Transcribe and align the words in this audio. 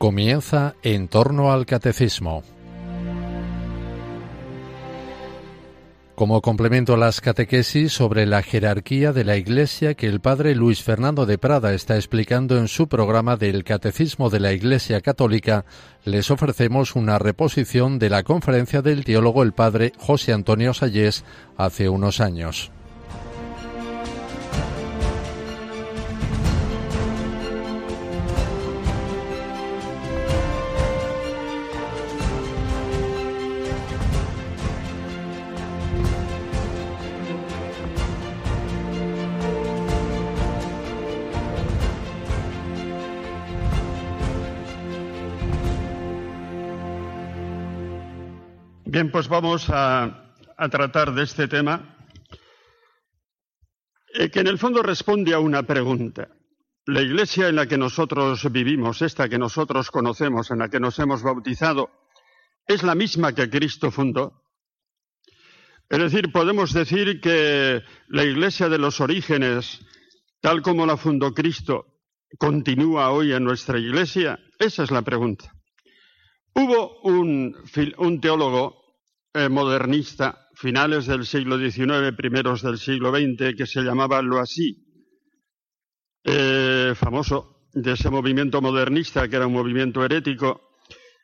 Comienza 0.00 0.76
en 0.82 1.08
torno 1.08 1.52
al 1.52 1.66
catecismo. 1.66 2.42
Como 6.14 6.40
complemento 6.40 6.94
a 6.94 6.96
las 6.96 7.20
catequesis 7.20 7.92
sobre 7.92 8.24
la 8.24 8.42
jerarquía 8.42 9.12
de 9.12 9.24
la 9.24 9.36
Iglesia 9.36 9.92
que 9.92 10.06
el 10.06 10.20
padre 10.20 10.54
Luis 10.54 10.82
Fernando 10.82 11.26
de 11.26 11.36
Prada 11.36 11.74
está 11.74 11.96
explicando 11.96 12.56
en 12.56 12.68
su 12.68 12.88
programa 12.88 13.36
del 13.36 13.62
Catecismo 13.62 14.30
de 14.30 14.40
la 14.40 14.54
Iglesia 14.54 15.02
Católica, 15.02 15.66
les 16.06 16.30
ofrecemos 16.30 16.96
una 16.96 17.18
reposición 17.18 17.98
de 17.98 18.08
la 18.08 18.22
conferencia 18.22 18.80
del 18.80 19.04
teólogo 19.04 19.42
el 19.42 19.52
padre 19.52 19.92
José 19.98 20.32
Antonio 20.32 20.72
Sayés 20.72 21.26
hace 21.58 21.90
unos 21.90 22.22
años. 22.22 22.72
Bien, 49.00 49.10
pues 49.10 49.28
vamos 49.28 49.64
a, 49.70 50.34
tratar 50.70 51.14
de 51.14 51.22
este 51.22 51.48
tema 51.48 51.96
eh, 54.12 54.28
que 54.28 54.40
en 54.40 54.46
el 54.46 54.58
fondo 54.58 54.82
responde 54.82 55.32
a 55.32 55.38
una 55.38 55.62
pregunta. 55.62 56.28
La 56.84 57.00
iglesia 57.00 57.48
en 57.48 57.56
la 57.56 57.66
que 57.66 57.78
nosotros 57.78 58.52
vivimos, 58.52 59.00
esta 59.00 59.26
que 59.26 59.38
nosotros 59.38 59.90
conocemos, 59.90 60.50
en 60.50 60.58
la 60.58 60.68
que 60.68 60.80
nos 60.80 60.98
hemos 60.98 61.22
bautizado, 61.22 61.88
¿es 62.66 62.82
la 62.82 62.94
misma 62.94 63.34
que 63.34 63.48
Cristo 63.48 63.90
fundó? 63.90 64.42
Es 65.88 65.98
decir, 65.98 66.30
podemos 66.30 66.74
decir 66.74 67.22
que 67.22 67.82
la 68.08 68.24
iglesia 68.24 68.68
de 68.68 68.76
los 68.76 69.00
orígenes, 69.00 69.80
tal 70.42 70.60
como 70.60 70.84
la 70.84 70.98
fundó 70.98 71.32
Cristo, 71.32 71.86
continúa 72.36 73.12
hoy 73.12 73.32
en 73.32 73.44
nuestra 73.44 73.78
iglesia. 73.78 74.38
Esa 74.58 74.82
es 74.82 74.90
la 74.90 75.00
pregunta. 75.00 75.54
Hubo 76.54 77.00
un, 77.00 77.56
un 77.96 78.20
teólogo 78.20 78.79
eh, 79.32 79.48
modernista, 79.48 80.48
finales 80.54 81.06
del 81.06 81.24
siglo 81.24 81.58
XIX, 81.58 82.14
primeros 82.16 82.62
del 82.62 82.78
siglo 82.78 83.10
XX, 83.10 83.54
que 83.56 83.66
se 83.66 83.82
llamaba 83.82 84.22
Loisy, 84.22 84.76
eh, 86.24 86.92
famoso 86.96 87.68
de 87.72 87.92
ese 87.92 88.10
movimiento 88.10 88.60
modernista, 88.60 89.28
que 89.28 89.36
era 89.36 89.46
un 89.46 89.52
movimiento 89.52 90.04
herético, 90.04 90.74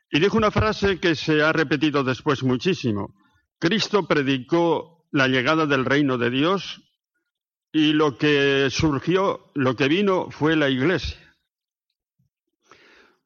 y 0.09 0.19
dijo 0.19 0.37
una 0.37 0.51
frase 0.51 0.99
que 0.99 1.15
se 1.15 1.41
ha 1.41 1.51
repetido 1.51 2.03
después 2.03 2.43
muchísimo. 2.43 3.13
Cristo 3.59 4.07
predicó 4.07 5.07
la 5.11 5.27
llegada 5.27 5.65
del 5.65 5.83
reino 5.83 6.17
de 6.17 6.29
Dios 6.29 6.81
y 7.73 7.91
lo 7.93 8.17
que 8.17 8.69
surgió, 8.69 9.51
lo 9.53 9.75
que 9.75 9.87
vino 9.87 10.31
fue 10.31 10.55
la 10.55 10.69
iglesia. 10.69 11.26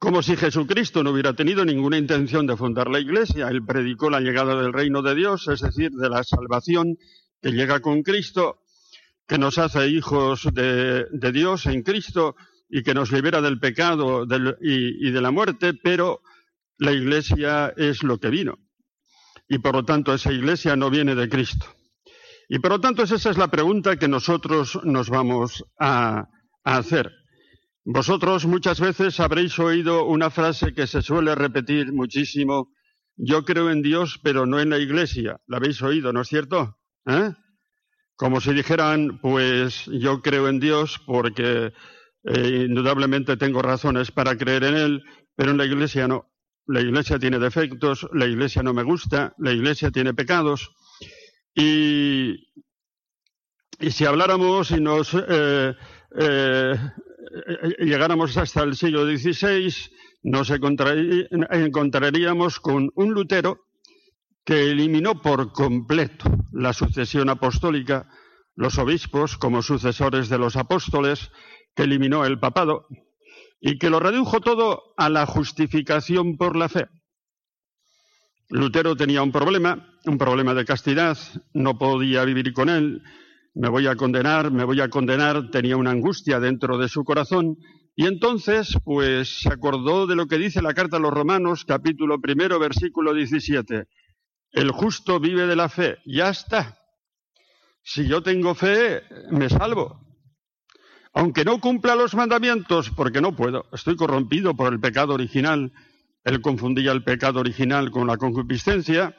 Como 0.01 0.23
si 0.23 0.35
Jesucristo 0.35 1.03
no 1.03 1.11
hubiera 1.11 1.35
tenido 1.35 1.63
ninguna 1.63 1.95
intención 1.95 2.47
de 2.47 2.57
fundar 2.57 2.89
la 2.89 2.99
Iglesia. 2.99 3.49
Él 3.49 3.63
predicó 3.63 4.09
la 4.09 4.19
llegada 4.19 4.59
del 4.59 4.73
reino 4.73 5.03
de 5.03 5.13
Dios, 5.13 5.47
es 5.47 5.61
decir, 5.61 5.91
de 5.91 6.09
la 6.09 6.23
salvación 6.23 6.97
que 7.39 7.51
llega 7.51 7.81
con 7.81 8.01
Cristo, 8.01 8.63
que 9.27 9.37
nos 9.37 9.59
hace 9.59 9.89
hijos 9.89 10.49
de, 10.53 11.05
Dios 11.31 11.67
en 11.67 11.83
Cristo 11.83 12.35
y 12.67 12.81
que 12.81 12.95
nos 12.95 13.11
libera 13.11 13.41
del 13.41 13.59
pecado 13.59 14.25
y, 14.59 15.11
de 15.11 15.21
la 15.21 15.29
muerte, 15.29 15.75
pero 15.75 16.21
la 16.79 16.93
Iglesia 16.93 17.71
es 17.77 18.01
lo 18.01 18.17
que 18.17 18.31
vino. 18.31 18.57
Y 19.47 19.59
por 19.59 19.75
lo 19.75 19.85
tanto 19.85 20.15
esa 20.15 20.33
Iglesia 20.33 20.75
no 20.75 20.89
viene 20.89 21.13
de 21.13 21.29
Cristo. 21.29 21.67
Y 22.49 22.57
por 22.57 22.71
lo 22.71 22.81
tanto 22.81 23.03
esa 23.03 23.29
es 23.29 23.37
la 23.37 23.49
pregunta 23.49 23.97
que 23.97 24.07
nosotros 24.07 24.79
nos 24.83 25.11
vamos 25.11 25.63
a 25.79 26.27
hacer. 26.63 27.20
Vosotros 27.83 28.45
muchas 28.45 28.79
veces 28.79 29.19
habréis 29.19 29.57
oído 29.57 30.05
una 30.05 30.29
frase 30.29 30.73
que 30.73 30.85
se 30.85 31.01
suele 31.01 31.33
repetir 31.33 31.91
muchísimo, 31.91 32.71
yo 33.15 33.43
creo 33.43 33.71
en 33.71 33.81
Dios, 33.81 34.19
pero 34.21 34.45
no 34.45 34.59
en 34.59 34.69
la 34.69 34.77
Iglesia. 34.77 35.39
La 35.47 35.57
habéis 35.57 35.81
oído, 35.81 36.13
¿no 36.13 36.21
es 36.21 36.27
cierto? 36.27 36.77
¿Eh? 37.07 37.31
Como 38.15 38.39
si 38.39 38.53
dijeran, 38.53 39.19
pues 39.19 39.85
yo 39.87 40.21
creo 40.21 40.47
en 40.47 40.59
Dios 40.59 41.01
porque 41.07 41.73
eh, 42.23 42.65
indudablemente 42.67 43.35
tengo 43.35 43.63
razones 43.63 44.11
para 44.11 44.37
creer 44.37 44.63
en 44.63 44.75
Él, 44.75 45.03
pero 45.35 45.51
en 45.51 45.57
la 45.57 45.65
Iglesia 45.65 46.07
no. 46.07 46.31
La 46.67 46.81
Iglesia 46.81 47.17
tiene 47.17 47.39
defectos, 47.39 48.07
la 48.13 48.27
Iglesia 48.27 48.61
no 48.61 48.75
me 48.75 48.83
gusta, 48.83 49.33
la 49.39 49.51
Iglesia 49.51 49.89
tiene 49.89 50.13
pecados. 50.13 50.71
Y, 51.55 52.47
si 53.89 54.05
habláramos 54.05 54.69
y 54.69 54.79
nos 54.79 55.15
eh, 55.15 55.73
llegáramos 57.79 58.37
hasta 58.37 58.63
el 58.63 58.75
siglo 58.75 59.05
XVI, 59.05 59.73
nos 60.23 60.49
encontraríamos 60.49 62.59
con 62.59 62.91
un 62.95 63.13
Lutero 63.13 63.65
que 64.43 64.71
eliminó 64.71 65.21
por 65.21 65.51
completo 65.51 66.31
la 66.51 66.73
sucesión 66.73 67.29
apostólica, 67.29 68.09
los 68.55 68.77
obispos 68.77 69.37
como 69.37 69.61
sucesores 69.61 70.29
de 70.29 70.37
los 70.37 70.55
apóstoles, 70.55 71.31
que 71.75 71.83
eliminó 71.83 72.25
el 72.25 72.39
papado 72.39 72.87
y 73.59 73.77
que 73.77 73.89
lo 73.89 73.99
redujo 73.99 74.41
todo 74.41 74.93
a 74.97 75.09
la 75.09 75.25
justificación 75.25 76.37
por 76.37 76.55
la 76.55 76.67
fe. 76.67 76.87
Lutero 78.49 78.95
tenía 78.95 79.23
un 79.23 79.31
problema, 79.31 79.95
un 80.05 80.17
problema 80.17 80.53
de 80.53 80.65
castidad, 80.65 81.17
no 81.53 81.77
podía 81.77 82.25
vivir 82.25 82.51
con 82.51 82.67
él, 82.67 83.01
me 83.53 83.69
voy 83.69 83.87
a 83.87 83.95
condenar, 83.95 84.51
me 84.51 84.63
voy 84.63 84.81
a 84.81 84.89
condenar, 84.89 85.51
tenía 85.51 85.77
una 85.77 85.91
angustia 85.91 86.39
dentro 86.39 86.77
de 86.77 86.89
su 86.89 87.03
corazón, 87.03 87.57
y 87.95 88.05
entonces, 88.05 88.77
pues, 88.83 89.41
se 89.41 89.49
acordó 89.49 90.07
de 90.07 90.15
lo 90.15 90.27
que 90.27 90.37
dice 90.37 90.61
la 90.61 90.73
carta 90.73 90.97
a 90.97 90.99
los 90.99 91.13
Romanos, 91.13 91.65
capítulo 91.65 92.19
primero, 92.21 92.57
versículo 92.57 93.13
17. 93.13 93.85
El 94.51 94.71
justo 94.71 95.19
vive 95.19 95.45
de 95.45 95.55
la 95.55 95.69
fe, 95.69 95.97
ya 96.05 96.29
está. 96.29 96.77
Si 97.83 98.07
yo 98.07 98.23
tengo 98.23 98.55
fe, 98.55 99.03
me 99.31 99.49
salvo. 99.49 99.99
Aunque 101.13 101.43
no 101.43 101.59
cumpla 101.59 101.95
los 101.95 102.15
mandamientos, 102.15 102.89
porque 102.91 103.19
no 103.19 103.35
puedo, 103.35 103.65
estoy 103.73 103.97
corrompido 103.97 104.55
por 104.55 104.71
el 104.71 104.79
pecado 104.79 105.13
original. 105.13 105.73
Él 106.23 106.41
confundía 106.41 106.93
el 106.93 107.03
pecado 107.03 107.41
original 107.41 107.91
con 107.91 108.07
la 108.07 108.17
concupiscencia 108.17 109.15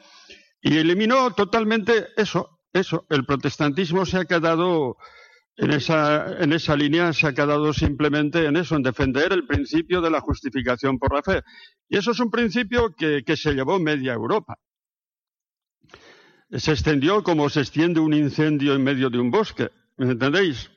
y 0.61 0.77
eliminó 0.77 1.31
totalmente 1.31 2.07
eso, 2.17 2.52
eso, 2.73 3.05
el 3.09 3.25
protestantismo 3.25 4.05
se 4.05 4.17
ha 4.17 4.25
quedado 4.25 4.97
en 5.55 5.71
esa, 5.71 6.43
en 6.43 6.53
esa 6.53 6.75
línea, 6.75 7.13
se 7.13 7.27
ha 7.27 7.33
quedado 7.33 7.71
simplemente 7.73 8.45
en 8.45 8.57
eso, 8.57 8.75
en 8.75 8.81
defender 8.81 9.31
el 9.31 9.45
principio 9.45 10.01
de 10.01 10.09
la 10.09 10.19
justificación 10.19 10.97
por 10.97 11.13
la 11.13 11.21
fe. 11.21 11.43
Y 11.87 11.97
eso 11.97 12.11
es 12.11 12.19
un 12.19 12.31
principio 12.31 12.95
que, 12.95 13.23
que 13.23 13.37
se 13.37 13.53
llevó 13.53 13.79
media 13.79 14.13
Europa. 14.13 14.57
Se 16.51 16.71
extendió 16.71 17.23
como 17.23 17.49
se 17.49 17.61
extiende 17.61 17.99
un 17.99 18.13
incendio 18.13 18.73
en 18.73 18.83
medio 18.83 19.09
de 19.09 19.19
un 19.19 19.31
bosque, 19.31 19.69
¿me 19.97 20.11
entendéis? 20.11 20.71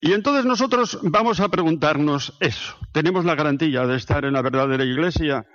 Y 0.00 0.12
entonces 0.12 0.44
nosotros 0.44 0.98
vamos 1.02 1.40
a 1.40 1.48
preguntarnos 1.48 2.36
eso. 2.40 2.76
¿Tenemos 2.92 3.24
la 3.24 3.34
garantía 3.34 3.86
de 3.86 3.96
estar 3.96 4.24
en 4.24 4.34
la 4.34 4.42
verdadera 4.42 4.84
iglesia? 4.84 5.46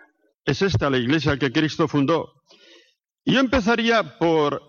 ¿Es 0.43 0.63
esta 0.63 0.89
la 0.89 0.97
iglesia 0.97 1.37
que 1.37 1.51
Cristo 1.51 1.87
fundó? 1.87 2.33
Yo 3.25 3.39
empezaría 3.39 4.17
por 4.17 4.68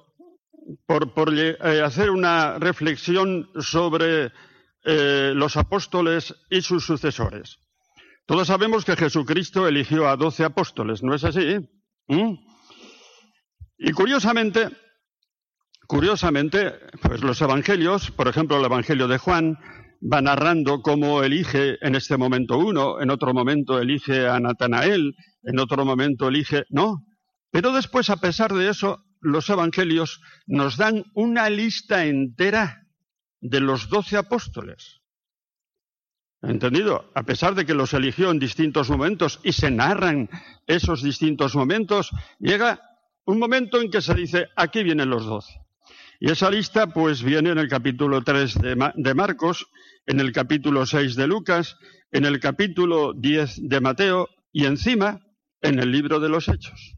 por, 0.87 1.33
eh, 1.37 1.57
hacer 1.85 2.11
una 2.11 2.59
reflexión 2.59 3.51
sobre 3.59 4.33
eh, 4.85 5.33
los 5.35 5.57
apóstoles 5.57 6.35
y 6.51 6.63
sus 6.63 6.85
sucesores. 6.85 7.59
Todos 8.27 8.49
sabemos 8.49 8.85
que 8.85 8.97
Jesucristo 8.97 9.67
eligió 9.67 10.09
a 10.09 10.17
doce 10.17 10.45
apóstoles, 10.45 11.03
¿no 11.03 11.15
es 11.15 11.25
así? 11.25 11.59
¿Mm? 12.09 12.35
Y 13.79 13.93
curiosamente, 13.93 14.69
curiosamente, 15.87 16.75
pues 17.03 17.23
los 17.23 17.41
evangelios, 17.41 18.11
por 18.11 18.29
ejemplo, 18.29 18.59
el 18.59 18.65
evangelio 18.65 19.09
de 19.09 19.19
Juan, 19.19 19.59
va 20.01 20.23
narrando 20.23 20.81
cómo 20.81 21.23
elige 21.23 21.77
en 21.81 21.95
este 21.95 22.17
momento 22.17 22.59
uno, 22.59 23.01
en 23.01 23.11
otro 23.11 23.35
momento 23.35 23.79
elige 23.79 24.27
a 24.29 24.41
Natanael, 24.41 25.15
en 25.43 25.59
otro 25.59 25.85
momento 25.85 26.29
elige, 26.29 26.65
no. 26.71 27.05
Pero 27.51 27.73
después, 27.73 28.11
a 28.11 28.17
pesar 28.17 28.53
de 28.53 28.69
eso, 28.71 29.03
los 29.21 29.49
evangelios 29.51 30.21
nos 30.47 30.77
dan 30.77 31.05
una 31.15 31.51
lista 31.51 32.05
entera 32.05 32.87
de 33.41 33.61
los 33.61 33.89
doce 33.89 34.17
apóstoles. 34.17 35.01
¿Entendido? 36.43 37.11
A 37.15 37.23
pesar 37.25 37.55
de 37.55 37.67
que 37.67 37.75
los 37.75 37.93
eligió 37.93 38.31
en 38.31 38.39
distintos 38.39 38.89
momentos 38.89 39.41
y 39.43 39.53
se 39.53 39.71
narran 39.71 40.31
esos 40.67 41.03
distintos 41.03 41.55
momentos, 41.55 42.11
llega 42.39 42.81
un 43.27 43.39
momento 43.39 43.81
en 43.81 43.91
que 43.91 44.01
se 44.01 44.15
dice, 44.15 44.49
aquí 44.57 44.83
vienen 44.83 45.11
los 45.11 45.27
doce. 45.27 45.53
Y 46.19 46.31
esa 46.31 46.51
lista 46.51 46.87
pues 46.87 47.23
viene 47.23 47.51
en 47.51 47.59
el 47.59 47.69
capítulo 47.69 48.23
3 48.23 48.59
de, 48.95 49.15
Marcos, 49.15 49.67
en 50.07 50.21
el 50.21 50.33
capítulo 50.33 50.85
6 50.85 51.17
de 51.17 51.27
Lucas, 51.27 51.79
en 52.11 52.25
el 52.27 52.41
capítulo 52.41 53.15
10 53.15 53.69
de 53.69 53.81
Mateo 53.81 54.29
y 54.53 54.67
encima 54.67 55.21
en 55.63 55.79
el 55.79 55.91
libro 55.91 56.21
de 56.21 56.29
los 56.29 56.49
Hechos, 56.49 56.97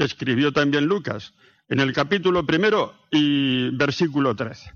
que 0.00 0.06
escribió 0.06 0.50
también 0.50 0.86
Lucas, 0.86 1.34
en 1.68 1.78
el 1.78 1.92
capítulo 1.92 2.46
primero 2.46 2.94
y 3.10 3.68
versículo 3.76 4.34
13. 4.34 4.72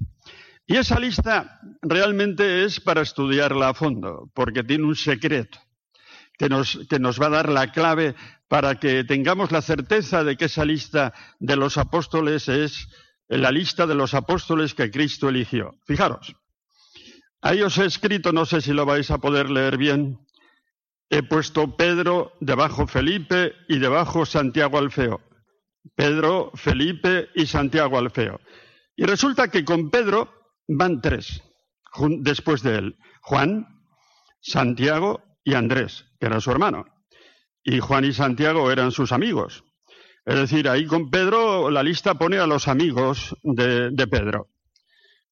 Y 0.67 0.77
esa 0.77 1.01
lista 1.01 1.61
realmente 1.81 2.65
es 2.65 2.79
para 2.79 3.01
estudiarla 3.01 3.71
a 3.71 3.75
fondo, 3.75 4.31
porque 4.35 4.63
tiene 4.63 4.85
un 4.85 4.95
secreto 4.95 5.59
que 6.37 6.51
nos, 6.51 6.79
que 6.91 6.99
nos 6.99 7.19
va 7.19 7.29
a 7.29 7.37
dar 7.41 7.49
la 7.49 7.73
clave 7.73 8.15
para 8.49 8.79
que 8.79 9.03
tengamos 9.05 9.51
la 9.51 9.63
certeza 9.63 10.25
de 10.25 10.37
que 10.37 10.45
esa 10.45 10.67
lista 10.67 11.15
de 11.39 11.57
los 11.57 11.79
apóstoles 11.79 12.51
es 12.51 12.87
la 13.27 13.51
lista 13.51 13.87
de 13.87 13.95
los 13.95 14.13
apóstoles 14.13 14.75
que 14.75 14.91
Cristo 14.91 15.31
eligió. 15.31 15.73
Fijaros, 15.87 16.37
ahí 17.41 17.63
os 17.63 17.79
he 17.79 17.87
escrito, 17.87 18.31
no 18.31 18.45
sé 18.45 18.61
si 18.61 18.75
lo 18.75 18.85
vais 18.85 19.11
a 19.11 19.17
poder 19.17 19.49
leer 19.49 19.79
bien, 19.79 20.19
he 21.15 21.23
puesto 21.23 21.77
Pedro 21.77 22.33
debajo 22.41 22.89
Felipe 22.89 23.53
y 23.69 23.79
debajo 23.79 24.27
Santiago 24.27 24.79
Alfeo. 24.79 25.21
Pedro, 25.95 26.51
Felipe 26.55 27.29
y 27.37 27.47
Santiago 27.47 27.99
Alfeo. 27.99 28.41
Y 28.97 29.05
resulta 29.05 29.49
que 29.49 29.65
con 29.65 29.91
Pedro 29.91 30.33
van 30.67 31.01
tres 31.01 31.41
después 32.19 32.63
de 32.63 32.79
él. 32.79 32.97
Juan, 33.23 33.67
Santiago 34.41 35.23
y 35.45 35.55
Andrés, 35.55 36.05
que 36.19 36.27
era 36.27 36.41
su 36.41 36.51
hermano. 36.51 36.85
Y 37.63 37.79
Juan 37.79 38.05
y 38.05 38.13
Santiago 38.13 38.73
eran 38.73 38.91
sus 38.91 39.13
amigos. 39.13 39.63
Es 40.25 40.35
decir, 40.35 40.69
ahí 40.69 40.85
con 40.87 41.11
Pedro 41.11 41.71
la 41.71 41.85
lista 41.85 42.15
pone 42.15 42.39
a 42.39 42.47
los 42.49 42.67
amigos 42.67 43.37
de, 43.43 44.07
Pedro. 44.11 44.49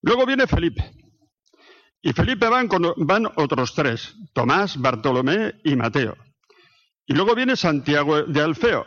Luego 0.03 0.27
viene 0.27 0.47
Felipe. 0.47 0.93
Y 2.05 2.13
Felipe 2.13 2.49
van, 2.49 2.69
otros 3.37 3.75
tres, 3.75 4.17
Tomás, 4.33 4.77
Bartolomé 4.77 5.55
y 5.63 5.77
Mateo. 5.77 6.17
Y 7.07 7.15
luego 7.15 7.37
viene 7.37 7.55
Santiago 7.55 8.25
de 8.25 8.41
Alfeo. 8.41 8.87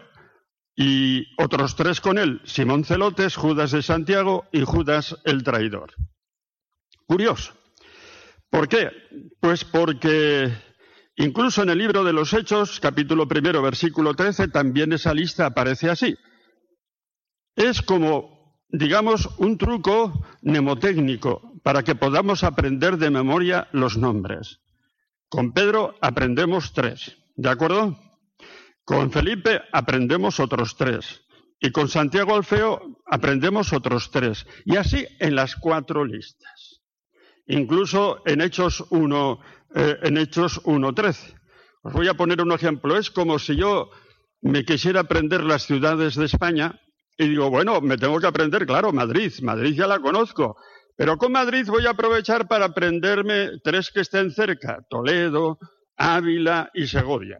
Y 0.75 1.25
otros 1.41 1.77
tres 1.77 2.01
con 2.01 2.17
él, 2.17 2.41
Simón 2.43 2.83
Celotes, 2.83 3.37
Judas 3.37 3.71
de 3.71 3.81
Santiago 3.81 4.43
y 4.51 4.65
Judas 4.65 5.15
el 5.23 5.43
traidor. 5.43 5.93
Curioso. 7.05 7.53
¿Por 8.49 8.67
qué? 8.67 8.91
Pues 9.39 9.63
porque 9.63 10.51
incluso 11.15 11.63
en 11.63 11.69
el 11.69 11.77
libro 11.77 12.03
de 12.03 12.11
los 12.11 12.33
Hechos, 12.33 12.81
capítulo 12.81 13.29
primero, 13.29 13.61
versículo 13.61 14.13
13, 14.13 14.49
también 14.49 14.91
esa 14.91 15.13
lista 15.13 15.45
aparece 15.45 15.89
así. 15.89 16.17
Es 17.55 17.81
como, 17.81 18.59
digamos, 18.67 19.29
un 19.37 19.57
truco 19.57 20.25
mnemotécnico 20.41 21.54
para 21.65 21.81
que 21.81 21.95
podamos 21.95 22.43
aprender 22.43 22.97
de 22.97 23.09
memoria 23.09 23.67
los 23.71 23.97
nombres. 23.97 24.61
Con 25.27 25.51
Pedro 25.51 25.95
aprendemos 25.99 26.73
tres, 26.73 27.17
¿de 27.35 27.49
acuerdo? 27.49 27.97
Con 28.83 29.11
Felipe 29.11 29.63
aprendemos 29.73 30.39
otros 30.39 30.77
tres. 30.77 31.23
Y 31.59 31.71
con 31.71 31.87
Santiago 31.87 32.35
Alfeo 32.35 33.01
aprendemos 33.07 33.73
otros 33.73 34.11
tres. 34.11 34.45
Y 34.63 34.75
así 34.75 35.07
en 35.19 35.35
las 35.35 35.55
cuatro 35.55 36.05
listas. 36.05 36.83
Incluso 37.47 38.21
en 38.27 38.41
Hechos 38.41 38.85
1, 38.91 39.39
eh, 39.73 39.97
en 40.03 40.17
Hechos 40.19 40.61
1.13. 40.65 41.33
Os 41.81 41.93
voy 41.93 42.07
a 42.09 42.13
poner 42.13 42.43
un 42.43 42.51
ejemplo. 42.51 42.95
Es 42.95 43.09
como 43.09 43.39
si 43.39 43.55
yo 43.55 43.89
me 44.39 44.65
quisiera 44.65 44.99
aprender 44.99 45.43
las 45.43 45.65
ciudades 45.65 46.13
de 46.13 46.25
España 46.25 46.79
y 47.17 47.29
digo, 47.29 47.49
bueno, 47.49 47.81
me 47.81 47.97
tengo 47.97 48.19
que 48.19 48.27
aprender, 48.27 48.67
claro, 48.67 48.93
Madrid. 48.93 49.33
Madrid 49.41 49.73
ya 49.73 49.87
la 49.87 49.99
conozco. 49.99 50.57
Pero 50.95 51.17
con 51.17 51.31
Madrid 51.31 51.67
voy 51.67 51.85
a 51.85 51.91
aprovechar 51.91 52.47
para 52.47 52.65
aprenderme 52.65 53.59
tres 53.63 53.91
que 53.91 54.01
estén 54.01 54.31
cerca. 54.31 54.79
Toledo, 54.89 55.59
Ávila 55.97 56.71
y 56.73 56.87
Segovia. 56.87 57.39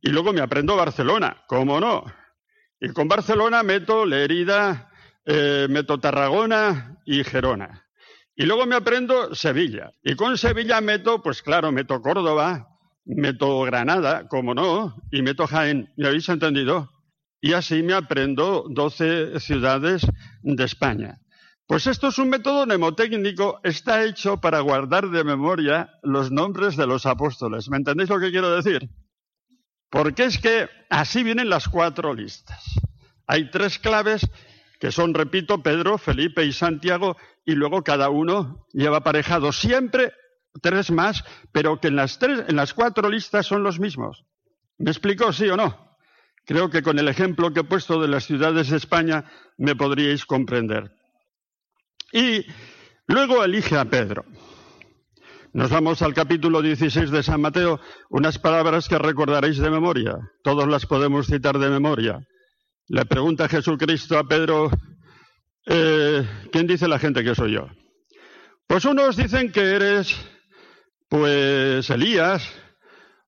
Y 0.00 0.10
luego 0.10 0.32
me 0.32 0.40
aprendo 0.40 0.76
Barcelona, 0.76 1.44
¿cómo 1.48 1.80
no? 1.80 2.04
Y 2.80 2.90
con 2.90 3.08
Barcelona 3.08 3.64
meto 3.64 4.06
Lerida, 4.06 4.92
eh, 5.24 5.66
meto 5.68 5.98
Tarragona 5.98 7.00
y 7.04 7.24
Gerona. 7.24 7.84
Y 8.36 8.46
luego 8.46 8.66
me 8.66 8.76
aprendo 8.76 9.34
Sevilla. 9.34 9.90
Y 10.04 10.14
con 10.14 10.38
Sevilla 10.38 10.80
meto, 10.80 11.20
pues 11.20 11.42
claro, 11.42 11.72
meto 11.72 12.00
Córdoba, 12.00 12.68
meto 13.04 13.62
Granada, 13.62 14.28
como 14.28 14.54
no, 14.54 14.94
y 15.10 15.22
meto 15.22 15.48
Jaén. 15.48 15.92
¿Me 15.96 16.06
habéis 16.06 16.28
entendido? 16.28 16.90
Y 17.40 17.54
así 17.54 17.82
me 17.82 17.94
aprendo 17.94 18.66
12 18.70 19.40
ciudades 19.40 20.06
de 20.42 20.64
España. 20.64 21.18
Pues 21.68 21.86
esto 21.86 22.08
es 22.08 22.16
un 22.16 22.30
método 22.30 22.64
mnemotécnico, 22.64 23.60
está 23.62 24.02
hecho 24.02 24.38
para 24.38 24.60
guardar 24.60 25.10
de 25.10 25.22
memoria 25.22 25.90
los 26.02 26.30
nombres 26.30 26.78
de 26.78 26.86
los 26.86 27.04
apóstoles. 27.04 27.68
¿Me 27.68 27.76
entendéis 27.76 28.08
lo 28.08 28.18
que 28.18 28.30
quiero 28.30 28.50
decir? 28.50 28.88
Porque 29.90 30.24
es 30.24 30.38
que 30.38 30.66
así 30.88 31.22
vienen 31.22 31.50
las 31.50 31.68
cuatro 31.68 32.14
listas. 32.14 32.64
Hay 33.26 33.50
tres 33.50 33.78
claves 33.78 34.26
que 34.80 34.90
son, 34.90 35.12
repito, 35.12 35.62
Pedro, 35.62 35.98
Felipe 35.98 36.42
y 36.42 36.52
Santiago, 36.52 37.18
y 37.44 37.52
luego 37.52 37.84
cada 37.84 38.08
uno 38.08 38.66
lleva 38.72 38.98
aparejado 38.98 39.52
siempre 39.52 40.14
tres 40.62 40.90
más, 40.90 41.22
pero 41.52 41.80
que 41.80 41.88
en 41.88 41.96
las, 41.96 42.18
tres, 42.18 42.44
en 42.48 42.56
las 42.56 42.72
cuatro 42.72 43.10
listas 43.10 43.44
son 43.44 43.62
los 43.62 43.78
mismos. 43.78 44.24
¿Me 44.78 44.90
explico, 44.90 45.34
sí 45.34 45.50
o 45.50 45.56
no? 45.58 45.98
Creo 46.46 46.70
que 46.70 46.82
con 46.82 46.98
el 46.98 47.08
ejemplo 47.08 47.52
que 47.52 47.60
he 47.60 47.64
puesto 47.64 48.00
de 48.00 48.08
las 48.08 48.24
ciudades 48.24 48.70
de 48.70 48.78
España 48.78 49.26
me 49.58 49.76
podríais 49.76 50.24
comprender. 50.24 50.97
Y 52.12 52.46
luego 53.06 53.44
elige 53.44 53.76
a 53.76 53.84
Pedro. 53.84 54.24
Nos 55.52 55.70
vamos 55.70 56.02
al 56.02 56.14
capítulo 56.14 56.62
16 56.62 57.10
de 57.10 57.22
San 57.22 57.40
Mateo, 57.40 57.80
unas 58.10 58.38
palabras 58.38 58.88
que 58.88 58.98
recordaréis 58.98 59.58
de 59.58 59.70
memoria. 59.70 60.18
Todos 60.42 60.68
las 60.68 60.86
podemos 60.86 61.26
citar 61.26 61.58
de 61.58 61.70
memoria. 61.70 62.20
Le 62.88 63.04
pregunta 63.06 63.48
Jesucristo 63.48 64.18
a 64.18 64.24
Pedro, 64.24 64.70
eh, 65.66 66.26
¿quién 66.52 66.66
dice 66.66 66.88
la 66.88 66.98
gente 66.98 67.24
que 67.24 67.34
soy 67.34 67.52
yo? 67.52 67.68
Pues 68.66 68.84
unos 68.84 69.16
dicen 69.16 69.50
que 69.50 69.60
eres, 69.60 70.14
pues, 71.08 71.88
Elías 71.90 72.48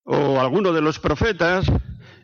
o 0.04 0.40
alguno 0.40 0.72
de 0.72 0.82
los 0.82 0.98
profetas, 0.98 1.66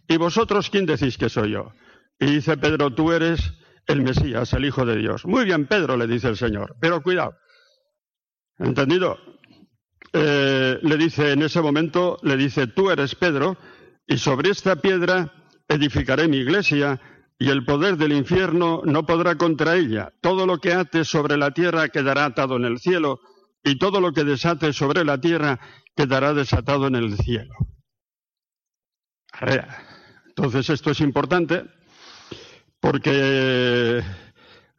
y 0.09 0.17
vosotros, 0.17 0.71
¿quién 0.71 0.87
decís 0.87 1.19
que 1.19 1.29
soy 1.29 1.53
yo? 1.53 1.73
Y 2.19 2.27
dice 2.27 2.57
Pedro, 2.57 2.95
tú 2.95 3.13
eres 3.13 3.53
el 3.87 4.03
Mesías, 4.03 4.53
el 4.53 4.65
Hijo 4.65 4.85
de 4.85 4.97
Dios. 4.97 5.25
Muy 5.27 5.45
bien, 5.45 5.67
Pedro, 5.67 5.97
le 5.97 6.07
dice 6.07 6.29
el 6.29 6.37
Señor, 6.37 6.77
pero 6.81 7.03
cuidado. 7.03 7.37
¿Entendido? 8.59 9.19
Eh, 10.13 10.79
le 10.83 10.97
dice 10.97 11.33
en 11.33 11.43
ese 11.43 11.61
momento, 11.61 12.19
le 12.23 12.37
dice, 12.37 12.67
tú 12.67 12.91
eres 12.91 13.15
Pedro, 13.15 13.57
y 14.07 14.19
sobre 14.19 14.51
esta 14.51 14.77
piedra 14.77 15.33
edificaré 15.69 16.29
mi 16.29 16.39
iglesia, 16.39 17.01
y 17.39 17.51
el 17.51 17.65
poder 17.65 17.97
del 17.97 18.13
infierno 18.13 18.81
no 18.85 19.05
podrá 19.05 19.37
contra 19.37 19.77
ella. 19.77 20.13
Todo 20.23 20.47
lo 20.47 20.59
que 20.59 20.73
ate 20.73 21.05
sobre 21.05 21.37
la 21.37 21.51
tierra 21.51 21.89
quedará 21.89 22.25
atado 22.25 22.57
en 22.57 22.65
el 22.65 22.79
cielo, 22.79 23.21
y 23.63 23.79
todo 23.79 24.01
lo 24.01 24.13
que 24.13 24.25
desate 24.25 24.73
sobre 24.73 25.05
la 25.05 25.21
tierra 25.21 25.61
quedará 25.95 26.33
desatado 26.33 26.87
en 26.87 26.95
el 26.95 27.17
cielo. 27.19 27.55
Entonces 30.29 30.71
esto 30.71 30.93
es 30.93 31.01
importante 31.01 31.65
porque, 32.87 34.01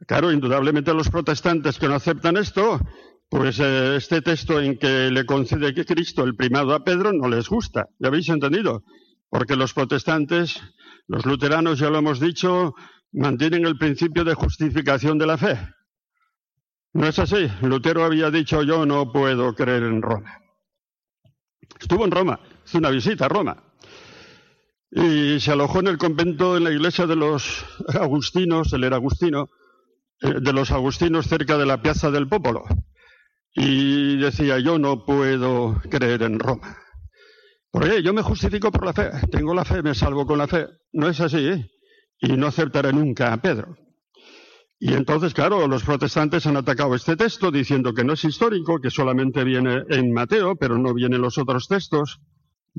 claro, 0.06 0.32
indudablemente 0.32 0.94
los 0.94 1.10
protestantes 1.10 1.78
que 1.78 1.88
no 1.88 1.94
aceptan 1.96 2.38
esto, 2.38 2.80
pues 3.28 3.60
eh, 3.60 3.96
este 3.96 4.22
texto 4.22 4.58
en 4.58 4.78
que 4.78 5.10
le 5.10 5.26
concede 5.26 5.74
que 5.74 5.84
Cristo 5.84 6.24
el 6.24 6.34
primado 6.34 6.72
a 6.72 6.82
Pedro 6.82 7.12
no 7.12 7.28
les 7.28 7.50
gusta. 7.50 7.88
¿Ya 7.98 8.08
habéis 8.08 8.30
entendido? 8.30 8.82
Porque 9.28 9.56
los 9.56 9.74
protestantes 9.74 10.58
los 11.06 11.26
luteranos, 11.26 11.78
ya 11.78 11.90
lo 11.90 11.98
hemos 11.98 12.18
dicho, 12.18 12.74
mantienen 13.12 13.66
el 13.66 13.76
principio 13.76 14.24
de 14.24 14.32
justificación 14.32 15.18
de 15.18 15.26
la 15.26 15.36
fe. 15.36 15.58
No 16.94 17.08
es 17.08 17.18
así. 17.18 17.46
Lutero 17.60 18.04
había 18.04 18.30
dicho 18.30 18.62
yo 18.62 18.86
no 18.86 19.12
puedo 19.12 19.54
creer 19.54 19.82
en 19.82 20.00
Roma. 20.00 20.38
Estuvo 21.78 22.06
en 22.06 22.10
Roma, 22.10 22.40
hizo 22.64 22.78
una 22.78 22.88
visita 22.88 23.26
a 23.26 23.28
Roma. 23.28 23.67
Y 24.90 25.38
se 25.40 25.52
alojó 25.52 25.80
en 25.80 25.88
el 25.88 25.98
convento, 25.98 26.56
en 26.56 26.64
la 26.64 26.70
iglesia 26.70 27.06
de 27.06 27.16
los 27.16 27.64
agustinos, 27.88 28.72
él 28.72 28.84
era 28.84 28.96
agustino, 28.96 29.48
eh, 30.20 30.34
de 30.40 30.52
los 30.52 30.70
agustinos 30.70 31.26
cerca 31.26 31.58
de 31.58 31.66
la 31.66 31.82
Piazza 31.82 32.10
del 32.10 32.28
Popolo. 32.28 32.64
Y 33.54 34.16
decía, 34.16 34.58
yo 34.58 34.78
no 34.78 35.04
puedo 35.04 35.80
creer 35.90 36.22
en 36.22 36.38
Roma. 36.38 36.76
Porque 37.70 38.02
yo 38.02 38.14
me 38.14 38.22
justifico 38.22 38.72
por 38.72 38.86
la 38.86 38.92
fe, 38.92 39.10
tengo 39.30 39.54
la 39.54 39.64
fe, 39.64 39.82
me 39.82 39.94
salvo 39.94 40.26
con 40.26 40.38
la 40.38 40.48
fe. 40.48 40.66
No 40.92 41.08
es 41.08 41.20
así, 41.20 41.38
¿eh? 41.38 41.70
Y 42.20 42.36
no 42.36 42.46
aceptaré 42.46 42.92
nunca 42.92 43.32
a 43.32 43.36
Pedro. 43.36 43.76
Y 44.80 44.94
entonces, 44.94 45.34
claro, 45.34 45.66
los 45.66 45.82
protestantes 45.82 46.46
han 46.46 46.56
atacado 46.56 46.94
este 46.94 47.16
texto 47.16 47.50
diciendo 47.50 47.92
que 47.92 48.04
no 48.04 48.12
es 48.12 48.24
histórico, 48.24 48.80
que 48.80 48.90
solamente 48.90 49.44
viene 49.44 49.82
en 49.88 50.12
Mateo, 50.12 50.54
pero 50.56 50.78
no 50.78 50.94
vienen 50.94 51.20
los 51.20 51.36
otros 51.36 51.66
textos. 51.66 52.20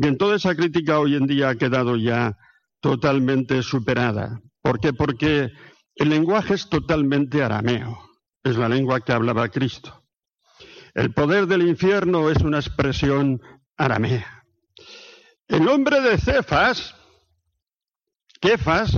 Bien, 0.01 0.18
toda 0.18 0.38
esa 0.38 0.56
crítica 0.56 0.98
hoy 0.98 1.15
en 1.15 1.27
día 1.27 1.50
ha 1.50 1.56
quedado 1.56 1.98
ya 1.98 2.38
totalmente 2.79 3.62
superada. 3.62 4.39
¿Por 4.62 4.79
qué? 4.79 4.94
Porque 4.94 5.51
el 5.94 6.10
lenguaje 6.10 6.53
es 6.53 6.70
totalmente 6.70 7.44
arameo. 7.44 8.00
Es 8.41 8.56
la 8.56 8.70
lengua 8.70 9.01
que 9.01 9.12
hablaba 9.12 9.50
Cristo. 9.50 10.06
El 10.94 11.13
poder 11.13 11.48
del 11.48 11.68
infierno 11.68 12.29
es 12.29 12.38
una 12.38 12.60
expresión 12.60 13.41
aramea. 13.75 14.46
El 15.50 15.65
nombre 15.65 16.00
de 16.00 16.18
Cefas, 16.18 16.96
Kefas, 18.39 18.98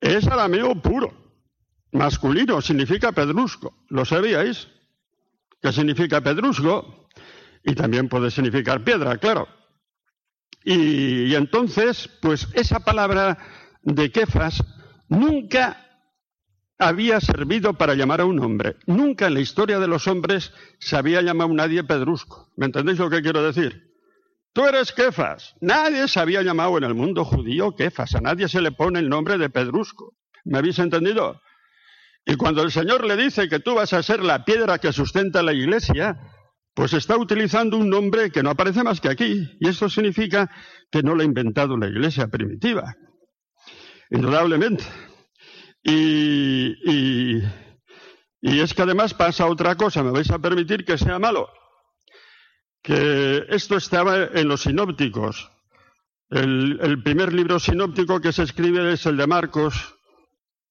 es 0.00 0.26
arameo 0.26 0.82
puro, 0.82 1.14
masculino, 1.92 2.60
significa 2.60 3.12
pedrusco. 3.12 3.84
¿Lo 3.88 4.04
sabíais? 4.04 4.66
¿Qué 5.62 5.72
significa 5.72 6.20
pedrusco? 6.20 7.03
Y 7.64 7.74
también 7.74 8.08
puede 8.08 8.30
significar 8.30 8.84
piedra, 8.84 9.16
claro. 9.16 9.48
Y, 10.64 11.34
entonces, 11.34 12.08
pues 12.20 12.48
esa 12.54 12.80
palabra 12.80 13.38
de 13.82 14.10
Kefas 14.12 14.62
nunca 15.08 15.80
había 16.78 17.20
servido 17.20 17.74
para 17.74 17.94
llamar 17.94 18.20
a 18.20 18.26
un 18.26 18.40
hombre. 18.40 18.76
Nunca 18.86 19.26
en 19.26 19.34
la 19.34 19.40
historia 19.40 19.78
de 19.78 19.88
los 19.88 20.06
hombres 20.08 20.52
se 20.78 20.96
había 20.96 21.22
llamado 21.22 21.52
nadie 21.52 21.84
pedrusco. 21.84 22.52
¿Me 22.56 22.66
entendéis 22.66 22.98
lo 22.98 23.10
que 23.10 23.22
quiero 23.22 23.42
decir? 23.42 23.94
Tú 24.52 24.66
eres 24.66 24.92
Kefas. 24.92 25.54
Nadie 25.60 26.08
se 26.08 26.20
había 26.20 26.42
llamado 26.42 26.78
en 26.78 26.84
el 26.84 26.94
mundo 26.94 27.24
judío 27.24 27.74
Kefas. 27.74 28.14
A 28.14 28.20
nadie 28.20 28.48
se 28.48 28.60
le 28.60 28.72
pone 28.72 28.98
el 29.00 29.08
nombre 29.08 29.38
de 29.38 29.50
pedrusco. 29.50 30.14
¿Me 30.44 30.58
habéis 30.58 30.78
entendido? 30.78 31.40
Y 32.26 32.36
cuando 32.36 32.62
el 32.62 32.70
Señor 32.70 33.04
le 33.06 33.16
dice 33.16 33.48
que 33.48 33.60
tú 33.60 33.74
vas 33.74 33.92
a 33.92 34.02
ser 34.02 34.22
la 34.22 34.44
piedra 34.44 34.78
que 34.78 34.92
sustenta 34.92 35.42
la 35.42 35.52
iglesia, 35.52 36.18
pues 36.74 36.92
está 36.92 37.16
utilizando 37.16 37.76
un 37.78 37.88
nombre 37.88 38.30
que 38.30 38.42
no 38.42 38.50
aparece 38.50 38.82
más 38.82 39.00
que 39.00 39.08
aquí. 39.08 39.48
Y 39.60 39.68
eso 39.68 39.88
significa 39.88 40.50
que 40.90 41.02
no 41.02 41.14
lo 41.14 41.22
ha 41.22 41.24
inventado 41.24 41.76
la 41.76 41.86
iglesia 41.86 42.26
primitiva. 42.26 42.94
Indudablemente. 44.10 44.84
Y, 45.84 47.42
es 48.42 48.74
que 48.74 48.82
además 48.82 49.14
pasa 49.14 49.46
otra 49.46 49.76
cosa, 49.76 50.02
me 50.02 50.10
vais 50.10 50.30
a 50.30 50.38
permitir 50.38 50.84
que 50.84 50.98
sea 50.98 51.18
malo, 51.18 51.48
que 52.82 53.44
esto 53.50 53.76
estaba 53.76 54.24
en 54.24 54.48
los 54.48 54.62
sinópticos. 54.62 55.50
El, 56.30 56.78
el, 56.80 57.02
primer 57.02 57.32
libro 57.32 57.58
sinóptico 57.58 58.20
que 58.20 58.32
se 58.32 58.42
escribe 58.42 58.92
es 58.92 59.04
el 59.06 59.16
de 59.16 59.26
Marcos 59.26 59.94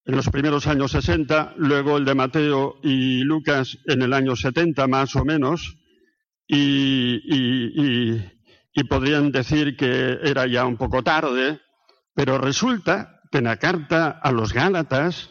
en 0.06 0.16
los 0.16 0.30
primeros 0.30 0.68
años 0.68 0.92
60, 0.92 1.54
luego 1.58 1.98
el 1.98 2.06
de 2.06 2.16
Mateo 2.16 2.80
y 2.84 3.24
Lucas 3.24 3.78
en 3.86 4.02
el 4.02 4.14
año 4.14 4.36
70 4.36 4.88
más 4.88 5.16
o 5.16 5.24
menos, 5.24 5.78
y, 6.48 8.22
podrían 8.90 9.32
decir 9.32 9.76
que 9.78 10.20
era 10.24 10.46
ya 10.48 10.66
un 10.66 10.78
poco 10.78 11.04
tarde, 11.04 11.62
pero 12.14 12.38
resulta 12.38 13.22
en 13.32 13.46
la 13.46 13.58
carta 13.58 14.20
a 14.22 14.32
los 14.32 14.54
Gálatas, 14.54 15.30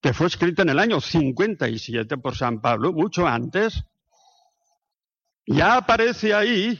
que 0.00 0.12
fue 0.12 0.26
escrita 0.26 0.62
en 0.62 0.70
el 0.70 0.78
año 0.78 1.00
57 1.00 2.18
por 2.18 2.36
San 2.36 2.60
Pablo, 2.60 2.92
mucho 2.92 3.26
antes, 3.26 3.84
ya 5.46 5.76
aparece 5.76 6.34
ahí 6.34 6.78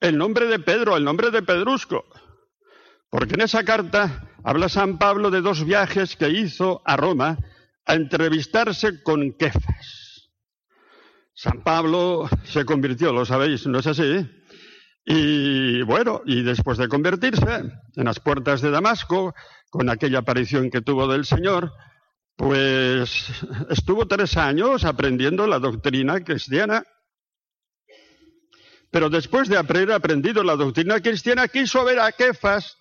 el 0.00 0.16
nombre 0.16 0.46
de 0.46 0.58
Pedro, 0.58 0.96
el 0.96 1.04
nombre 1.04 1.30
de 1.30 1.42
Pedrusco. 1.42 2.04
Porque 3.10 3.34
en 3.34 3.42
esa 3.42 3.64
carta 3.64 4.28
habla 4.44 4.68
San 4.68 4.98
Pablo 4.98 5.30
de 5.30 5.40
dos 5.40 5.64
viajes 5.64 6.16
que 6.16 6.28
hizo 6.30 6.82
a 6.84 6.96
Roma 6.96 7.38
a 7.86 7.94
entrevistarse 7.94 9.02
con 9.02 9.32
Kefas. 9.32 10.07
San 11.38 11.62
Pablo 11.62 12.28
se 12.42 12.64
convirtió, 12.64 13.12
lo 13.12 13.24
sabéis, 13.24 13.64
¿no 13.68 13.78
es 13.78 13.86
así? 13.86 14.28
Y 15.04 15.82
bueno, 15.82 16.20
y 16.26 16.42
después 16.42 16.78
de 16.78 16.88
convertirse 16.88 17.60
en 17.94 18.04
las 18.04 18.18
puertas 18.18 18.60
de 18.60 18.72
Damasco, 18.72 19.36
con 19.70 19.88
aquella 19.88 20.18
aparición 20.18 20.68
que 20.68 20.80
tuvo 20.80 21.06
del 21.06 21.24
Señor, 21.24 21.72
pues 22.34 23.28
estuvo 23.70 24.08
tres 24.08 24.36
años 24.36 24.84
aprendiendo 24.84 25.46
la 25.46 25.60
doctrina 25.60 26.24
cristiana. 26.24 26.82
Pero 28.90 29.08
después 29.08 29.48
de 29.48 29.58
haber 29.58 29.92
aprendido 29.92 30.42
la 30.42 30.56
doctrina 30.56 30.98
cristiana, 30.98 31.46
quiso 31.46 31.84
ver 31.84 32.00
a 32.00 32.10
Kefas 32.10 32.76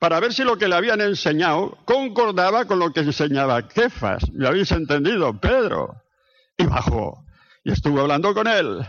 para 0.00 0.18
ver 0.18 0.32
si 0.32 0.42
lo 0.42 0.58
que 0.58 0.66
le 0.66 0.74
habían 0.74 1.00
enseñado 1.00 1.78
concordaba 1.84 2.64
con 2.64 2.80
lo 2.80 2.92
que 2.92 3.00
enseñaba 3.00 3.68
Kefas. 3.68 4.28
¿Me 4.32 4.48
habéis 4.48 4.72
entendido, 4.72 5.40
Pedro? 5.40 6.02
Y 6.58 6.64
bajó 6.64 7.26
y 7.66 7.72
estuvo 7.72 8.00
hablando 8.00 8.32
con 8.32 8.46
él 8.46 8.84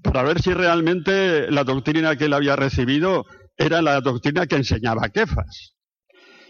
para 0.00 0.22
ver 0.22 0.40
si 0.40 0.54
realmente 0.54 1.50
la 1.50 1.64
doctrina 1.64 2.14
que 2.14 2.26
él 2.26 2.32
había 2.32 2.54
recibido 2.54 3.26
era 3.56 3.82
la 3.82 4.00
doctrina 4.00 4.46
que 4.46 4.54
enseñaba 4.54 5.08
Kefas. 5.08 5.74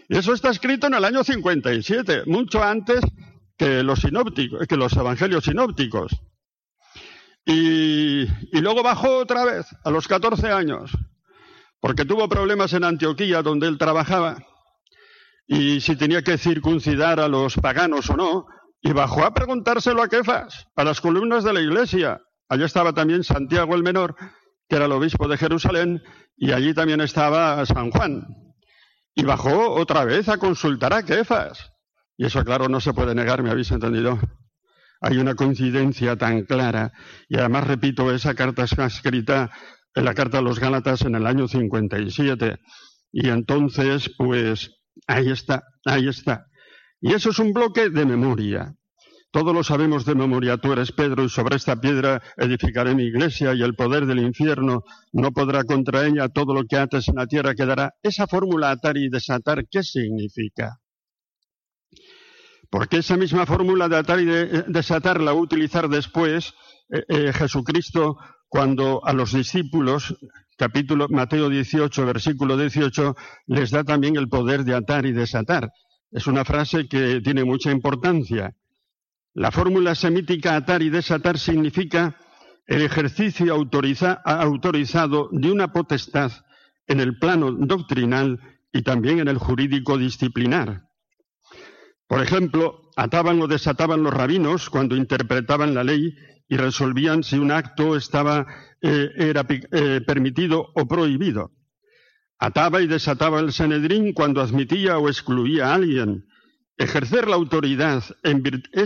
Y 0.07 0.17
eso 0.17 0.33
está 0.33 0.51
escrito 0.51 0.85
en 0.85 0.93
el 0.93 1.05
año 1.05 1.23
57, 1.23 2.23
mucho 2.27 2.63
antes 2.63 3.01
que 3.57 3.81
los, 3.81 4.01
sinópticos, 4.01 4.67
que 4.67 4.77
los 4.77 4.93
evangelios 4.93 5.45
sinópticos. 5.45 6.11
Y, 7.45 8.21
y 8.21 8.61
luego 8.61 8.83
bajó 8.83 9.17
otra 9.17 9.43
vez, 9.45 9.65
a 9.83 9.89
los 9.89 10.07
14 10.07 10.51
años, 10.51 10.91
porque 11.79 12.05
tuvo 12.05 12.29
problemas 12.29 12.73
en 12.73 12.83
Antioquía, 12.83 13.41
donde 13.41 13.67
él 13.67 13.79
trabajaba, 13.79 14.37
y 15.47 15.81
si 15.81 15.95
tenía 15.95 16.21
que 16.21 16.37
circuncidar 16.37 17.19
a 17.19 17.27
los 17.27 17.55
paganos 17.55 18.09
o 18.11 18.17
no, 18.17 18.45
y 18.85 18.93
bajó 18.93 19.25
a 19.25 19.33
preguntárselo 19.33 20.03
a 20.03 20.07
Kefas, 20.07 20.67
a 20.75 20.83
las 20.83 21.01
columnas 21.01 21.43
de 21.43 21.51
la 21.51 21.59
iglesia. 21.59 22.21
Allí 22.47 22.65
estaba 22.65 22.93
también 22.93 23.23
Santiago 23.23 23.73
el 23.73 23.81
Menor, 23.81 24.15
que 24.69 24.75
era 24.75 24.85
el 24.85 24.91
obispo 24.91 25.27
de 25.27 25.39
Jerusalén, 25.39 26.03
y 26.37 26.51
allí 26.51 26.71
también 26.75 27.01
estaba 27.01 27.65
San 27.65 27.89
Juan, 27.89 28.27
y 29.15 29.23
bajó 29.23 29.71
otra 29.71 30.05
vez 30.05 30.29
a 30.29 30.37
consultar 30.37 30.93
a 30.93 31.01
Kefas. 31.01 31.71
Y 32.15 32.27
eso, 32.27 32.45
claro, 32.45 32.69
no 32.69 32.79
se 32.79 32.93
puede 32.93 33.15
negar, 33.15 33.41
¿me 33.41 33.49
habéis 33.49 33.71
entendido? 33.71 34.19
Hay 35.01 35.17
una 35.17 35.33
coincidencia 35.33 36.15
tan 36.15 36.43
clara. 36.43 36.91
Y 37.27 37.39
además, 37.39 37.65
repito, 37.65 38.13
esa 38.13 38.35
carta 38.35 38.65
está 38.65 38.85
escrita 38.85 39.49
en 39.95 40.05
la 40.05 40.13
carta 40.13 40.37
a 40.37 40.41
los 40.43 40.59
Gálatas 40.59 41.01
en 41.01 41.15
el 41.15 41.25
año 41.25 41.47
57. 41.47 42.59
Y 43.11 43.29
entonces, 43.29 44.11
pues, 44.15 44.69
ahí 45.07 45.31
está, 45.31 45.63
ahí 45.85 46.07
está. 46.07 46.45
Y 47.07 47.13
eso 47.13 47.29
es 47.29 47.37
un 47.37 47.53
bloque 47.53 47.91
de 47.91 48.03
memoria. 48.03 48.73
Todos 49.29 49.53
lo 49.53 49.63
sabemos 49.63 50.05
de 50.05 50.15
memoria, 50.15 50.57
tú 50.57 50.73
eres 50.73 50.91
Pedro, 50.91 51.23
y 51.23 51.29
sobre 51.29 51.55
esta 51.55 51.79
piedra 51.79 52.19
edificaré 52.35 52.95
mi 52.95 53.03
iglesia, 53.03 53.53
y 53.53 53.61
el 53.61 53.75
poder 53.75 54.07
del 54.07 54.21
infierno 54.21 54.83
no 55.13 55.31
podrá 55.31 55.65
contra 55.65 56.07
ella, 56.07 56.29
todo 56.29 56.55
lo 56.55 56.63
que 56.63 56.77
ates 56.77 57.07
en 57.07 57.17
la 57.17 57.27
tierra 57.27 57.53
quedará. 57.53 57.93
Esa 58.01 58.25
fórmula 58.25 58.71
atar 58.71 58.97
y 58.97 59.09
desatar, 59.09 59.67
¿qué 59.69 59.83
significa? 59.83 60.79
Porque 62.71 62.97
esa 62.97 63.17
misma 63.17 63.45
fórmula 63.45 63.87
de 63.87 63.97
atar 63.97 64.19
y 64.19 64.25
desatar 64.25 65.21
la 65.21 65.31
va 65.31 65.37
a 65.37 65.43
utilizar 65.43 65.87
después 65.89 66.55
eh, 66.89 67.03
eh, 67.07 67.33
Jesucristo 67.33 68.17
cuando 68.49 69.05
a 69.05 69.13
los 69.13 69.31
discípulos, 69.31 70.15
capítulo 70.57 71.05
Mateo 71.11 71.49
18, 71.49 72.03
versículo 72.03 72.57
18, 72.57 73.15
les 73.45 73.69
da 73.69 73.83
también 73.83 74.15
el 74.15 74.27
poder 74.27 74.63
de 74.63 74.73
atar 74.73 75.05
y 75.05 75.11
desatar. 75.11 75.69
Es 76.11 76.27
una 76.27 76.45
frase 76.45 76.87
que 76.87 77.21
tiene 77.21 77.43
mucha 77.43 77.71
importancia. 77.71 78.55
La 79.33 79.51
fórmula 79.51 79.95
semítica 79.95 80.55
atar 80.55 80.81
y 80.81 80.89
desatar 80.89 81.37
significa 81.37 82.17
el 82.67 82.81
ejercicio 82.81 83.53
autorizado 83.53 85.29
de 85.31 85.51
una 85.51 85.71
potestad 85.71 86.31
en 86.87 86.99
el 86.99 87.19
plano 87.19 87.51
doctrinal 87.51 88.39
y 88.71 88.81
también 88.81 89.19
en 89.19 89.27
el 89.27 89.37
jurídico 89.37 89.97
disciplinar. 89.97 90.83
Por 92.07 92.21
ejemplo, 92.21 92.91
ataban 92.95 93.41
o 93.41 93.47
desataban 93.47 94.03
los 94.03 94.13
rabinos 94.13 94.69
cuando 94.69 94.95
interpretaban 94.95 95.73
la 95.73 95.83
ley 95.83 96.15
y 96.47 96.57
resolvían 96.57 97.23
si 97.23 97.37
un 97.37 97.51
acto 97.51 97.95
estaba, 97.95 98.45
eh, 98.81 99.09
era 99.17 99.45
eh, 99.49 100.01
permitido 100.05 100.67
o 100.75 100.87
prohibido. 100.87 101.51
Ataba 102.37 102.81
y 102.81 102.87
desataba 102.87 103.39
el 103.39 103.53
Sanedrín 103.53 104.13
cuando 104.13 104.41
admitía 104.41 104.97
o 104.97 105.07
excluía 105.07 105.67
a 105.67 105.75
alguien 105.75 106.25
Ejercer 106.77 107.29
la 107.29 107.35
autoridad 107.35 108.03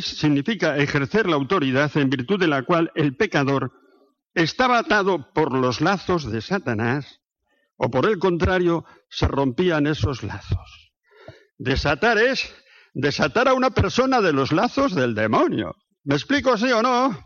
significa 0.02 0.78
ejercer 0.78 1.28
la 1.28 1.36
autoridad 1.36 1.96
en 1.98 2.10
virtud 2.10 2.40
de 2.40 2.48
la 2.48 2.62
cual 2.62 2.92
el 2.94 3.16
pecador 3.16 3.72
estaba 4.36 4.78
atado 4.78 5.34
por 5.34 5.58
los 5.58 5.82
lazos 5.82 6.32
de 6.32 6.42
Satanás 6.42 7.20
o 7.78 7.90
por 7.90 8.06
el 8.08 8.20
contrario 8.20 8.86
se 9.10 9.28
rompían 9.28 9.88
esos 9.88 10.22
lazos. 10.22 10.92
Desatar 11.58 12.20
es 12.20 12.54
desatar 12.94 13.48
a 13.48 13.56
una 13.56 13.72
persona 13.72 14.22
de 14.22 14.34
los 14.34 14.52
lazos 14.52 14.94
del 14.94 15.16
demonio. 15.16 15.76
¿Me 16.04 16.14
explico 16.14 16.58
sí 16.58 16.72
o 16.72 16.84
no? 16.84 17.18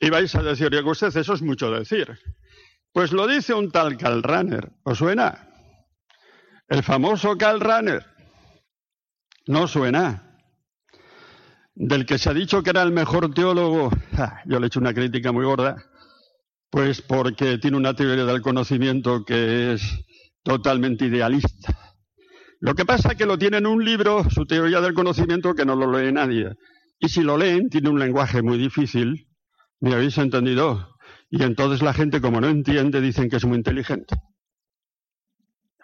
Y 0.00 0.10
vais 0.10 0.34
a 0.34 0.42
decir, 0.42 0.70
que 0.70 0.80
usted, 0.80 1.16
eso 1.16 1.34
es 1.34 1.42
mucho 1.42 1.70
decir. 1.70 2.18
Pues 2.94 3.10
lo 3.10 3.26
dice 3.26 3.52
un 3.52 3.72
tal 3.72 3.98
Karl 3.98 4.22
Rahner. 4.22 4.70
¿Os 4.84 4.98
suena? 4.98 5.48
El 6.68 6.84
famoso 6.84 7.36
Karl 7.36 7.58
Rahner 7.58 8.06
no 9.48 9.66
suena. 9.66 10.38
Del 11.74 12.06
que 12.06 12.18
se 12.18 12.30
ha 12.30 12.32
dicho 12.32 12.62
que 12.62 12.70
era 12.70 12.82
el 12.82 12.92
mejor 12.92 13.34
teólogo, 13.34 13.90
yo 14.46 14.60
le 14.60 14.66
he 14.66 14.68
hecho 14.68 14.78
una 14.78 14.94
crítica 14.94 15.32
muy 15.32 15.44
gorda, 15.44 15.74
pues 16.70 17.02
porque 17.02 17.58
tiene 17.58 17.76
una 17.76 17.94
teoría 17.94 18.24
del 18.26 18.40
conocimiento 18.42 19.24
que 19.24 19.72
es 19.72 19.82
totalmente 20.44 21.06
idealista. 21.06 21.76
Lo 22.60 22.76
que 22.76 22.84
pasa 22.84 23.10
es 23.10 23.16
que 23.16 23.26
lo 23.26 23.36
tiene 23.36 23.56
en 23.56 23.66
un 23.66 23.84
libro, 23.84 24.30
su 24.30 24.46
teoría 24.46 24.80
del 24.80 24.94
conocimiento, 24.94 25.54
que 25.54 25.66
no 25.66 25.74
lo 25.74 25.90
lee 25.90 26.12
nadie. 26.12 26.52
Y 27.00 27.08
si 27.08 27.24
lo 27.24 27.36
leen, 27.36 27.68
tiene 27.70 27.88
un 27.88 27.98
lenguaje 27.98 28.40
muy 28.40 28.56
difícil, 28.56 29.26
¿me 29.80 29.94
habéis 29.94 30.16
entendido? 30.16 30.93
Y 31.36 31.42
entonces 31.42 31.82
la 31.82 31.92
gente, 31.92 32.20
como 32.20 32.40
no 32.40 32.48
entiende, 32.48 33.00
dicen 33.00 33.28
que 33.28 33.38
es 33.38 33.44
muy 33.44 33.56
inteligente. 33.56 34.14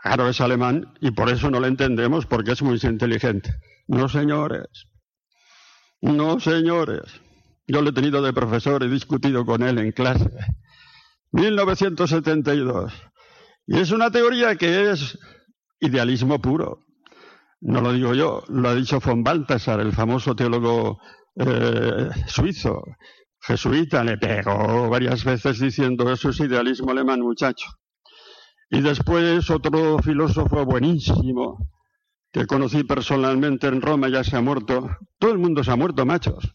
Claro, 0.01 0.29
es 0.29 0.41
alemán 0.41 0.95
y 1.01 1.11
por 1.11 1.29
eso 1.29 1.51
no 1.51 1.59
lo 1.59 1.67
entendemos, 1.67 2.25
porque 2.25 2.53
es 2.53 2.63
muy 2.63 2.79
inteligente. 2.81 3.57
No, 3.89 4.09
señores. 4.09 4.87
No, 6.01 6.39
señores. 6.39 7.21
Yo 7.67 7.83
lo 7.83 7.91
he 7.91 7.93
tenido 7.93 8.23
de 8.23 8.33
profesor, 8.33 8.85
he 8.85 8.89
discutido 8.89 9.45
con 9.45 9.65
él 9.65 9.81
en 9.81 9.91
clase. 9.91 10.31
1972. 11.33 12.93
Y 13.67 13.81
es 13.81 13.91
una 13.91 14.13
teoría 14.13 14.55
que 14.55 14.93
es 14.93 15.19
idealismo 15.81 16.41
puro. 16.41 16.85
No 17.61 17.81
lo 17.81 17.93
digo 17.93 18.15
yo, 18.15 18.45
lo 18.47 18.69
ha 18.69 18.75
dicho 18.77 19.01
von 19.01 19.25
Balthasar, 19.25 19.81
el 19.81 19.93
famoso 19.93 20.37
teólogo 20.37 21.01
eh, 21.35 22.09
suizo, 22.29 22.85
jesuita, 23.51 24.05
le 24.05 24.17
pegó 24.17 24.89
varias 24.89 25.25
veces 25.25 25.59
diciendo 25.59 26.13
eso 26.13 26.31
es 26.31 26.39
idealismo 26.39 26.93
alemán, 26.93 27.21
muchacho. 27.21 27.67
Y 28.71 28.81
después 28.81 29.51
otro 29.51 29.99
filósofo 29.99 30.65
buenísimo 30.65 31.69
que 32.33 32.47
conocí 32.47 32.85
personalmente 32.85 33.67
en 33.67 33.83
Roma, 33.83 34.09
ya 34.09 34.23
se 34.23 34.37
ha 34.37 34.41
muerto. 34.41 34.89
Todo 35.19 35.33
el 35.33 35.39
mundo 35.39 35.65
se 35.65 35.73
ha 35.73 35.77
muerto, 35.77 36.07
machos. 36.07 36.55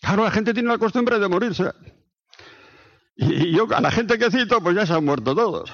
Claro, 0.00 0.24
la 0.24 0.30
gente 0.30 0.54
tiene 0.54 0.70
la 0.70 0.78
costumbre 0.78 1.18
de 1.18 1.28
morirse. 1.28 1.70
Y 3.16 3.54
yo, 3.54 3.66
a 3.74 3.82
la 3.82 3.90
gente 3.90 4.18
que 4.18 4.30
cito, 4.30 4.62
pues 4.62 4.74
ya 4.74 4.86
se 4.86 4.94
han 4.94 5.04
muerto 5.04 5.34
todos. 5.34 5.70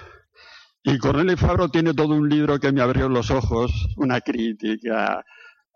Y 0.83 0.99
Cornelio 0.99 1.37
Fabro 1.37 1.69
tiene 1.69 1.95
todo 1.95 2.15
un 2.15 2.29
libro 2.29 2.59
que 2.59 2.73
me 2.73 2.81
abrió 2.81 3.09
los 3.09 3.31
ojos, 3.31 3.71
una 3.97 4.21
crítica 4.21 5.25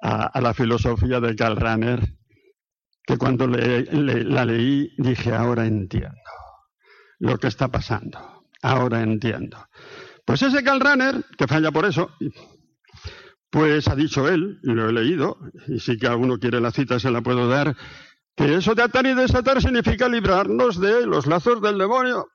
a, 0.02 0.40
la 0.40 0.54
filosofía 0.54 1.20
de 1.20 1.37
Karl 1.37 1.56
Rahner, 1.56 2.00
que 3.06 3.18
cuando 3.18 3.46
la 3.46 4.44
leí 4.44 4.92
dije, 4.99 5.34
ahora 5.34 5.66
entiendo 5.66 6.20
lo 7.18 7.38
que 7.38 7.49
está 7.49 7.68
pasando 7.68 8.34
ahora 8.64 9.02
entiendo. 9.02 9.68
Pues 10.25 10.42
ese 10.42 10.64
Karl 10.64 10.80
Rahner, 10.80 11.23
que 11.37 11.46
falla 11.46 11.70
por 11.70 11.84
eso, 11.84 12.11
pues 13.50 13.87
ha 13.88 13.94
dicho 13.94 14.26
él, 14.26 14.58
y 14.62 14.73
lo 14.73 14.88
he 14.88 14.92
leído, 14.92 15.37
y 15.68 15.78
si 15.78 15.99
que 15.99 16.06
alguno 16.06 16.38
quiere 16.38 16.61
la 16.61 16.73
cita 16.73 16.99
se 16.99 17.11
la 17.11 17.20
puedo 17.20 17.46
dar, 17.46 17.76
que 18.34 18.54
eso 18.54 18.75
de 18.75 18.82
atar 18.82 19.06
y 19.06 19.14
desatar 19.14 19.61
significa 19.61 20.08
librarnos 20.08 20.80
de 20.80 21.06
los 21.06 21.26
lazos 21.26 21.61
del 21.61 21.78
demonio. 21.78 22.26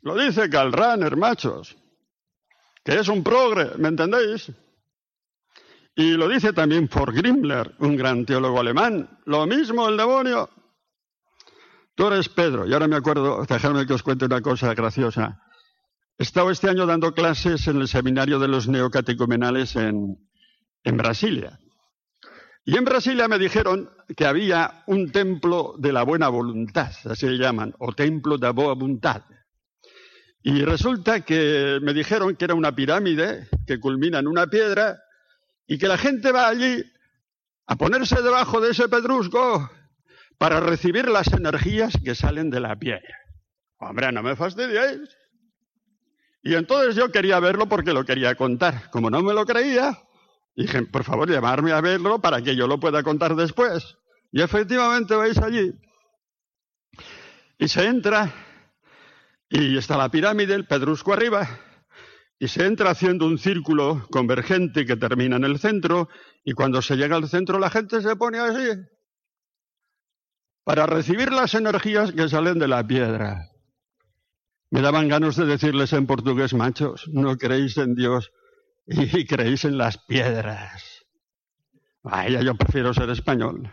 Lo 0.00 0.16
dice 0.16 0.48
Karl 0.48 0.72
Rahner, 0.72 1.16
machos, 1.16 1.76
que 2.82 2.98
es 2.98 3.08
un 3.08 3.22
progre, 3.22 3.76
¿me 3.76 3.88
entendéis? 3.88 4.50
Y 5.96 6.12
lo 6.12 6.28
dice 6.28 6.52
también 6.52 6.88
For 6.88 7.12
Grimler, 7.12 7.74
un 7.78 7.96
gran 7.96 8.26
teólogo 8.26 8.60
alemán. 8.60 9.20
Lo 9.26 9.46
mismo 9.46 9.88
el 9.88 9.96
demonio. 9.96 10.50
Tú 11.94 12.08
eres 12.08 12.28
Pedro, 12.28 12.66
y 12.66 12.72
ahora 12.72 12.88
me 12.88 12.96
acuerdo, 12.96 13.44
dejadme 13.48 13.86
que 13.86 13.92
os 13.92 14.02
cuente 14.02 14.24
una 14.24 14.40
cosa 14.40 14.74
graciosa. 14.74 15.40
He 16.18 16.24
estado 16.24 16.50
este 16.50 16.68
año 16.68 16.86
dando 16.86 17.14
clases 17.14 17.68
en 17.68 17.80
el 17.80 17.86
seminario 17.86 18.40
de 18.40 18.48
los 18.48 18.66
neocatecumenales 18.66 19.76
en, 19.76 20.18
en 20.82 20.96
Brasilia. 20.96 21.60
Y 22.64 22.76
en 22.76 22.84
Brasilia 22.84 23.28
me 23.28 23.38
dijeron 23.38 23.90
que 24.16 24.26
había 24.26 24.82
un 24.86 25.12
templo 25.12 25.74
de 25.78 25.92
la 25.92 26.02
buena 26.02 26.28
voluntad, 26.28 26.90
así 27.04 27.28
le 27.28 27.38
llaman, 27.38 27.74
o 27.78 27.92
templo 27.92 28.38
de 28.38 28.50
boa 28.50 28.74
voluntad. 28.74 29.22
Y 30.42 30.62
resulta 30.62 31.20
que 31.20 31.78
me 31.80 31.94
dijeron 31.94 32.34
que 32.36 32.46
era 32.46 32.54
una 32.54 32.74
pirámide 32.74 33.48
que 33.66 33.78
culmina 33.78 34.18
en 34.18 34.26
una 34.26 34.46
piedra 34.46 34.98
y 35.66 35.78
que 35.78 35.88
la 35.88 35.98
gente 35.98 36.32
va 36.32 36.48
allí 36.48 36.84
a 37.66 37.76
ponerse 37.76 38.20
debajo 38.22 38.60
de 38.60 38.70
ese 38.70 38.88
pedrusco 38.88 39.70
para 40.38 40.60
recibir 40.60 41.08
las 41.08 41.32
energías 41.32 41.94
que 42.04 42.14
salen 42.14 42.50
de 42.50 42.60
la 42.60 42.76
piel. 42.76 43.02
Hombre, 43.78 44.12
no 44.12 44.22
me 44.22 44.36
fastidiéis. 44.36 45.16
Y 46.42 46.54
entonces 46.54 46.94
yo 46.94 47.10
quería 47.10 47.40
verlo 47.40 47.68
porque 47.68 47.92
lo 47.92 48.04
quería 48.04 48.34
contar. 48.34 48.90
Como 48.90 49.08
no 49.08 49.22
me 49.22 49.32
lo 49.32 49.46
creía, 49.46 49.98
dije, 50.54 50.82
por 50.82 51.04
favor, 51.04 51.30
llamarme 51.30 51.72
a 51.72 51.80
verlo 51.80 52.20
para 52.20 52.42
que 52.42 52.54
yo 52.54 52.66
lo 52.66 52.78
pueda 52.78 53.02
contar 53.02 53.34
después. 53.34 53.96
Y 54.30 54.42
efectivamente 54.42 55.14
vais 55.14 55.38
allí. 55.38 55.72
Y 57.58 57.68
se 57.68 57.86
entra, 57.86 58.34
y 59.48 59.78
está 59.78 59.96
la 59.96 60.10
pirámide, 60.10 60.54
el 60.54 60.66
pedrusco 60.66 61.12
arriba, 61.12 61.48
y 62.44 62.48
se 62.48 62.66
entra 62.66 62.90
haciendo 62.90 63.24
un 63.24 63.38
círculo 63.38 64.06
convergente 64.10 64.84
que 64.84 64.96
termina 64.96 65.36
en 65.36 65.44
el 65.44 65.58
centro, 65.58 66.10
y 66.44 66.52
cuando 66.52 66.82
se 66.82 66.94
llega 66.94 67.16
al 67.16 67.26
centro 67.26 67.58
la 67.58 67.70
gente 67.70 68.02
se 68.02 68.16
pone 68.16 68.38
así, 68.38 68.82
para 70.62 70.84
recibir 70.84 71.32
las 71.32 71.54
energías 71.54 72.12
que 72.12 72.28
salen 72.28 72.58
de 72.58 72.68
la 72.68 72.86
piedra. 72.86 73.48
Me 74.70 74.82
daban 74.82 75.08
ganas 75.08 75.36
de 75.36 75.46
decirles 75.46 75.94
en 75.94 76.06
portugués, 76.06 76.52
machos, 76.52 77.08
no 77.10 77.34
creéis 77.38 77.78
en 77.78 77.94
Dios 77.94 78.30
y 78.86 79.24
creéis 79.26 79.64
en 79.64 79.78
las 79.78 79.96
piedras. 79.96 81.06
Vaya, 82.02 82.42
yo 82.42 82.56
prefiero 82.56 82.92
ser 82.92 83.08
español. 83.08 83.72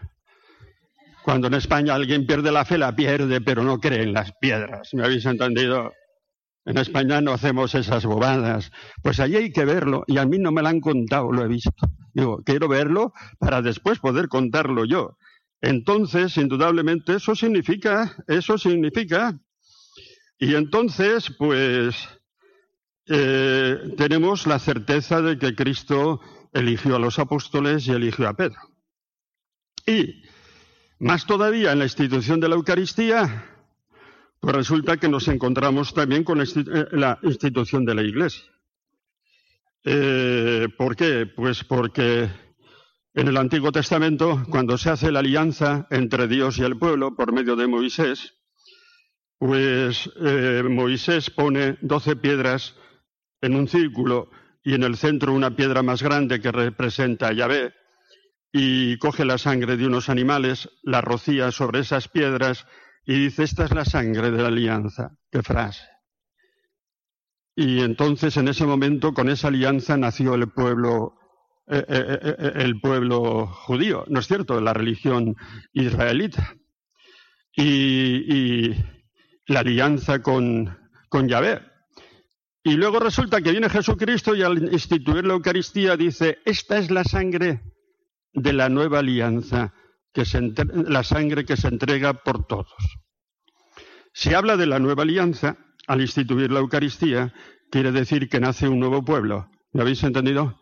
Cuando 1.26 1.48
en 1.48 1.56
España 1.56 1.94
alguien 1.94 2.26
pierde 2.26 2.54
la 2.54 2.64
fe, 2.64 2.78
la 2.78 2.96
pierde, 2.96 3.42
pero 3.42 3.64
no 3.64 3.82
cree 3.82 4.04
en 4.04 4.14
las 4.14 4.32
piedras. 4.40 4.94
¿Me 4.94 5.04
habéis 5.04 5.26
entendido? 5.26 5.92
En 6.66 6.78
España 6.78 7.22
no 7.22 7.34
hacemos 7.34 7.74
esas 7.76 8.06
bobadas. 8.06 8.72
Pues 9.02 9.20
allí 9.20 9.36
hay 9.36 9.52
que 9.52 9.66
verlo 9.66 10.04
y 10.08 10.18
a 10.18 10.26
mí 10.26 10.38
no 10.38 10.52
me 10.52 10.62
lo 10.62 10.68
han 10.68 10.80
contado, 10.80 11.32
lo 11.32 11.44
he 11.44 11.48
visto. 11.48 11.72
Digo, 12.14 12.44
quiero 12.44 12.68
verlo 12.68 13.14
para 13.40 13.62
después 13.62 14.00
poder 14.00 14.28
contarlo 14.28 14.86
yo. 14.86 15.18
Entonces, 15.62 16.38
indudablemente, 16.38 17.16
eso 17.16 17.36
significa, 17.36 18.16
eso 18.28 18.58
significa, 18.58 19.40
y 20.42 20.56
entonces, 20.56 21.32
pues, 21.38 21.96
eh, 23.06 23.94
tenemos 23.96 24.48
la 24.48 24.58
certeza 24.58 25.22
de 25.22 25.38
que 25.38 25.54
Cristo 25.54 26.20
eligió 26.52 26.96
a 26.96 27.00
los 27.00 27.20
apóstoles 27.20 27.86
y 27.86 27.92
eligió 27.92 28.28
a 28.28 28.34
Pedro. 28.34 28.60
Y, 29.86 30.24
más 30.98 31.28
todavía, 31.28 31.74
en 31.74 31.78
la 31.78 31.86
institución 31.86 32.40
de 32.40 32.50
la 32.50 32.56
Eucaristía, 32.56 33.46
pues 34.42 34.56
resulta 34.56 34.98
que 34.98 35.08
nos 35.08 35.28
encontramos 35.28 35.94
también 35.94 36.24
con 36.24 36.40
la 36.40 37.14
eh, 37.14 37.28
institución 37.28 37.86
de 37.86 37.96
la 37.96 38.02
Iglesia. 38.02 38.44
Eh, 39.84 40.68
¿Por 40.76 40.96
qué? 40.96 41.28
Pues 41.28 41.64
porque 41.64 42.28
en 43.14 43.28
el 43.28 43.38
Antiguo 43.38 43.72
Testamento, 43.72 44.44
cuando 44.50 44.80
se 44.80 44.90
hace 44.90 45.12
la 45.12 45.20
alianza 45.20 45.86
entre 45.92 46.28
Dios 46.28 46.58
y 46.58 46.64
el 46.64 46.80
pueblo 46.80 47.16
por 47.16 47.32
medio 47.32 47.56
de 47.56 47.68
Moisés, 47.68 48.34
pues 49.38 50.10
eh, 50.20 50.64
Moisés 50.68 51.30
pone 51.30 51.78
doce 51.82 52.16
piedras 52.16 52.76
en 53.42 53.56
un 53.56 53.68
círculo 53.68 54.32
y 54.64 54.74
en 54.74 54.82
el 54.82 54.98
centro 54.98 55.34
una 55.34 55.56
piedra 55.56 55.84
más 55.84 56.02
grande 56.02 56.42
que 56.42 56.52
representa 56.52 57.28
a 57.28 57.34
Yahvé 57.34 57.76
y 58.52 58.98
coge 58.98 59.24
la 59.24 59.38
sangre 59.38 59.78
de 59.78 59.86
unos 59.86 60.10
animales, 60.10 60.70
la 60.82 61.02
rocía 61.02 61.52
sobre 61.52 61.80
esas 61.80 62.08
piedras 62.08 62.66
y 63.06 63.26
dice, 63.26 63.44
esta 63.44 63.66
es 63.66 63.72
la 63.72 63.86
sangre 63.86 64.32
de 64.32 64.42
la 64.42 64.50
alianza. 64.50 65.12
¡Qué 65.32 65.42
frase! 65.42 65.84
Y 67.56 67.82
entonces 67.82 68.38
en 68.38 68.48
ese 68.48 68.66
momento, 68.66 69.14
con 69.14 69.30
esa 69.30 69.50
alianza, 69.50 69.98
nació 69.98 70.36
el 70.36 70.50
pueblo 70.52 71.16
eh, 71.74 71.86
eh, 71.88 72.36
eh, 72.38 72.52
el 72.56 72.82
pueblo 72.82 73.48
judío, 73.48 74.04
¿no 74.10 74.20
es 74.20 74.28
cierto?, 74.28 74.60
la 74.60 74.74
religión 74.74 75.38
israelita. 75.72 76.56
Y, 77.56 78.74
la 79.48 79.62
alianza 79.62 80.22
con, 80.22 80.78
con 81.10 81.28
Yahvé. 81.28 81.62
Y 82.64 82.74
luego 82.74 83.00
resulta 83.00 83.42
que 83.42 83.52
viene 83.52 83.70
Jesucristo 83.70 84.36
y 84.36 84.44
al 84.44 84.72
instituir 84.72 85.26
la 85.26 85.34
Eucaristía 85.34 85.98
dice, 85.98 86.40
esta 86.46 86.78
es 86.78 86.92
la 86.92 87.04
sangre 87.04 87.62
de 88.34 88.54
la 88.54 88.70
nueva 88.70 89.00
alianza, 89.00 89.74
que 90.14 90.24
la 90.88 91.04
sangre 91.04 91.46
que 91.46 91.58
se 91.58 91.68
entrega 91.68 92.14
por 92.14 92.46
todos. 92.46 92.74
Si 94.14 94.34
habla 94.34 94.58
de 94.58 94.66
la 94.66 94.80
nueva 94.80 95.04
alianza, 95.04 95.58
al 95.88 96.02
instituir 96.02 96.52
la 96.52 96.60
Eucaristía, 96.60 97.34
quiere 97.70 97.92
decir 97.92 98.30
que 98.30 98.40
nace 98.40 98.68
un 98.68 98.80
nuevo 98.80 99.04
pueblo. 99.04 99.50
¿Lo 99.72 99.82
habéis 99.84 100.04
entendido? 100.04 100.62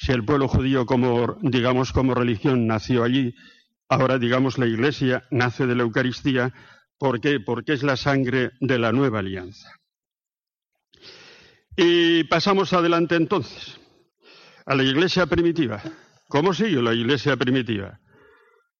si 0.00 0.12
el 0.12 0.24
pueblo 0.24 0.48
judío 0.48 0.86
como, 0.86 1.36
digamos, 1.42 1.92
como 1.92 2.14
religión 2.14 2.66
nació 2.66 3.04
allí, 3.04 3.34
ahora, 3.86 4.18
digamos, 4.18 4.56
la 4.56 4.66
Iglesia 4.66 5.26
nace 5.30 5.66
de 5.66 5.74
la 5.74 5.82
Eucaristía. 5.82 6.54
¿Por 6.98 7.20
qué? 7.20 7.38
Porque 7.38 7.74
es 7.74 7.82
la 7.82 7.98
sangre 7.98 8.52
de 8.60 8.78
la 8.78 8.92
nueva 8.92 9.18
alianza. 9.18 9.70
Y 11.76 12.24
pasamos 12.24 12.72
adelante 12.72 13.14
entonces 13.14 13.78
a 14.64 14.74
la 14.74 14.84
Iglesia 14.84 15.26
primitiva. 15.26 15.82
¿Cómo 16.28 16.54
siguió 16.54 16.80
la 16.80 16.94
Iglesia 16.94 17.36
primitiva? 17.36 18.00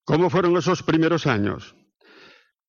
¿Cómo 0.03 0.29
fueron 0.29 0.57
esos 0.57 0.83
primeros 0.83 1.27
años? 1.27 1.75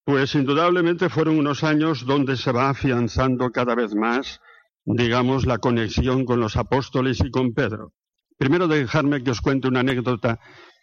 Pues 0.04 0.34
indudablemente 0.34 1.08
fueron 1.08 1.38
unos 1.38 1.64
años 1.64 2.04
donde 2.04 2.36
se 2.36 2.52
va 2.52 2.68
afianzando 2.68 3.50
cada 3.50 3.74
vez 3.74 3.94
más, 3.94 4.40
digamos, 4.84 5.46
la 5.46 5.58
conexión 5.58 6.24
con 6.24 6.40
los 6.40 6.56
apóstoles 6.56 7.20
y 7.24 7.30
con 7.30 7.54
Pedro. 7.54 7.92
Primero 8.36 8.68
dejadme 8.68 9.22
que 9.22 9.30
os 9.30 9.40
cuente 9.40 9.68
una 9.68 9.80
anécdota. 9.80 10.40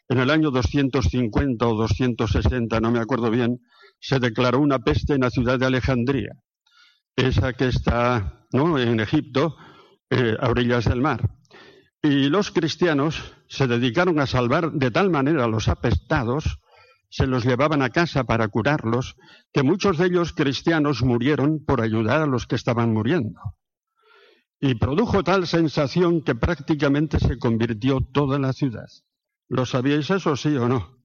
En 0.07 0.19
el 0.19 0.31
año 0.31 0.49
250 0.49 1.67
o 1.67 1.75
260, 1.75 2.79
no 2.79 2.91
me 2.91 2.99
acuerdo 2.99 3.29
bien, 3.29 3.59
se 3.99 4.19
declaró 4.19 4.59
una 4.59 4.79
peste 4.79 5.13
en 5.13 5.21
la 5.21 5.29
ciudad 5.29 5.59
de 5.59 5.67
Alejandría, 5.67 6.31
esa 7.15 7.53
que 7.53 7.67
está 7.67 8.47
en 8.51 8.99
Egipto, 8.99 9.55
eh, 10.09 10.35
a 10.39 10.49
orillas 10.49 10.85
del 10.85 11.01
mar. 11.01 11.38
Y 12.01 12.29
los 12.29 12.51
cristianos 12.51 13.33
se 13.47 13.67
dedicaron 13.67 14.19
a 14.19 14.27
salvar 14.27 14.71
de 14.71 14.89
tal 14.89 15.09
manera 15.09 15.43
a 15.43 15.47
los 15.49 15.67
apestados, 15.67 16.59
se 17.09 17.27
los 17.27 17.43
llevaban 17.43 17.81
a 17.81 17.89
casa 17.89 18.23
para 18.23 18.47
curarlos, 18.47 19.15
que 19.51 19.63
muchos 19.63 19.97
de 19.97 20.05
ellos 20.05 20.31
cristianos 20.31 21.03
murieron 21.03 21.63
por 21.65 21.81
ayudar 21.81 22.21
a 22.21 22.27
los 22.27 22.47
que 22.47 22.55
estaban 22.55 22.93
muriendo. 22.93 23.39
Y 24.61 24.75
produjo 24.75 25.23
tal 25.23 25.47
sensación 25.47 26.21
que 26.21 26.35
prácticamente 26.35 27.19
se 27.19 27.37
convirtió 27.37 27.99
toda 28.13 28.39
la 28.39 28.53
ciudad. 28.53 28.87
¿Lo 29.49 29.65
sabíais 29.65 30.09
eso, 30.09 30.35
sí 30.35 30.55
o 30.55 30.69
no? 30.69 30.99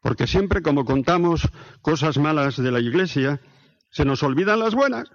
Porque 0.00 0.26
siempre 0.26 0.62
como 0.62 0.84
contamos 0.84 1.48
cosas 1.82 2.18
malas 2.18 2.56
de 2.56 2.70
la 2.70 2.80
iglesia, 2.80 3.40
se 3.90 4.04
nos 4.04 4.22
olvidan 4.22 4.60
las 4.60 4.74
buenas. 4.74 5.10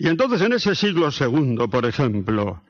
Y 0.00 0.08
entonces 0.08 0.40
en 0.40 0.54
ese 0.54 0.74
siglo 0.74 1.10
segundo, 1.10 1.68
por 1.68 1.84
ejemplo, 1.84 2.62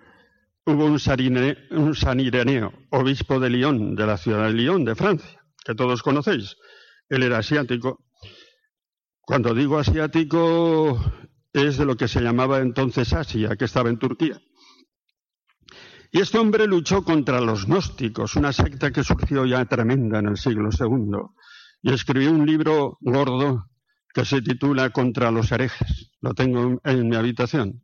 hubo 0.66 0.84
un, 0.84 0.98
San 0.98 2.18
Ireneo, 2.20 2.72
obispo 2.90 3.38
de 3.38 3.50
Lyon, 3.50 3.94
de 3.94 4.04
la 4.04 4.16
ciudad 4.16 4.48
de 4.48 4.52
Lyon, 4.52 4.84
de 4.84 4.96
Francia, 4.96 5.40
que 5.64 5.76
todos 5.76 6.02
conocéis. 6.02 6.56
Él 7.08 7.22
era 7.22 7.38
asiático. 7.38 8.04
Cuando 9.20 9.54
digo 9.54 9.78
asiático 9.78 10.98
es 11.52 11.78
de 11.78 11.84
lo 11.84 11.96
que 11.96 12.08
se 12.08 12.20
llamaba 12.20 12.58
entonces 12.58 13.12
Asia, 13.12 13.54
que 13.54 13.66
estaba 13.66 13.90
en 13.90 14.00
Turquía. 14.00 14.42
Y 16.10 16.18
este 16.18 16.38
hombre 16.38 16.66
luchó 16.66 17.04
contra 17.04 17.40
los 17.40 17.66
gnósticos, 17.66 18.34
una 18.34 18.52
secta 18.52 18.90
que 18.90 19.04
surgió 19.04 19.46
ya 19.46 19.64
tremenda 19.66 20.18
en 20.18 20.26
el 20.30 20.36
siglo 20.36 20.70
II, 20.76 21.16
y 21.82 21.92
escribió 21.92 22.32
un 22.32 22.44
libro 22.44 22.98
gordo 23.00 23.69
que 24.14 24.24
se 24.24 24.42
titula 24.42 24.90
Contra 24.90 25.30
los 25.30 25.52
herejes. 25.52 26.12
Lo 26.20 26.34
tengo 26.34 26.80
en 26.84 27.08
mi 27.08 27.16
habitación. 27.16 27.82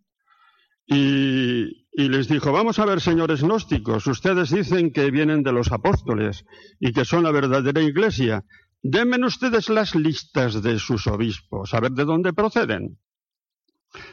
Y, 0.87 1.87
les 1.97 2.29
dijo, 2.29 2.53
vamos 2.53 2.79
a 2.79 2.85
ver, 2.85 3.01
señores 3.01 3.43
gnósticos, 3.43 4.07
ustedes 4.07 4.51
dicen 4.51 4.93
que 4.93 5.11
vienen 5.11 5.43
de 5.43 5.53
los 5.53 5.73
apóstoles 5.73 6.45
y 6.79 6.93
que 6.93 7.05
son 7.05 7.25
la 7.25 7.33
verdadera 7.33 7.83
iglesia. 7.83 8.45
Denme 8.83 9.25
ustedes 9.25 9.69
las 9.69 9.95
listas 9.95 10.63
de 10.63 10.79
sus 10.79 11.07
obispos, 11.07 11.75
a 11.75 11.81
ver 11.81 11.93
de 11.93 12.05
dónde 12.05 12.33
proceden. 12.33 12.99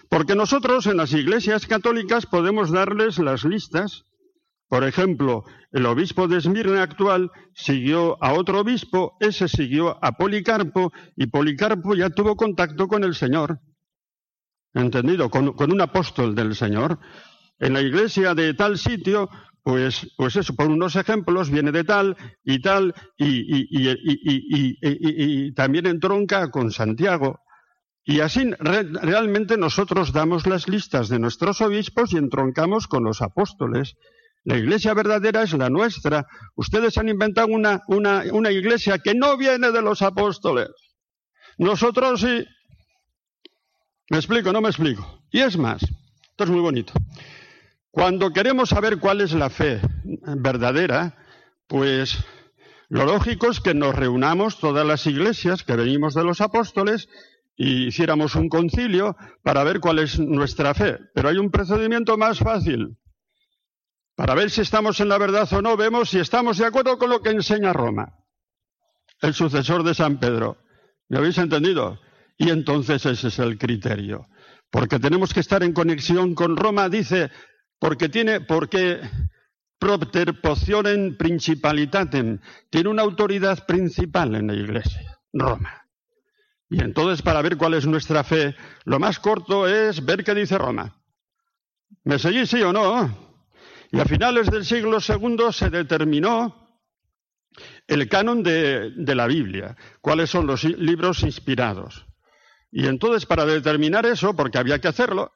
Porque 0.09 0.35
nosotros 0.35 0.87
en 0.87 0.97
las 0.97 1.13
iglesias 1.13 1.67
católicas 1.67 2.25
podemos 2.25 2.71
darles 2.71 3.19
las 3.19 3.43
listas. 3.43 4.05
Por 4.67 4.83
ejemplo, 4.83 5.43
el 5.71 5.85
obispo 5.85 6.27
de 6.27 6.37
Esmirna 6.37 6.83
actual 6.83 7.31
siguió 7.53 8.17
a 8.23 8.33
otro 8.33 8.61
obispo, 8.61 9.17
ese 9.19 9.47
siguió 9.47 10.03
a 10.03 10.13
Policarpo 10.13 10.91
y 11.15 11.27
Policarpo 11.27 11.95
ya 11.95 12.09
tuvo 12.09 12.35
contacto 12.35 12.87
con 12.87 13.03
el 13.03 13.15
Señor. 13.15 13.59
¿entendido? 14.73 15.29
Con, 15.29 15.53
un 15.57 15.81
apóstol 15.81 16.35
del 16.35 16.55
Señor. 16.55 16.99
En 17.59 17.73
la 17.73 17.81
iglesia 17.81 18.33
de 18.33 18.53
tal 18.53 18.77
sitio, 18.77 19.29
pues, 19.61 20.11
pues 20.17 20.35
eso, 20.35 20.55
por 20.55 20.67
unos 20.67 20.95
ejemplos, 20.95 21.49
viene 21.49 21.71
de 21.71 21.83
tal 21.83 22.17
y 22.43 22.61
tal, 22.61 22.93
y, 23.17 23.67
y, 23.69 25.53
también 25.53 25.85
entronca 25.87 26.49
con 26.51 26.71
Santiago. 26.71 27.39
Y 28.05 28.19
así 28.19 28.51
realmente 28.59 29.57
nosotros 29.57 30.11
damos 30.11 30.45
las 30.45 30.67
listas 30.67 31.07
de 31.07 31.19
nuestros 31.19 31.61
obispos 31.61 32.11
y 32.11 32.17
entroncamos 32.17 32.87
con 32.87 33.05
los 33.05 33.21
apóstoles. 33.21 33.95
La 34.45 34.57
iglesia 34.57 34.93
verdadera 34.93 35.43
es 35.43 35.53
la 35.53 35.69
nuestra. 35.69 36.25
Ustedes 36.55 36.97
han 36.97 37.09
inventado 37.09 37.47
una, 37.47 37.81
una, 37.87 38.51
iglesia 38.51 38.99
que 38.99 39.15
no 39.15 39.37
viene 39.37 39.71
de 39.71 39.81
los 39.81 40.01
apóstoles. 40.01 40.69
Nosotros 41.57 42.21
sí, 42.21 42.45
¿Me 44.09 44.17
explico? 44.17 44.51
No 44.51 44.61
me 44.61 44.69
explico. 44.69 45.23
Y 45.31 45.39
es 45.39 45.57
más, 45.57 45.81
esto 45.81 46.43
es 46.43 46.49
muy 46.49 46.59
bonito. 46.59 46.93
Cuando 47.89 48.31
queremos 48.31 48.69
saber 48.69 48.99
cuál 48.99 49.21
es 49.21 49.33
la 49.33 49.49
fe 49.49 49.79
verdadera, 50.03 51.15
pues 51.67 52.17
lo 52.89 53.05
lógico 53.05 53.49
es 53.49 53.59
que 53.59 53.73
nos 53.73 53.95
reunamos 53.95 54.59
todas 54.59 54.85
las 54.85 55.07
iglesias 55.07 55.63
que 55.63 55.75
venimos 55.75 56.13
de 56.13 56.23
los 56.23 56.41
apóstoles 56.41 57.07
y 57.55 57.87
hiciéramos 57.87 58.35
un 58.35 58.49
concilio 58.49 59.15
para 59.41 59.63
ver 59.63 59.79
cuál 59.79 59.99
es 59.99 60.19
nuestra 60.19 60.73
fe. 60.73 60.99
Pero 61.15 61.29
hay 61.29 61.37
un 61.37 61.49
procedimiento 61.49 62.17
más 62.17 62.39
fácil. 62.39 62.97
Para 64.15 64.35
ver 64.35 64.51
si 64.51 64.61
estamos 64.61 64.99
en 64.99 65.09
la 65.09 65.17
verdad 65.17 65.51
o 65.53 65.61
no, 65.61 65.75
vemos 65.75 66.09
si 66.09 66.19
estamos 66.19 66.57
de 66.57 66.65
acuerdo 66.65 66.97
con 66.97 67.09
lo 67.09 67.21
que 67.21 67.31
enseña 67.31 67.73
Roma, 67.73 68.13
el 69.21 69.33
sucesor 69.33 69.83
de 69.83 69.95
San 69.95 70.19
Pedro. 70.19 70.57
¿Me 71.09 71.17
habéis 71.17 71.37
entendido? 71.37 71.99
Y 72.37 72.49
entonces 72.49 73.05
ese 73.05 73.27
es 73.27 73.39
el 73.39 73.57
criterio. 73.57 74.27
Porque 74.69 74.99
tenemos 74.99 75.33
que 75.33 75.39
estar 75.39 75.63
en 75.63 75.73
conexión 75.73 76.35
con 76.35 76.57
Roma, 76.57 76.89
dice, 76.89 77.31
porque 77.79 78.09
tiene, 78.09 78.41
porque 78.41 79.01
propter 79.79 80.39
potionem 80.41 81.17
principalitatem, 81.17 82.39
tiene 82.69 82.89
una 82.89 83.01
autoridad 83.01 83.65
principal 83.65 84.35
en 84.35 84.47
la 84.47 84.53
iglesia, 84.53 85.19
Roma. 85.33 85.87
Y 86.69 86.81
entonces 86.81 87.21
para 87.21 87.41
ver 87.41 87.57
cuál 87.57 87.73
es 87.73 87.85
nuestra 87.85 88.23
fe, 88.23 88.55
lo 88.85 88.99
más 88.99 89.19
corto 89.19 89.67
es 89.67 90.03
ver 90.05 90.23
qué 90.23 90.33
dice 90.33 90.57
Roma. 90.57 91.03
¿Me 92.03 92.17
seguís 92.17 92.49
sí 92.49 92.61
o 92.61 92.73
no? 92.73 93.32
Y 93.93 93.99
a 93.99 94.05
finales 94.05 94.49
del 94.49 94.65
siglo 94.65 94.97
II 95.07 95.51
se 95.51 95.69
determinó 95.69 96.79
el 97.85 98.09
canon 98.09 98.41
de, 98.41 98.89
de 98.89 99.13
la 99.13 99.27
Biblia, 99.27 99.77
cuáles 100.01 100.31
son 100.31 100.47
los 100.47 100.63
libros 100.63 101.21
inspirados. 101.21 102.03
Y 102.71 102.87
entonces, 102.87 103.27
para 103.27 103.45
determinar 103.45 104.07
eso, 104.07 104.35
porque 104.35 104.57
había 104.57 104.81
que 104.81 104.87
hacerlo, 104.87 105.31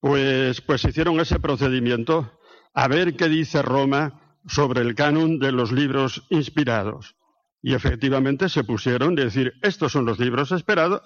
pues, 0.00 0.60
pues 0.60 0.84
hicieron 0.84 1.18
ese 1.18 1.40
procedimiento 1.40 2.38
a 2.74 2.88
ver 2.88 3.16
qué 3.16 3.30
dice 3.30 3.62
Roma 3.62 4.36
sobre 4.46 4.82
el 4.82 4.94
canon 4.94 5.38
de 5.38 5.52
los 5.52 5.72
libros 5.72 6.26
inspirados. 6.28 7.16
Y 7.62 7.72
efectivamente 7.72 8.50
se 8.50 8.64
pusieron 8.64 9.18
a 9.18 9.24
decir, 9.24 9.54
estos 9.62 9.92
son 9.92 10.04
los 10.04 10.18
libros 10.18 10.52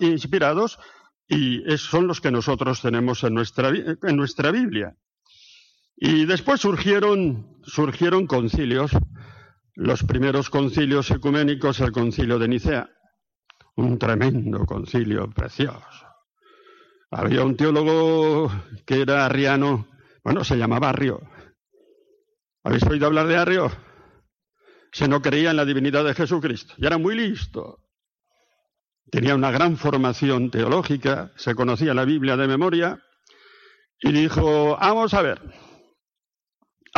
inspirados 0.00 0.78
y 1.28 1.62
son 1.78 2.08
los 2.08 2.20
que 2.20 2.32
nosotros 2.32 2.82
tenemos 2.82 3.22
en 3.22 3.34
nuestra 3.34 4.50
Biblia. 4.50 4.96
Y 5.96 6.26
después 6.26 6.60
surgieron, 6.60 7.60
surgieron 7.62 8.26
concilios, 8.26 8.92
los 9.74 10.02
primeros 10.02 10.50
concilios 10.50 11.10
ecuménicos, 11.10 11.80
el 11.80 11.92
concilio 11.92 12.38
de 12.38 12.48
Nicea, 12.48 12.90
un 13.76 13.98
tremendo 13.98 14.64
concilio 14.66 15.30
precioso. 15.30 16.06
Había 17.10 17.44
un 17.44 17.56
teólogo 17.56 18.50
que 18.86 19.02
era 19.02 19.26
arriano, 19.26 19.86
bueno, 20.24 20.44
se 20.44 20.56
llamaba 20.56 20.88
Arrio. 20.88 21.20
¿Habéis 22.64 22.84
oído 22.84 23.06
hablar 23.06 23.26
de 23.26 23.36
Arrio? 23.36 23.70
Se 24.92 25.08
no 25.08 25.20
creía 25.20 25.50
en 25.50 25.56
la 25.56 25.64
divinidad 25.64 26.04
de 26.04 26.14
Jesucristo 26.14 26.74
y 26.76 26.86
era 26.86 26.98
muy 26.98 27.14
listo. 27.14 27.82
Tenía 29.10 29.34
una 29.34 29.50
gran 29.50 29.76
formación 29.76 30.50
teológica, 30.50 31.32
se 31.36 31.54
conocía 31.54 31.92
la 31.92 32.04
Biblia 32.04 32.36
de 32.36 32.48
memoria 32.48 33.02
y 34.00 34.12
dijo, 34.12 34.76
vamos 34.80 35.12
a 35.12 35.22
ver, 35.22 35.40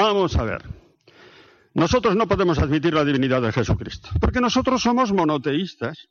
vamos 0.03 0.37
a 0.37 0.45
ver. 0.45 0.63
Nosotros 1.75 2.15
no 2.15 2.29
podemos 2.29 2.59
admitir 2.59 2.95
la 2.95 3.05
divinidad 3.05 3.43
de 3.43 3.53
Jesucristo, 3.53 4.09
porque 4.21 4.41
nosotros 4.41 4.81
somos 4.81 5.13
monoteístas. 5.13 6.09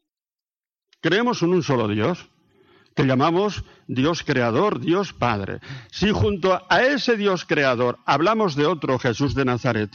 Creemos 1.02 1.42
en 1.42 1.54
un 1.54 1.64
solo 1.64 1.88
Dios, 1.88 2.30
que 2.96 3.06
llamamos 3.06 3.64
Dios 3.88 4.24
creador, 4.24 4.80
Dios 4.80 5.14
Padre. 5.14 5.60
Si 5.90 6.12
junto 6.12 6.62
a 6.70 6.84
ese 6.84 7.16
Dios 7.18 7.46
creador 7.46 7.98
hablamos 8.06 8.56
de 8.56 8.66
otro 8.66 9.00
Jesús 9.00 9.36
de 9.36 9.46
Nazaret 9.46 9.90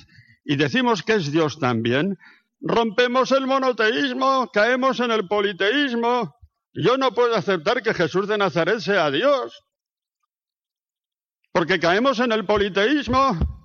y 0.45 0.57
decimos 0.57 1.03
que 1.03 1.15
es 1.15 1.31
Dios 1.31 1.59
también, 1.59 2.17
rompemos 2.61 3.31
el 3.33 3.47
monoteísmo, 3.47 4.51
caemos 4.53 5.01
en 5.01 5.11
el 5.11 5.29
politeísmo. 5.29 6.35
Yo 6.73 6.97
no 6.97 7.13
puedo 7.13 7.35
aceptar 7.35 7.83
que 7.83 7.95
Jesús 7.95 8.27
de 8.27 8.39
Nazaret 8.39 8.81
sea 8.81 9.11
Dios, 9.11 9.63
porque 11.53 11.79
caemos 11.79 12.21
en 12.21 12.33
el 12.33 12.47
politeísmo 12.47 13.58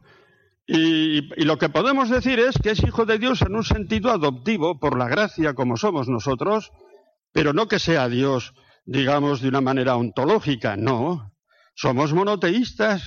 y, 0.65 1.21
lo 1.43 1.58
que 1.58 1.69
podemos 1.69 2.10
decir 2.10 2.39
es 2.39 2.58
que 2.58 2.71
es 2.71 2.84
hijo 2.84 3.06
de 3.06 3.19
Dios 3.19 3.41
en 3.41 3.56
un 3.56 3.63
sentido 3.63 4.12
adoptivo, 4.12 4.80
por 4.80 4.97
la 4.97 5.08
gracia 5.08 5.54
como 5.54 5.76
somos 5.76 6.08
nosotros, 6.08 6.71
pero 7.34 7.54
no 7.54 7.67
que 7.67 7.80
sea 7.80 8.08
Dios, 8.08 8.54
digamos, 8.86 9.41
de 9.41 9.49
una 9.49 9.62
manera 9.62 9.95
ontológica, 9.97 10.78
no. 10.78 11.34
Somos 11.76 12.13
monoteístas. 12.13 13.04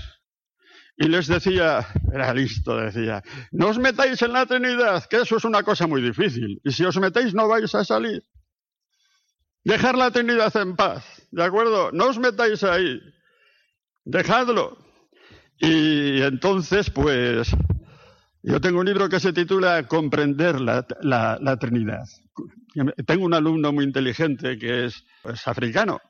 Y 0.98 1.08
les 1.08 1.26
decía, 1.26 1.86
era 2.12 2.32
listo, 2.32 2.76
decía, 2.76 3.22
no 3.52 3.68
os 3.68 3.78
metáis 3.78 4.20
en 4.22 4.32
la 4.32 4.46
Trinidad, 4.46 5.04
que 5.04 5.16
eso 5.20 5.36
es 5.36 5.44
una 5.44 5.62
cosa 5.62 5.86
muy 5.86 6.00
difícil. 6.00 6.60
Y 6.64 6.72
si 6.72 6.84
os 6.84 6.96
metéis 6.98 7.34
no 7.34 7.48
vais 7.48 7.74
a 7.74 7.84
salir. 7.84 8.22
Dejar 9.62 9.98
la 9.98 10.10
Trinidad 10.10 10.56
en 10.56 10.74
paz, 10.74 11.04
¿de 11.30 11.44
acuerdo? 11.44 11.92
No 11.92 12.06
os 12.06 12.18
metáis 12.18 12.64
ahí. 12.64 12.98
Dejadlo. 14.04 14.85
Y 15.58 16.20
entonces, 16.22 16.90
pues, 16.90 17.50
yo 18.42 18.60
tengo 18.60 18.80
un 18.80 18.86
libro 18.86 19.08
que 19.08 19.20
se 19.20 19.32
titula 19.32 19.86
Comprender 19.88 20.60
la, 20.60 21.56
Trinidad. 21.58 22.04
Tengo 23.06 23.24
un 23.24 23.34
alumno 23.34 23.72
muy 23.72 23.84
inteligente 23.84 24.58
que 24.58 24.86
es 24.86 25.04
pues, 25.22 25.46
africano, 25.48 26.00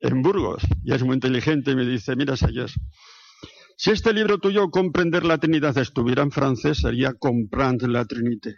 en 0.00 0.22
Burgos, 0.22 0.62
y 0.82 0.92
es 0.92 1.02
muy 1.04 1.14
inteligente 1.14 1.70
y 1.70 1.76
me 1.76 1.86
dice, 1.86 2.16
mira, 2.16 2.36
Sayes, 2.36 2.74
si 3.76 3.90
este 3.90 4.12
libro 4.12 4.38
tuyo, 4.38 4.70
Comprender 4.70 5.24
la 5.24 5.38
Trinidad, 5.38 5.76
estuviera 5.78 6.22
en 6.22 6.30
francés, 6.30 6.78
sería 6.78 7.14
Comprendre 7.14 7.88
la 7.88 8.04
Trinité. 8.04 8.56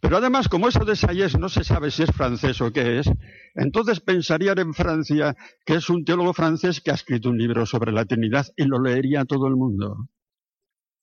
Pero 0.00 0.16
además, 0.16 0.48
como 0.48 0.68
eso 0.68 0.84
de 0.84 0.96
Sayes 0.96 1.38
no 1.38 1.48
se 1.48 1.62
sabe 1.62 1.90
si 1.90 2.02
es 2.02 2.10
francés 2.10 2.60
o 2.62 2.72
qué 2.72 3.00
es, 3.00 3.10
entonces 3.54 4.00
pensarían 4.00 4.58
en 4.58 4.72
Francia 4.72 5.36
que 5.64 5.74
es 5.74 5.90
un 5.90 6.04
teólogo 6.04 6.32
francés 6.32 6.80
que 6.80 6.90
ha 6.90 6.94
escrito 6.94 7.28
un 7.28 7.36
libro 7.36 7.66
sobre 7.66 7.92
la 7.92 8.06
Trinidad 8.06 8.46
y 8.56 8.64
lo 8.64 8.80
leería 8.80 9.26
todo 9.26 9.46
el 9.46 9.56
mundo. 9.56 10.08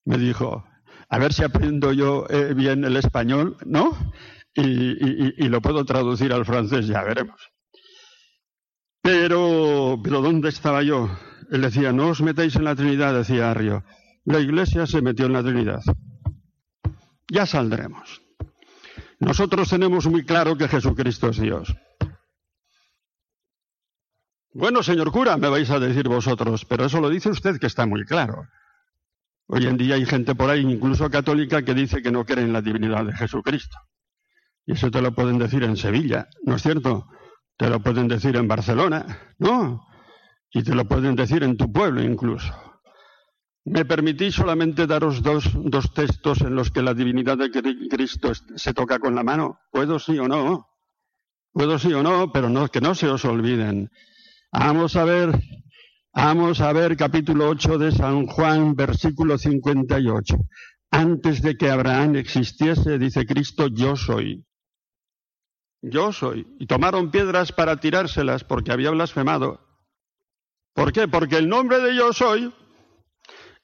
Me 0.04 0.18
dijo, 0.18 0.66
a 1.10 1.20
ver 1.20 1.32
si 1.32 1.44
aprendo 1.44 1.94
yo 1.94 2.26
eh, 2.30 2.54
bien 2.56 2.84
el 2.86 2.98
español, 2.98 3.58
¿no? 3.66 3.96
Y, 4.56 5.44
y, 5.44 5.50
lo 5.50 5.62
puedo 5.62 5.86
traducir 5.86 6.34
al 6.34 6.44
francés, 6.44 6.88
ya 6.88 7.04
veremos. 7.04 7.40
Pero, 9.04 10.00
pero 10.04 10.22
¿dónde 10.22 10.50
estaba 10.50 10.82
yo? 10.82 11.12
Él 11.52 11.62
decía, 11.62 11.94
no 11.94 12.08
os 12.08 12.22
metéis 12.22 12.56
en 12.56 12.64
la 12.64 12.76
Trinidad, 12.76 13.14
decía 13.14 13.52
Arrio. 13.52 13.84
La 14.26 14.40
Iglesia 14.40 14.88
se 14.88 15.04
metió 15.04 15.28
en 15.28 15.34
la 15.34 15.44
Trinidad. 15.44 15.82
Ya 17.32 17.46
saldremos. 17.46 18.27
Nosotros 19.20 19.70
tenemos 19.70 20.06
muy 20.08 20.24
claro 20.26 20.58
que 20.58 20.68
Jesucristo 20.68 21.30
es 21.30 21.40
Dios. 21.40 21.76
Bueno, 24.54 24.82
señor 24.82 25.12
cura, 25.12 25.38
me 25.38 25.50
vais 25.50 25.70
a 25.70 25.80
decir 25.80 26.08
vosotros, 26.08 26.66
pero 26.66 26.86
eso 26.86 27.00
lo 27.00 27.10
dice 27.10 27.30
usted 27.30 27.60
que 27.60 27.68
está 27.68 27.86
muy 27.86 28.06
claro. 28.06 28.48
Hoy 29.48 29.66
en 29.66 29.78
día 29.78 29.96
hay 29.96 30.06
gente 30.06 30.36
por 30.36 30.50
ahí, 30.50 30.62
incluso 30.62 31.10
católica, 31.10 31.64
que 31.64 31.74
dice 31.74 32.02
que 32.02 32.12
no 32.12 32.26
cree 32.26 32.44
en 32.44 32.54
la 32.54 32.62
divinidad 32.62 33.06
de 33.06 33.14
Jesucristo. 33.14 33.78
Y 34.66 34.74
eso 34.74 34.92
te 34.92 35.02
lo 35.02 35.14
pueden 35.14 35.38
decir 35.38 35.64
en 35.64 35.78
Sevilla, 35.78 36.28
¿no 36.44 36.56
es 36.56 36.64
cierto? 36.64 37.08
Te 37.56 37.70
lo 37.70 37.80
pueden 37.80 38.08
decir 38.08 38.36
en 38.36 38.48
Barcelona, 38.48 39.36
¿no? 39.40 39.88
Y 40.52 40.64
te 40.64 40.76
lo 40.76 40.86
pueden 40.86 41.16
decir 41.16 41.44
en 41.44 41.56
tu 41.56 41.72
pueblo 41.72 42.02
incluso. 42.02 42.67
Me 43.70 43.84
permití 43.84 44.32
solamente 44.32 44.88
daros 44.88 45.22
dos, 45.22 45.52
dos 45.54 45.94
textos 45.94 46.40
en 46.40 46.56
los 46.56 46.72
que 46.72 46.82
la 46.82 46.94
divinidad 46.94 47.38
de 47.38 47.52
Cristo 47.52 48.32
se 48.34 48.74
toca 48.74 48.98
con 48.98 49.14
la 49.14 49.24
mano. 49.24 49.60
¿Puedo 49.72 50.00
sí 50.00 50.18
o 50.18 50.26
no? 50.26 50.70
Puedo 51.52 51.78
sí 51.78 51.92
o 51.92 52.02
no, 52.02 52.32
pero 52.32 52.50
no, 52.50 52.70
que 52.70 52.80
no 52.80 52.96
se 52.96 53.10
os 53.10 53.26
olviden. 53.26 53.92
Vamos 54.54 54.96
a 54.96 55.04
ver, 55.04 55.38
vamos 56.14 56.62
a 56.62 56.72
ver 56.72 56.96
capítulo 56.96 57.50
8 57.50 57.78
de 57.78 57.92
San 57.92 58.26
Juan, 58.28 58.74
versículo 58.74 59.38
58. 59.38 60.38
Antes 60.92 61.42
de 61.42 61.58
que 61.58 61.70
Abraham 61.70 62.16
existiese, 62.16 62.98
dice 62.98 63.26
Cristo, 63.26 63.68
yo 63.68 63.98
soy. 63.98 64.46
Yo 65.82 66.14
soy. 66.14 66.48
Y 66.58 66.68
tomaron 66.68 67.12
piedras 67.12 67.52
para 67.52 67.82
tirárselas 67.82 68.46
porque 68.46 68.72
había 68.72 68.92
blasfemado. 68.92 69.60
¿Por 70.74 70.94
qué? 70.94 71.10
Porque 71.10 71.36
el 71.36 71.50
nombre 71.50 71.82
de 71.82 71.94
yo 71.94 72.14
soy 72.14 72.54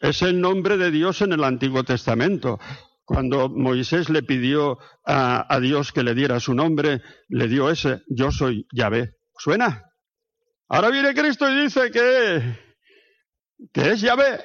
es 0.04 0.22
el 0.22 0.42
nombre 0.42 0.76
de 0.76 0.92
Dios 0.92 1.22
en 1.22 1.32
el 1.32 1.46
Antiguo 1.46 1.86
Testamento. 1.86 2.60
Cuando 3.06 3.48
Moisés 3.48 4.10
le 4.10 4.22
pidió 4.22 4.78
a, 5.06 5.60
Dios 5.62 5.94
que 5.94 6.04
le 6.04 6.14
diera 6.14 6.42
su 6.42 6.54
nombre, 6.54 7.02
le 7.30 7.48
dio 7.48 7.70
ese, 7.70 8.02
yo 8.08 8.30
soy 8.30 8.68
Yahvé. 8.74 9.16
¿Suena? 9.38 9.82
Ahora 10.68 10.90
viene 10.90 11.14
Cristo 11.14 11.50
y 11.50 11.62
dice 11.62 11.90
que, 11.90 12.60
que 13.72 13.92
es 13.92 14.02
Yahvé. 14.02 14.44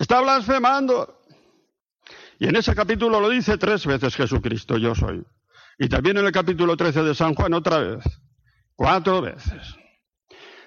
Está 0.00 0.20
blasfemando. 0.20 1.20
Y 2.40 2.48
en 2.48 2.56
ese 2.56 2.74
capítulo 2.74 3.20
lo 3.20 3.28
dice 3.28 3.56
tres 3.56 3.86
veces 3.86 4.16
Jesucristo, 4.16 4.78
yo 4.78 4.96
soy. 4.96 5.24
Y 5.78 5.88
también 5.88 6.18
en 6.18 6.26
el 6.26 6.32
capítulo 6.32 6.76
13 6.76 7.04
de 7.04 7.14
San 7.14 7.34
Juan 7.34 7.54
otra 7.54 7.78
vez. 7.78 8.04
Cuatro 8.74 9.22
veces. 9.22 9.76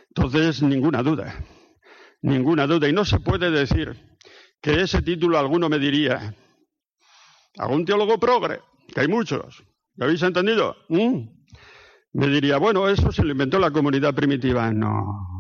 Entonces, 0.10 0.62
ninguna 0.62 1.04
duda 1.04 1.36
ninguna 2.22 2.68
duda. 2.68 2.88
Y 2.88 2.94
no 2.94 3.06
se 3.06 3.20
puede 3.20 3.52
decir 3.52 3.96
que 4.62 4.82
ese 4.82 5.02
título 5.02 5.38
alguno 5.38 5.70
me 5.70 5.80
diría, 5.80 6.36
algún 7.58 7.86
teólogo 7.86 8.20
progre, 8.20 8.60
que 8.94 9.02
hay 9.02 9.08
muchos, 9.08 9.64
¿lo 9.96 10.06
habéis 10.06 10.24
entendido? 10.24 10.76
¿Mm? 10.90 11.30
Me 12.14 12.28
diría, 12.28 12.58
bueno, 12.58 12.88
eso 12.90 13.12
se 13.12 13.24
lo 13.24 13.32
inventó 13.32 13.60
la 13.60 13.72
comunidad 13.72 14.16
primitiva. 14.16 14.72
No, 14.72 15.37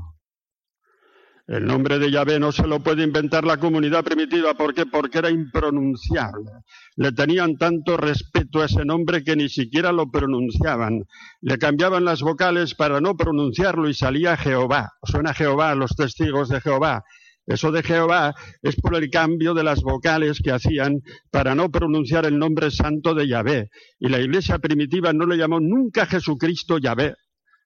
el 1.47 1.65
nombre 1.65 1.97
de 1.97 2.11
Yahvé 2.11 2.41
no 2.41 2.51
se 2.51 2.67
lo 2.67 2.81
puede 2.81 3.03
inventar 3.03 3.45
la 3.45 3.55
comunidad 3.55 4.03
primitiva. 4.03 4.53
¿Por 4.55 4.73
qué? 4.73 4.85
Porque 4.85 5.19
era 5.19 5.29
impronunciable. 5.29 6.51
Le 6.97 7.13
tenían 7.13 7.55
tanto 7.55 7.95
respeto 7.95 8.61
a 8.61 8.65
ese 8.65 8.83
nombre 8.83 9.23
que 9.23 9.37
ni 9.37 9.47
siquiera 9.47 9.93
lo 9.93 10.11
pronunciaban. 10.11 11.05
Le 11.39 11.57
cambiaban 11.57 12.03
las 12.03 12.21
vocales 12.21 12.75
para 12.75 12.99
no 12.99 13.15
pronunciarlo 13.15 13.87
y 13.87 13.93
salía 13.93 14.35
Jehová. 14.35 14.89
Suena 15.03 15.33
Jehová, 15.33 15.73
los 15.75 15.95
testigos 15.95 16.49
de 16.49 16.59
Jehová. 16.59 17.03
Eso 17.45 17.71
de 17.71 17.81
Jehová 17.81 18.35
es 18.61 18.75
por 18.75 18.95
el 18.95 19.09
cambio 19.09 19.53
de 19.53 19.63
las 19.63 19.81
vocales 19.81 20.41
que 20.43 20.51
hacían 20.51 20.99
para 21.31 21.55
no 21.55 21.71
pronunciar 21.71 22.25
el 22.25 22.37
nombre 22.37 22.71
santo 22.71 23.13
de 23.13 23.25
Yahvé. 23.25 23.69
Y 23.99 24.09
la 24.09 24.19
iglesia 24.19 24.59
primitiva 24.59 25.13
no 25.13 25.25
le 25.25 25.37
llamó 25.37 25.61
nunca 25.61 26.07
Jesucristo 26.07 26.77
Yahvé. 26.77 27.15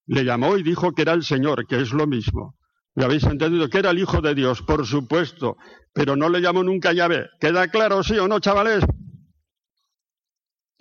Le 0.05 0.23
llamó 0.23 0.55
y 0.55 0.61
dijo 0.61 0.91
que 0.91 1.01
era 1.01 1.13
el 1.13 1.23
Señor, 1.23 1.65
que 1.65 1.81
es 1.81 1.93
lo 1.93 2.05
mismo. 2.05 2.60
¿Lo 2.95 3.05
habéis 3.05 3.23
entendido? 3.23 3.69
Que 3.69 3.79
era 3.79 3.91
el 3.91 3.99
Hijo 3.99 4.21
de 4.21 4.35
Dios, 4.35 4.61
por 4.61 4.85
supuesto, 4.85 5.57
pero 5.93 6.15
no 6.15 6.29
le 6.29 6.41
llamó 6.41 6.63
nunca 6.63 6.93
Yahvé. 6.93 7.29
¿Queda 7.39 7.69
claro, 7.69 8.03
sí 8.03 8.17
o 8.17 8.27
no, 8.27 8.39
chavales? 8.39 8.83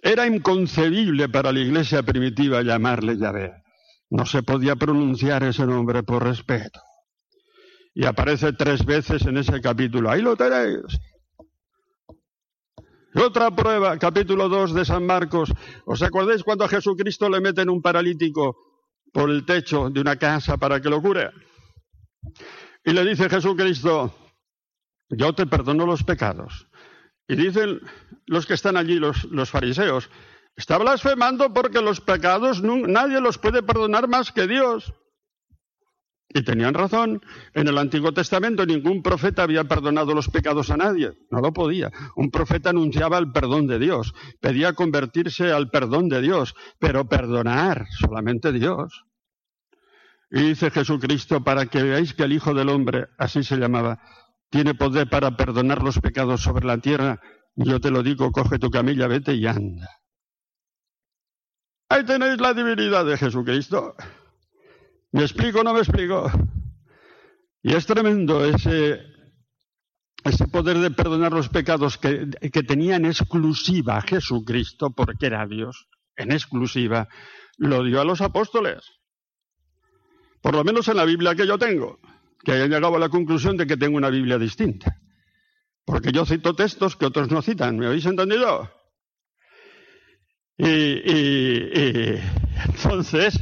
Era 0.02 0.26
inconcebible 0.26 1.28
para 1.28 1.52
la 1.52 1.60
iglesia 1.60 2.02
primitiva 2.02 2.62
llamarle 2.62 3.16
Yahvé. 3.16 3.52
No 4.10 4.26
se 4.26 4.42
podía 4.42 4.74
pronunciar 4.74 5.44
ese 5.44 5.66
nombre 5.66 6.02
por 6.02 6.24
respeto. 6.24 6.80
Y 7.94 8.06
aparece 8.06 8.52
tres 8.54 8.84
veces 8.84 9.26
en 9.26 9.36
ese 9.36 9.60
capítulo. 9.60 10.10
Ahí 10.10 10.22
lo 10.22 10.36
tenéis. 10.36 10.80
otra 13.14 13.50
prueba, 13.50 13.98
capítulo 13.98 14.48
2 14.48 14.74
de 14.74 14.84
San 14.84 15.04
Marcos. 15.06 15.52
¿Os 15.84 16.02
acordáis 16.02 16.42
cuando 16.42 16.64
a 16.64 16.68
Jesucristo 16.68 17.28
le 17.28 17.40
meten 17.40 17.68
un 17.68 17.82
paralítico 17.82 18.56
por 19.12 19.30
el 19.30 19.44
techo 19.44 19.90
de 19.90 20.00
una 20.00 20.16
casa 20.16 20.56
para 20.56 20.80
que 20.80 20.88
lo 20.88 21.00
cure? 21.00 21.30
Y 22.84 22.92
le 22.92 23.04
dice 23.04 23.28
Jesucristo, 23.28 24.14
yo 25.08 25.34
te 25.34 25.46
perdono 25.46 25.86
los 25.86 26.04
pecados. 26.04 26.68
Y 27.28 27.36
dicen 27.36 27.80
los 28.26 28.46
que 28.46 28.54
están 28.54 28.76
allí, 28.76 28.98
los, 28.98 29.24
los 29.24 29.50
fariseos, 29.50 30.10
está 30.56 30.78
blasfemando 30.78 31.52
porque 31.52 31.80
los 31.80 32.00
pecados 32.00 32.62
nadie 32.62 33.20
los 33.20 33.38
puede 33.38 33.62
perdonar 33.62 34.08
más 34.08 34.32
que 34.32 34.46
Dios. 34.46 34.92
Y 36.32 36.42
tenían 36.42 36.74
razón. 36.74 37.20
En 37.54 37.66
el 37.66 37.76
Antiguo 37.76 38.12
Testamento 38.12 38.64
ningún 38.64 39.02
profeta 39.02 39.42
había 39.42 39.64
perdonado 39.64 40.14
los 40.14 40.28
pecados 40.28 40.70
a 40.70 40.76
nadie. 40.76 41.12
No 41.30 41.40
lo 41.40 41.52
podía. 41.52 41.90
Un 42.14 42.30
profeta 42.30 42.70
anunciaba 42.70 43.18
el 43.18 43.32
perdón 43.32 43.66
de 43.66 43.80
Dios. 43.80 44.14
Pedía 44.40 44.74
convertirse 44.74 45.50
al 45.50 45.70
perdón 45.70 46.08
de 46.08 46.20
Dios. 46.20 46.54
Pero 46.78 47.08
perdonar 47.08 47.86
solamente 47.98 48.52
Dios. 48.52 49.04
Y 50.30 50.42
dice 50.42 50.70
Jesucristo, 50.70 51.42
para 51.42 51.66
que 51.66 51.82
veáis 51.82 52.14
que 52.14 52.22
el 52.22 52.32
Hijo 52.32 52.54
del 52.54 52.68
Hombre, 52.68 53.08
así 53.18 53.42
se 53.42 53.56
llamaba, 53.56 54.00
tiene 54.48 54.74
poder 54.74 55.08
para 55.08 55.36
perdonar 55.36 55.82
los 55.82 55.98
pecados 55.98 56.42
sobre 56.42 56.66
la 56.66 56.78
tierra, 56.78 57.20
yo 57.56 57.80
te 57.80 57.90
lo 57.90 58.02
digo, 58.02 58.30
coge 58.30 58.58
tu 58.58 58.70
camilla, 58.70 59.08
vete 59.08 59.34
y 59.34 59.46
anda. 59.46 59.88
Ahí 61.88 62.04
tenéis 62.04 62.40
la 62.40 62.54
divinidad 62.54 63.04
de 63.04 63.16
Jesucristo. 63.16 63.96
¿Me 65.10 65.22
explico 65.22 65.60
o 65.60 65.64
no 65.64 65.74
me 65.74 65.80
explico? 65.80 66.30
Y 67.62 67.74
es 67.74 67.84
tremendo 67.84 68.44
ese, 68.44 69.02
ese 70.22 70.46
poder 70.46 70.78
de 70.78 70.92
perdonar 70.92 71.32
los 71.32 71.48
pecados 71.48 71.98
que, 71.98 72.30
que 72.52 72.62
tenía 72.62 72.94
en 72.94 73.06
exclusiva 73.06 74.00
Jesucristo, 74.02 74.92
porque 74.92 75.26
era 75.26 75.46
Dios, 75.46 75.88
en 76.14 76.30
exclusiva, 76.30 77.08
lo 77.56 77.82
dio 77.82 78.00
a 78.00 78.04
los 78.04 78.20
apóstoles. 78.20 78.99
Por 80.40 80.54
lo 80.54 80.64
menos 80.64 80.88
en 80.88 80.96
la 80.96 81.04
Biblia 81.04 81.34
que 81.34 81.46
yo 81.46 81.58
tengo, 81.58 81.98
que 82.42 82.52
haya 82.52 82.66
llegado 82.66 82.96
a 82.96 82.98
la 82.98 83.08
conclusión 83.08 83.56
de 83.56 83.66
que 83.66 83.76
tengo 83.76 83.96
una 83.96 84.10
Biblia 84.10 84.38
distinta. 84.38 84.96
Porque 85.84 86.12
yo 86.12 86.24
cito 86.24 86.54
textos 86.54 86.96
que 86.96 87.06
otros 87.06 87.30
no 87.30 87.42
citan, 87.42 87.76
¿me 87.76 87.86
habéis 87.86 88.06
entendido? 88.06 88.70
Y, 90.56 92.16
entonces 92.66 93.40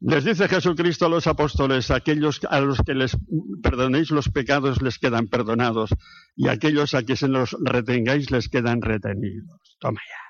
les 0.00 0.24
dice 0.24 0.48
Jesucristo 0.48 1.06
a 1.06 1.08
los 1.08 1.26
apóstoles, 1.26 1.90
aquellos 1.90 2.40
a 2.48 2.60
los 2.60 2.78
que 2.82 2.94
les 2.94 3.16
perdonéis 3.62 4.10
los 4.10 4.28
pecados 4.28 4.82
les 4.82 4.98
quedan 4.98 5.28
perdonados 5.28 5.90
y 6.36 6.48
aquellos 6.48 6.94
a 6.94 7.04
que 7.04 7.16
se 7.16 7.28
los 7.28 7.56
retengáis 7.60 8.30
les 8.30 8.48
quedan 8.48 8.82
retenidos. 8.82 9.76
Toma 9.80 10.00
ya 10.00 10.27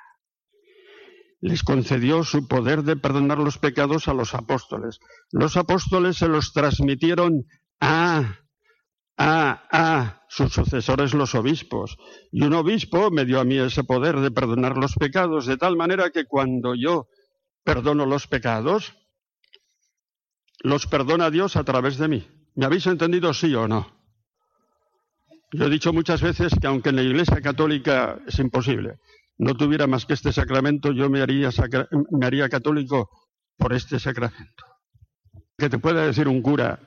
les 1.40 1.62
concedió 1.62 2.24
su 2.24 2.48
poder 2.48 2.82
de 2.82 2.96
perdonar 2.96 3.38
los 3.38 3.58
pecados 3.58 4.08
a 4.08 4.14
los 4.14 4.34
apóstoles. 4.34 4.98
Los 5.30 5.56
apóstoles 5.56 6.16
se 6.16 6.28
los 6.28 6.52
transmitieron 6.52 7.44
a, 7.80 8.40
a, 9.16 9.68
a 9.70 10.22
sus 10.28 10.52
sucesores 10.52 11.14
los 11.14 11.34
obispos. 11.34 11.96
Y 12.32 12.42
un 12.42 12.54
obispo 12.54 13.10
me 13.10 13.24
dio 13.24 13.40
a 13.40 13.44
mí 13.44 13.58
ese 13.58 13.84
poder 13.84 14.20
de 14.20 14.30
perdonar 14.30 14.76
los 14.76 14.94
pecados, 14.94 15.46
de 15.46 15.56
tal 15.56 15.76
manera 15.76 16.10
que 16.10 16.24
cuando 16.24 16.74
yo 16.74 17.06
perdono 17.64 18.06
los 18.06 18.26
pecados, 18.26 18.94
los 20.60 20.86
perdona 20.86 21.30
Dios 21.30 21.56
a 21.56 21.64
través 21.64 21.98
de 21.98 22.08
mí. 22.08 22.28
¿Me 22.54 22.66
habéis 22.66 22.86
entendido 22.86 23.32
sí 23.32 23.54
o 23.54 23.68
no? 23.68 23.96
Yo 25.52 25.66
he 25.66 25.70
dicho 25.70 25.92
muchas 25.92 26.20
veces 26.20 26.52
que 26.60 26.66
aunque 26.66 26.90
en 26.90 26.96
la 26.96 27.02
Iglesia 27.02 27.40
Católica 27.40 28.18
es 28.26 28.38
imposible, 28.38 28.98
no 29.38 29.54
tuviera 29.54 29.86
más 29.86 30.04
que 30.04 30.14
este 30.14 30.32
sacramento, 30.32 30.92
yo 30.92 31.08
me 31.08 31.22
haría, 31.22 31.50
me 32.10 32.26
haría 32.26 32.48
católico 32.48 33.08
por 33.56 33.72
este 33.72 33.98
sacramento. 33.98 34.64
Que 35.56 35.68
te 35.68 35.78
pueda 35.78 36.04
decir 36.04 36.28
un 36.28 36.42
cura, 36.42 36.80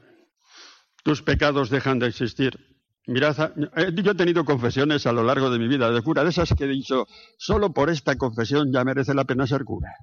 tus 1.03 1.21
pecados 1.21 1.69
dejan 1.69 1.99
de 1.99 2.07
existir. 2.07 2.59
Mirad, 3.07 3.53
eh, 3.77 3.91
yo 3.95 4.11
he 4.11 4.15
tenido 4.15 4.45
confesiones 4.45 5.07
a 5.07 5.11
lo 5.11 5.23
largo 5.23 5.49
de 5.49 5.59
mi 5.59 5.67
vida 5.67 5.89
de 5.89 6.01
cura, 6.01 6.23
de 6.23 6.29
esas 6.29 6.53
que 6.53 6.65
he 6.65 6.67
dicho, 6.67 7.07
solo 7.37 7.73
por 7.73 7.89
esta 7.89 8.15
confesión 8.17 8.71
ya 8.71 8.83
merece 8.83 9.13
la 9.13 9.25
pena 9.25 9.47
ser 9.47 9.63
cura. 9.63 9.95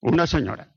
Una 0.00 0.26
señora 0.26 0.72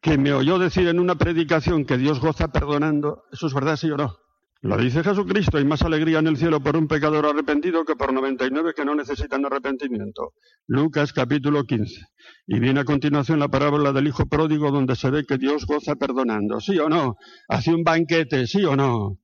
que 0.00 0.18
me 0.18 0.32
oyó 0.32 0.58
decir 0.58 0.86
en 0.88 1.00
una 1.00 1.16
predicación 1.16 1.84
que 1.84 1.98
Dios 1.98 2.20
goza 2.20 2.48
perdonando, 2.48 3.24
¿eso 3.32 3.46
es 3.46 3.54
verdad, 3.54 3.76
sí 3.76 3.90
o 3.90 3.96
no? 3.96 4.16
Lo 4.60 4.76
dice 4.76 5.04
Jesucristo, 5.04 5.58
hay 5.58 5.64
más 5.64 5.82
alegría 5.82 6.18
en 6.18 6.26
el 6.26 6.36
cielo 6.36 6.60
por 6.60 6.76
un 6.76 6.88
pecador 6.88 7.26
arrepentido 7.26 7.84
que 7.84 7.94
por 7.94 8.12
99 8.12 8.74
que 8.74 8.84
no 8.84 8.96
necesitan 8.96 9.46
arrepentimiento. 9.46 10.32
Lucas 10.66 11.12
capítulo 11.12 11.62
15. 11.62 12.08
Y 12.48 12.58
viene 12.58 12.80
a 12.80 12.84
continuación 12.84 13.38
la 13.38 13.46
parábola 13.46 13.92
del 13.92 14.08
hijo 14.08 14.26
pródigo 14.26 14.72
donde 14.72 14.96
se 14.96 15.10
ve 15.10 15.24
que 15.24 15.38
Dios 15.38 15.64
goza 15.64 15.94
perdonando. 15.94 16.60
¿Sí 16.60 16.76
o 16.80 16.88
no? 16.88 17.16
Hace 17.48 17.72
un 17.72 17.84
banquete, 17.84 18.48
¿sí 18.48 18.64
o 18.64 18.74
no? 18.74 19.20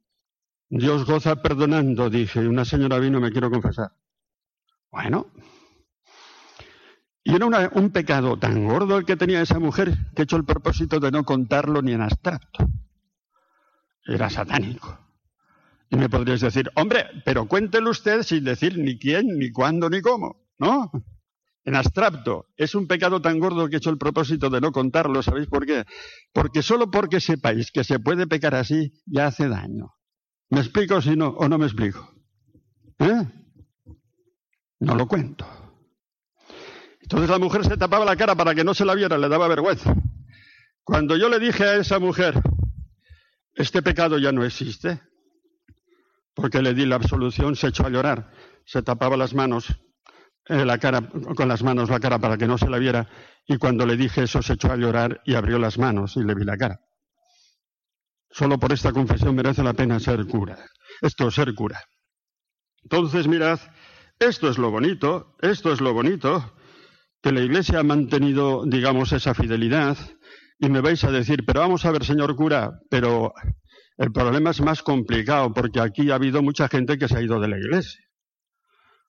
Dios 0.68 1.04
goza 1.04 1.42
perdonando, 1.42 2.10
dije. 2.10 2.46
Una 2.46 2.64
señora 2.64 3.00
vino, 3.00 3.18
me 3.18 3.32
quiero 3.32 3.50
confesar. 3.50 3.90
Bueno. 4.92 5.32
Y 7.24 7.34
era 7.34 7.46
un 7.46 7.90
pecado 7.90 8.38
tan 8.38 8.68
gordo 8.68 8.98
el 8.98 9.04
que 9.04 9.16
tenía 9.16 9.40
esa 9.40 9.58
mujer 9.58 9.94
que 10.14 10.22
he 10.22 10.24
hecho 10.24 10.36
el 10.36 10.44
propósito 10.44 11.00
de 11.00 11.10
no 11.10 11.24
contarlo 11.24 11.82
ni 11.82 11.92
en 11.92 12.02
abstracto. 12.02 12.68
Era 14.06 14.30
satánico. 14.30 15.03
Y 15.90 15.96
me 15.96 16.08
podrías 16.08 16.40
decir, 16.40 16.70
hombre, 16.74 17.06
pero 17.24 17.46
cuéntelo 17.46 17.90
usted 17.90 18.22
sin 18.22 18.44
decir 18.44 18.78
ni 18.78 18.98
quién, 18.98 19.38
ni 19.38 19.50
cuándo, 19.50 19.88
ni 19.90 20.00
cómo, 20.00 20.44
¿no? 20.58 20.90
En 21.64 21.76
abstracto, 21.76 22.46
es 22.56 22.74
un 22.74 22.86
pecado 22.86 23.22
tan 23.22 23.38
gordo 23.38 23.68
que 23.68 23.76
he 23.76 23.78
hecho 23.78 23.90
el 23.90 23.98
propósito 23.98 24.50
de 24.50 24.60
no 24.60 24.70
contarlo, 24.70 25.22
¿sabéis 25.22 25.46
por 25.46 25.64
qué? 25.64 25.84
Porque 26.32 26.62
solo 26.62 26.90
porque 26.90 27.20
sepáis 27.20 27.70
que 27.70 27.84
se 27.84 27.98
puede 27.98 28.26
pecar 28.26 28.54
así, 28.54 28.92
ya 29.06 29.26
hace 29.26 29.48
daño. 29.48 29.94
¿Me 30.50 30.60
explico 30.60 31.00
si 31.00 31.16
no, 31.16 31.28
o 31.28 31.48
no 31.48 31.56
me 31.56 31.66
explico? 31.66 32.12
¿Eh? 32.98 33.26
No 34.80 34.94
lo 34.94 35.06
cuento. 35.08 35.46
Entonces 37.00 37.30
la 37.30 37.38
mujer 37.38 37.64
se 37.64 37.76
tapaba 37.76 38.04
la 38.04 38.16
cara 38.16 38.34
para 38.34 38.54
que 38.54 38.64
no 38.64 38.74
se 38.74 38.84
la 38.84 38.94
viera, 38.94 39.16
le 39.16 39.28
daba 39.28 39.48
vergüenza. 39.48 39.94
Cuando 40.82 41.16
yo 41.16 41.30
le 41.30 41.38
dije 41.38 41.64
a 41.64 41.76
esa 41.76 41.98
mujer, 41.98 42.34
este 43.54 43.82
pecado 43.82 44.18
ya 44.18 44.32
no 44.32 44.44
existe, 44.44 45.00
porque 46.34 46.62
le 46.62 46.74
di 46.74 46.86
la 46.86 46.96
absolución, 46.96 47.56
se 47.56 47.68
echó 47.68 47.86
a 47.86 47.90
llorar, 47.90 48.30
se 48.64 48.82
tapaba 48.82 49.16
las 49.16 49.34
manos, 49.34 49.74
eh, 50.46 50.64
la 50.64 50.78
cara, 50.78 51.08
con 51.36 51.48
las 51.48 51.62
manos 51.62 51.88
la 51.88 52.00
cara 52.00 52.18
para 52.18 52.36
que 52.36 52.46
no 52.46 52.58
se 52.58 52.68
la 52.68 52.78
viera, 52.78 53.08
y 53.46 53.56
cuando 53.56 53.86
le 53.86 53.96
dije 53.96 54.24
eso 54.24 54.42
se 54.42 54.54
echó 54.54 54.72
a 54.72 54.76
llorar 54.76 55.22
y 55.24 55.34
abrió 55.34 55.58
las 55.58 55.78
manos 55.78 56.16
y 56.16 56.24
le 56.24 56.34
vi 56.34 56.44
la 56.44 56.56
cara. 56.56 56.80
Solo 58.30 58.58
por 58.58 58.72
esta 58.72 58.92
confesión 58.92 59.36
merece 59.36 59.62
la 59.62 59.74
pena 59.74 60.00
ser 60.00 60.26
cura. 60.26 60.58
Esto 61.00 61.28
es 61.28 61.34
ser 61.34 61.54
cura. 61.54 61.80
Entonces, 62.82 63.28
mirad, 63.28 63.60
esto 64.18 64.48
es 64.48 64.58
lo 64.58 64.70
bonito, 64.70 65.36
esto 65.40 65.72
es 65.72 65.80
lo 65.80 65.94
bonito, 65.94 66.54
que 67.22 67.32
la 67.32 67.40
Iglesia 67.40 67.78
ha 67.78 67.84
mantenido, 67.84 68.64
digamos, 68.66 69.12
esa 69.12 69.34
fidelidad, 69.34 69.96
y 70.58 70.68
me 70.68 70.80
vais 70.80 71.02
a 71.04 71.10
decir, 71.10 71.44
pero 71.46 71.60
vamos 71.60 71.84
a 71.84 71.92
ver, 71.92 72.04
señor 72.04 72.36
cura, 72.36 72.80
pero 72.90 73.32
el 73.96 74.12
problema 74.12 74.50
es 74.50 74.60
más 74.60 74.82
complicado 74.82 75.52
porque 75.52 75.80
aquí 75.80 76.10
ha 76.10 76.16
habido 76.16 76.42
mucha 76.42 76.68
gente 76.68 76.98
que 76.98 77.08
se 77.08 77.16
ha 77.16 77.22
ido 77.22 77.40
de 77.40 77.48
la 77.48 77.58
Iglesia. 77.58 78.00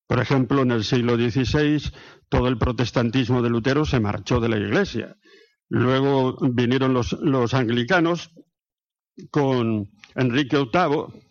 Por 0.08 0.20
ejemplo, 0.20 0.62
en 0.62 0.72
el 0.72 0.84
siglo 0.84 1.16
XVI 1.16 1.92
todo 2.30 2.48
el 2.48 2.58
protestantismo 2.58 3.42
de 3.42 3.50
Lutero 3.50 3.86
se 3.86 4.00
marchó 4.00 4.40
de 4.40 4.50
la 4.50 4.58
Iglesia. 4.58 5.16
Luego 5.70 6.38
vinieron 6.52 6.94
los, 6.94 7.54
anglicanos 7.54 8.32
con 9.32 9.90
Enrique 10.14 10.58
VIII, 10.58 11.22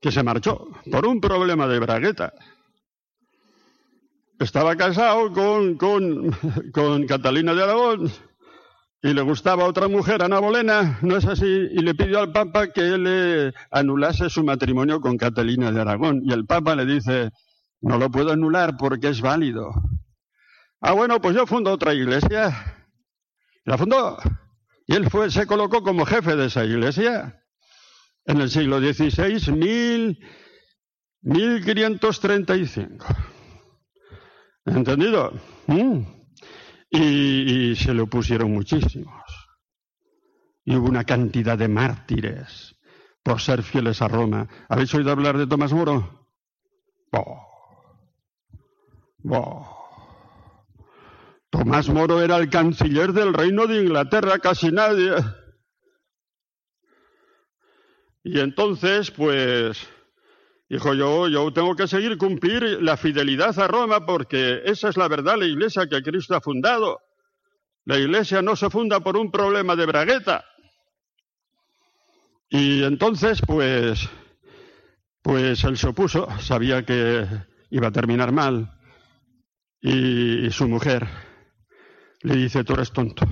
que 0.00 0.10
se 0.10 0.22
marchó 0.22 0.68
por 0.90 1.06
un 1.06 1.20
problema 1.20 1.68
de 1.68 1.78
bragueta. 1.78 2.32
Estaba 4.38 4.76
casado 4.76 5.32
con 5.32 5.76
Catalina 7.06 7.52
de 7.52 7.62
Aragón 7.62 8.10
y 9.00 9.14
le 9.14 9.22
gustaba 9.22 9.64
otra 9.64 9.86
mujer, 9.86 10.22
Ana 10.22 10.40
Bolena, 10.40 10.98
¿no 11.02 11.16
es 11.16 11.24
así? 11.24 11.46
Y 11.46 11.78
le 11.82 11.94
pidió 11.94 12.18
al 12.18 12.32
Papa 12.32 12.72
que 12.72 12.82
le 12.82 13.54
anulase 13.70 14.28
su 14.28 14.42
matrimonio 14.42 15.00
con 15.00 15.16
Catalina 15.16 15.70
de 15.70 15.80
Aragón. 15.80 16.22
Y 16.24 16.32
el 16.32 16.46
Papa 16.46 16.74
le 16.74 16.84
dice, 16.84 17.30
no 17.80 17.96
lo 17.98 18.10
puedo 18.10 18.32
anular 18.32 18.76
porque 18.76 19.08
es 19.08 19.20
válido. 19.20 19.70
Ah, 20.80 20.92
bueno, 20.92 21.20
pues 21.20 21.36
yo 21.36 21.46
fundo 21.46 21.72
otra 21.72 21.94
iglesia. 21.94 22.84
La 23.64 23.78
fundó. 23.78 24.18
Y 24.86 24.94
él 24.94 25.08
fue, 25.10 25.30
se 25.30 25.46
colocó 25.46 25.82
como 25.82 26.04
jefe 26.04 26.34
de 26.34 26.46
esa 26.46 26.64
iglesia. 26.64 27.44
En 28.24 28.40
el 28.40 28.50
siglo 28.50 28.80
XVI, 28.80 29.52
mil, 29.52 30.18
1535. 31.22 33.06
¿Entendido? 34.66 35.32
Mm. 35.68 36.17
Y, 36.90 37.76
se 37.76 37.92
le 37.92 38.02
opusieron 38.02 38.52
muchísimos. 38.52 39.22
Y 40.64 40.76
hubo 40.76 40.88
una 40.88 41.04
cantidad 41.04 41.56
de 41.58 41.68
mártires 41.68 42.76
por 43.22 43.40
ser 43.40 43.62
fieles 43.62 44.00
a 44.00 44.08
Roma. 44.08 44.48
¿Habéis 44.68 44.94
oído 44.94 45.10
hablar 45.10 45.36
de 45.36 45.46
Tomás 45.46 45.72
Moro? 45.72 46.26
Tomás 51.50 51.88
Moro 51.88 52.22
era 52.22 52.36
el 52.36 52.48
canciller 52.48 53.12
del 53.12 53.34
reino 53.34 53.66
de 53.66 53.82
Inglaterra, 53.82 54.38
casi 54.38 54.70
nadie. 54.70 55.12
Y 58.22 58.40
entonces, 58.40 59.10
pues, 59.10 59.88
Dijo 60.68 60.92
yo, 60.92 61.28
yo 61.28 61.50
tengo 61.52 61.74
que 61.74 61.88
seguir 61.88 62.18
cumplir 62.18 62.82
la 62.82 62.96
fidelidad 62.96 63.58
a 63.58 63.66
Roma 63.66 64.04
porque 64.04 64.60
esa 64.64 64.90
es 64.90 64.98
la 64.98 65.08
verdad, 65.08 65.38
la 65.38 65.46
iglesia 65.46 65.86
que 65.86 66.02
Cristo 66.02 66.36
ha 66.36 66.40
fundado. 66.40 67.00
La 67.86 67.98
iglesia 67.98 68.42
no 68.42 68.54
se 68.54 68.68
funda 68.68 69.00
por 69.00 69.16
un 69.16 69.30
problema 69.30 69.74
de 69.76 69.86
bragueta. 69.86 70.44
Y 72.50 72.82
entonces, 72.82 73.40
pues, 73.46 74.08
pues 75.22 75.64
él 75.64 75.78
se 75.78 75.88
opuso, 75.88 76.28
sabía 76.40 76.84
que 76.84 77.26
iba 77.70 77.88
a 77.88 77.92
terminar 77.92 78.32
mal. 78.32 78.70
Y 79.80 80.50
su 80.50 80.68
mujer 80.68 81.06
le 82.20 82.36
dice, 82.36 82.64
tú 82.64 82.74
eres 82.74 82.92
tonto. 82.92 83.24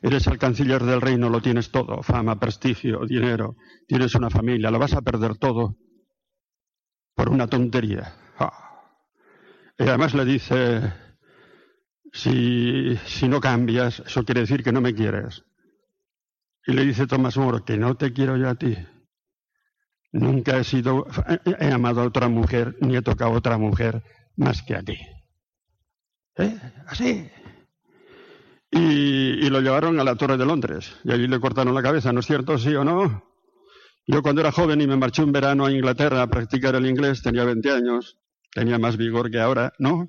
Eres 0.00 0.26
el 0.26 0.38
canciller 0.38 0.82
del 0.84 1.00
reino, 1.00 1.28
lo 1.28 1.40
tienes 1.40 1.70
todo, 1.70 2.02
fama, 2.02 2.38
prestigio, 2.38 3.04
dinero, 3.06 3.56
tienes 3.86 4.14
una 4.14 4.30
familia, 4.30 4.70
lo 4.70 4.78
vas 4.78 4.94
a 4.94 5.02
perder 5.02 5.36
todo 5.36 5.76
por 7.14 7.28
una 7.30 7.48
tontería. 7.48 8.14
Y 9.76 9.84
además 9.84 10.14
le 10.14 10.24
dice, 10.24 10.92
si, 12.12 12.96
si 13.06 13.28
no 13.28 13.40
cambias, 13.40 14.00
eso 14.00 14.24
quiere 14.24 14.40
decir 14.42 14.62
que 14.62 14.72
no 14.72 14.80
me 14.80 14.94
quieres. 14.94 15.44
Y 16.66 16.72
le 16.72 16.84
dice 16.84 17.06
Tomás 17.06 17.36
Moro, 17.36 17.64
que 17.64 17.76
no 17.76 17.96
te 17.96 18.12
quiero 18.12 18.36
yo 18.36 18.48
a 18.48 18.54
ti. 18.56 18.76
Nunca 20.12 20.58
he 20.58 20.64
sido, 20.64 21.06
he 21.44 21.72
amado 21.72 22.02
a 22.02 22.06
otra 22.06 22.28
mujer, 22.28 22.76
ni 22.80 22.96
he 22.96 23.02
tocado 23.02 23.32
a 23.32 23.36
otra 23.36 23.58
mujer 23.58 24.02
más 24.36 24.62
que 24.62 24.74
a 24.74 24.82
ti. 24.82 24.98
¿Eh? 26.36 26.58
Así. 26.86 27.30
Y, 28.70 29.48
lo 29.48 29.60
llevaron 29.60 29.98
a 29.98 30.04
la 30.04 30.14
Torre 30.14 30.36
de 30.36 30.44
Londres. 30.44 30.94
Y 31.04 31.12
allí 31.12 31.26
le 31.26 31.40
cortaron 31.40 31.74
la 31.74 31.82
cabeza, 31.82 32.12
¿no 32.12 32.20
es 32.20 32.26
cierto? 32.26 32.58
¿Sí 32.58 32.74
o 32.74 32.84
no? 32.84 33.24
Yo 34.06 34.22
cuando 34.22 34.40
era 34.40 34.52
joven 34.52 34.80
y 34.80 34.86
me 34.86 34.96
marché 34.96 35.22
un 35.22 35.32
verano 35.32 35.66
a 35.66 35.72
Inglaterra 35.72 36.22
a 36.22 36.26
practicar 36.26 36.74
el 36.74 36.86
inglés, 36.86 37.22
tenía 37.22 37.44
20 37.44 37.70
años, 37.70 38.18
tenía 38.52 38.78
más 38.78 38.96
vigor 38.96 39.30
que 39.30 39.40
ahora, 39.40 39.72
¿no? 39.78 40.08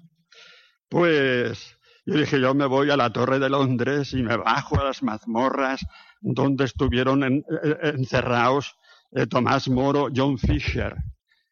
Pues 0.89 1.77
yo 2.05 2.15
dije, 2.15 2.39
yo 2.41 2.53
me 2.53 2.65
voy 2.65 2.89
a 2.91 2.97
la 2.97 3.11
Torre 3.11 3.39
de 3.39 3.49
Londres 3.49 4.13
y 4.13 4.23
me 4.23 4.35
bajo 4.37 4.79
a 4.79 4.85
las 4.85 5.03
mazmorras 5.03 5.85
donde 6.21 6.65
estuvieron 6.65 7.23
eh, 7.23 7.43
encerrados 7.83 8.75
eh, 9.11 9.27
Tomás 9.27 9.67
Moro, 9.69 10.09
John 10.15 10.37
Fisher. 10.37 10.95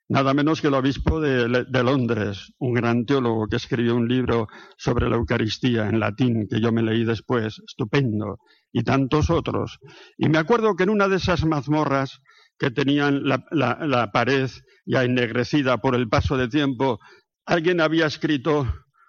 Nada 0.09 0.33
menos 0.33 0.61
que 0.61 0.67
el 0.67 0.73
obispo 0.73 1.19
de, 1.19 1.47
Londres, 1.83 2.53
un 2.59 2.73
gran 2.73 3.05
teólogo 3.05 3.47
que 3.47 3.57
escribió 3.57 3.95
un 3.95 4.07
libro 4.07 4.47
sobre 4.77 5.09
la 5.09 5.17
Eucaristía 5.17 5.87
en 5.87 5.99
latín, 5.99 6.47
que 6.49 6.61
yo 6.61 6.71
me 6.71 6.83
leí 6.83 7.03
después, 7.03 7.61
estupendo, 7.67 8.39
y 8.71 8.83
tantos 8.83 9.29
otros. 9.29 9.79
Y 10.17 10.29
me 10.29 10.37
acuerdo 10.37 10.75
que 10.75 10.83
en 10.83 10.89
una 10.89 11.07
de 11.07 11.17
esas 11.17 11.45
mazmorras 11.45 12.21
que 12.57 12.71
tenían 12.71 13.23
la, 13.25 13.45
la 13.51 14.11
pared 14.11 14.49
ya 14.85 15.03
ennegrecida 15.03 15.77
por 15.77 15.95
el 15.95 16.07
paso 16.07 16.37
de 16.37 16.47
tiempo, 16.47 16.99
alguien 17.45 17.81
había 17.81 18.07
escrito 18.07 18.67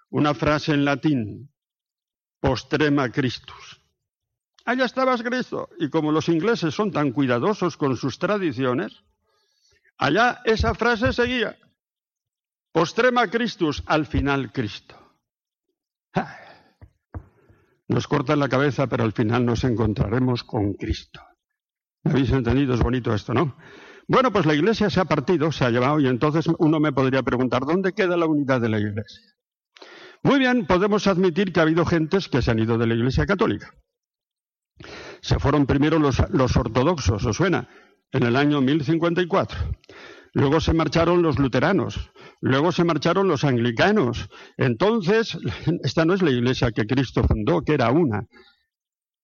una 0.09 0.33
frase 0.33 0.73
en 0.73 0.85
latín, 0.85 1.51
postrema 2.41 3.09
Christus. 3.11 3.81
Allá 4.65 4.85
estabas 4.85 5.23
Cristo. 5.23 5.69
Y 5.79 5.89
como 5.89 6.11
los 6.11 6.29
ingleses 6.29 6.75
son 6.75 6.91
tan 6.91 7.11
cuidadosos 7.11 7.77
con 7.77 7.95
sus 7.97 8.19
tradiciones, 8.19 9.03
allá 9.99 10.41
esa 10.45 10.73
frase 10.73 11.13
seguía. 11.13 11.57
Postrema 12.71 13.27
Christus, 13.27 13.83
al 13.85 14.05
final 14.05 14.51
Cristo. 14.51 14.95
Nos 17.87 18.07
cortan 18.07 18.39
la 18.39 18.49
cabeza, 18.49 18.87
pero 18.87 19.03
al 19.03 19.13
final 19.13 19.45
nos 19.45 19.63
encontraremos 19.63 20.43
con 20.43 20.73
Cristo. 20.73 21.21
¿Me 22.03 22.11
habéis 22.11 22.31
entendido? 22.31 22.73
Es 22.73 22.81
bonito 22.81 23.13
esto, 23.13 23.33
¿no? 23.33 23.57
Bueno, 24.07 24.31
pues 24.31 24.45
la 24.45 24.55
iglesia 24.55 24.89
se 24.89 24.99
ha 24.99 25.05
partido, 25.05 25.51
se 25.51 25.65
ha 25.65 25.69
llevado, 25.69 25.99
y 25.99 26.07
entonces 26.07 26.47
uno 26.57 26.79
me 26.79 26.91
podría 26.91 27.21
preguntar, 27.21 27.65
¿dónde 27.65 27.93
queda 27.93 28.17
la 28.17 28.25
unidad 28.25 28.61
de 28.61 28.69
la 28.69 28.79
iglesia? 28.79 29.35
Muy 30.23 30.39
bien, 30.39 30.65
podemos 30.65 31.07
admitir 31.07 31.53
que 31.53 31.59
ha 31.59 31.63
habido 31.63 31.85
gentes 31.85 32.27
que 32.27 32.41
se 32.41 32.51
han 32.51 32.59
ido 32.59 32.77
de 32.77 32.87
la 32.87 32.93
Iglesia 32.93 33.25
Católica. 33.25 33.73
Se 35.21 35.39
fueron 35.39 35.65
primero 35.65 35.99
los, 35.99 36.19
ortodoxos, 36.57 37.25
¿os 37.25 37.35
suena? 37.35 37.69
En 38.11 38.23
el 38.23 38.35
año 38.35 38.61
1054. 38.61 39.59
Luego 40.33 40.61
se 40.61 40.73
marcharon 40.73 41.21
los 41.21 41.39
luteranos. 41.39 42.11
Luego 42.41 42.71
se 42.71 42.83
marcharon 42.83 43.27
los 43.27 43.43
anglicanos. 43.43 44.29
Entonces, 44.57 45.37
esta 45.83 46.05
no 46.05 46.13
es 46.13 46.21
la 46.21 46.31
iglesia 46.31 46.71
que 46.71 46.85
Cristo 46.85 47.23
fundó, 47.23 47.61
que 47.61 47.73
era 47.73 47.91
una. 47.91 48.23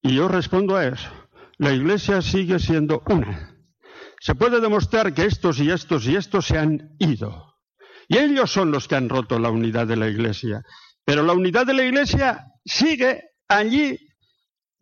Y 0.02 0.16
yo 0.16 0.28
respondo 0.28 0.76
a 0.76 0.86
eso. 0.88 1.10
La 1.58 1.74
iglesia 1.74 2.22
sigue 2.22 2.60
siendo 2.60 3.02
una. 3.08 3.56
Se 4.20 4.36
puede 4.36 4.60
demostrar 4.60 5.14
que 5.14 5.26
estos 5.26 5.60
y 5.60 5.72
estos 5.72 6.06
y 6.08 6.16
estos 6.16 6.46
se 6.46 6.58
han 6.58 6.96
ido. 7.00 7.56
Y 8.08 8.18
ellos 8.18 8.52
son 8.52 8.72
los 8.72 8.88
que 8.88 8.96
han 8.96 9.10
roto 9.10 9.40
la 9.40 9.50
unidad 9.50 9.88
de 9.88 9.96
la 9.96 10.08
iglesia. 10.08 10.62
Pero 11.06 11.22
la 11.22 11.34
unidad 11.34 11.68
de 11.68 11.76
la 11.76 11.86
Iglesia 11.86 12.48
sigue 12.66 13.22
allí 13.48 13.98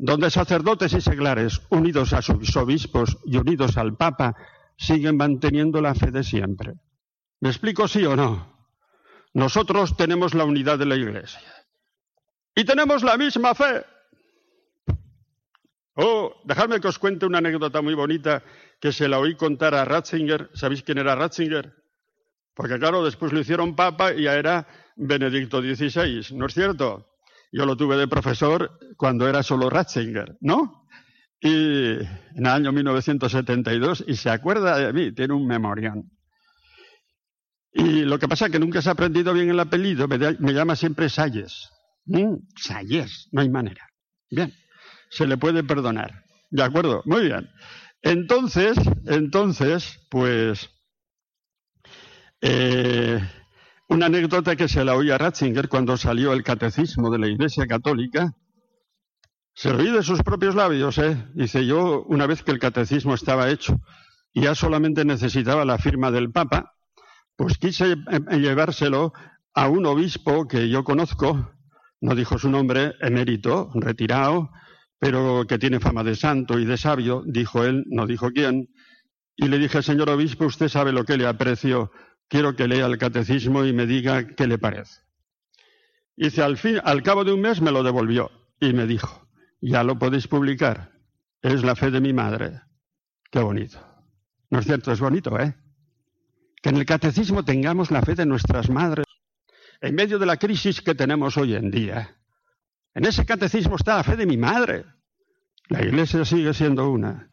donde 0.06 0.30
sacerdotes 0.30 0.92
y 0.92 1.00
seglares, 1.00 1.62
unidos 1.70 2.12
a 2.12 2.22
sus 2.22 2.58
obispos 2.58 3.18
y 3.24 3.38
unidos 3.38 3.78
al 3.78 3.96
Papa, 3.96 4.36
siguen 4.76 5.16
manteniendo 5.16 5.80
la 5.80 5.96
fe 5.96 6.12
de 6.12 6.26
siempre. 6.26 6.74
¿Me 7.40 7.48
explico 7.48 7.88
sí 7.88 8.04
o 8.04 8.14
no? 8.14 8.68
Nosotros 9.34 9.96
tenemos 9.96 10.34
la 10.34 10.44
unidad 10.44 10.78
de 10.78 10.88
la 10.88 10.98
Iglesia. 10.98 11.40
Y 12.54 12.66
tenemos 12.66 13.02
la 13.02 13.16
misma 13.16 13.56
fe. 13.56 13.86
Oh, 15.96 16.36
dejadme 16.44 16.82
que 16.82 16.90
os 16.90 17.00
cuente 17.00 17.26
una 17.26 17.38
anécdota 17.38 17.82
muy 17.82 17.94
bonita 17.94 18.44
que 18.82 18.92
se 18.92 19.08
la 19.08 19.20
oí 19.20 19.36
contar 19.36 19.74
a 19.74 19.86
Ratzinger. 19.86 20.50
¿Sabéis 20.54 20.84
quién 20.84 20.98
era 20.98 21.16
Ratzinger? 21.16 21.82
Porque 22.54 22.78
claro, 22.78 23.06
después 23.06 23.32
lo 23.32 23.40
hicieron 23.40 23.74
papa 23.74 24.14
y 24.14 24.24
ya 24.24 24.34
era 24.34 24.68
Benedicto 24.98 25.62
XVI, 25.62 26.36
¿no 26.36 26.48
es 26.48 26.54
cierto? 26.54 27.13
Yo 27.54 27.68
lo 27.68 27.78
tuve 27.78 27.98
de 27.98 28.08
profesor 28.08 28.80
cuando 28.98 29.30
era 29.30 29.44
solo 29.44 29.70
Ratzinger, 29.70 30.38
¿no? 30.42 30.88
Y 31.40 32.00
en 32.00 32.08
el 32.36 32.48
año 32.48 32.72
1972, 32.72 34.06
y 34.08 34.16
se 34.16 34.32
acuerda 34.32 34.76
de 34.78 34.92
mí, 34.92 35.14
tiene 35.14 35.36
un 35.36 35.46
memorión. 35.46 36.10
Y 37.72 38.06
lo 38.06 38.18
que 38.18 38.28
pasa 38.28 38.48
es 38.48 38.52
que 38.52 38.60
nunca 38.60 38.82
se 38.82 38.90
ha 38.90 38.94
aprendido 38.94 39.34
bien 39.36 39.52
el 39.52 39.60
apellido, 39.60 40.08
me, 40.08 40.18
llama 40.54 40.76
siempre 40.76 41.10
Salles. 41.10 41.70
¿Mm? 42.06 42.38
Salles, 42.56 43.30
no 43.32 43.42
hay 43.42 43.50
manera. 43.50 43.88
Bien, 44.32 44.52
se 45.12 45.28
le 45.28 45.38
puede 45.38 45.64
perdonar. 45.64 46.24
¿De 46.50 46.64
acuerdo? 46.64 47.04
Muy 47.06 47.26
bien. 47.26 47.48
Entonces, 48.02 48.78
entonces, 49.06 50.00
pues, 50.10 50.72
eh, 52.42 53.20
una 53.88 54.06
anécdota 54.08 54.56
que 54.56 54.68
se 54.68 54.84
la 54.84 54.96
oía 54.96 55.16
a 55.16 55.18
Ratzinger 55.18 55.68
cuando 55.68 55.98
salió 55.98 56.34
el 56.34 56.44
catecismo 56.44 57.10
de 57.12 57.20
la 57.20 57.28
Iglesia 57.28 57.68
Católica. 57.68 58.34
Se 59.54 59.72
oí 59.72 59.92
de 59.92 60.02
sus 60.04 60.24
propios 60.24 60.56
labios, 60.56 60.98
¿eh? 60.98 61.28
Dice 61.34 61.66
yo, 61.66 62.04
una 62.04 62.26
vez 62.26 62.44
que 62.44 62.52
el 62.52 62.60
catecismo 62.60 63.14
estaba 63.14 63.50
hecho 63.50 63.80
y 64.34 64.42
ya 64.42 64.56
solamente 64.56 65.06
necesitaba 65.06 65.64
la 65.64 65.78
firma 65.78 66.10
del 66.10 66.32
Papa, 66.32 66.74
pues 67.36 67.58
quise 67.58 67.92
eh, 67.92 67.98
eh, 68.32 68.40
llevárselo 68.40 69.14
a 69.54 69.68
un 69.68 69.86
obispo 69.86 70.48
que 70.48 70.70
yo 70.70 70.84
conozco, 70.84 71.52
no 72.02 72.16
dijo 72.16 72.40
su 72.40 72.50
nombre, 72.50 72.96
emérito, 73.00 73.70
retirado, 73.76 74.50
pero 74.98 75.46
que 75.48 75.60
tiene 75.60 75.80
fama 75.80 76.04
de 76.04 76.16
santo 76.16 76.58
y 76.58 76.66
de 76.66 76.78
sabio, 76.78 77.24
dijo 77.28 77.64
él, 77.64 77.84
no 77.88 78.08
dijo 78.08 78.32
quién, 78.32 78.70
y 79.36 79.48
le 79.48 79.58
dije, 79.58 79.82
señor 79.84 80.10
obispo, 80.10 80.46
usted 80.46 80.70
sabe 80.70 80.92
lo 80.92 81.06
que 81.06 81.18
le 81.18 81.28
aprecio 81.28 81.92
quiero 82.34 82.56
que 82.56 82.68
lea 82.68 82.88
el 82.88 82.98
catecismo 82.98 83.64
y 83.64 83.74
me 83.74 83.86
diga 83.86 84.26
qué 84.26 84.48
le 84.48 84.58
parece. 84.58 85.02
Dice, 86.16 86.42
al, 86.42 86.58
fin, 86.58 86.80
al 86.84 87.04
cabo 87.04 87.24
de 87.24 87.32
un 87.32 87.42
mes 87.42 87.62
me 87.62 87.70
lo 87.70 87.84
devolvió 87.84 88.32
y 88.60 88.74
me 88.74 88.88
dijo, 88.88 89.28
ya 89.62 89.84
lo 89.84 90.00
podéis 90.00 90.28
publicar, 90.28 90.94
es 91.44 91.64
la 91.64 91.76
fe 91.76 91.92
de 91.92 92.02
mi 92.02 92.12
madre. 92.12 92.60
Qué 93.30 93.38
bonito. 93.38 93.78
¿No 94.50 94.58
es 94.58 94.66
cierto? 94.66 94.92
Es 94.92 95.00
bonito, 95.00 95.40
¿eh? 95.40 95.56
Que 96.60 96.70
en 96.70 96.78
el 96.78 96.88
catecismo 96.88 97.46
tengamos 97.46 97.92
la 97.92 98.02
fe 98.02 98.16
de 98.16 98.26
nuestras 98.26 98.68
madres 98.68 99.06
en 99.80 99.94
medio 99.94 100.18
de 100.18 100.26
la 100.26 100.38
crisis 100.38 100.82
que 100.82 100.96
tenemos 100.96 101.38
hoy 101.38 101.54
en 101.54 101.70
día. 101.70 102.18
En 102.96 103.06
ese 103.06 103.28
catecismo 103.28 103.76
está 103.76 103.98
la 103.98 104.04
fe 104.04 104.16
de 104.16 104.26
mi 104.26 104.38
madre. 104.38 104.86
La 105.70 105.84
iglesia 105.84 106.26
sigue 106.26 106.56
siendo 106.56 106.90
una. 106.90 107.30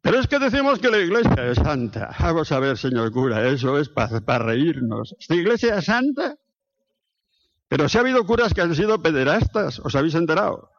Pero 0.00 0.20
es 0.20 0.26
que 0.26 0.38
decimos 0.38 0.78
que 0.78 0.90
la 0.90 0.98
iglesia 0.98 1.50
es 1.50 1.56
santa. 1.56 2.14
Vamos 2.20 2.52
a 2.52 2.60
ver, 2.60 2.78
señor 2.78 3.10
cura, 3.10 3.48
eso 3.48 3.78
es 3.78 3.88
para 3.88 4.38
reírnos. 4.38 5.14
¿Esta 5.18 5.34
iglesia 5.34 5.78
es 5.78 5.86
santa? 5.86 6.36
Pero 7.68 7.88
si 7.88 7.98
ha 7.98 8.00
habido 8.00 8.24
curas 8.24 8.54
que 8.54 8.62
han 8.62 8.74
sido 8.74 9.02
pederastas, 9.02 9.80
¿os 9.80 9.94
habéis 9.94 10.14
enterado? 10.14 10.70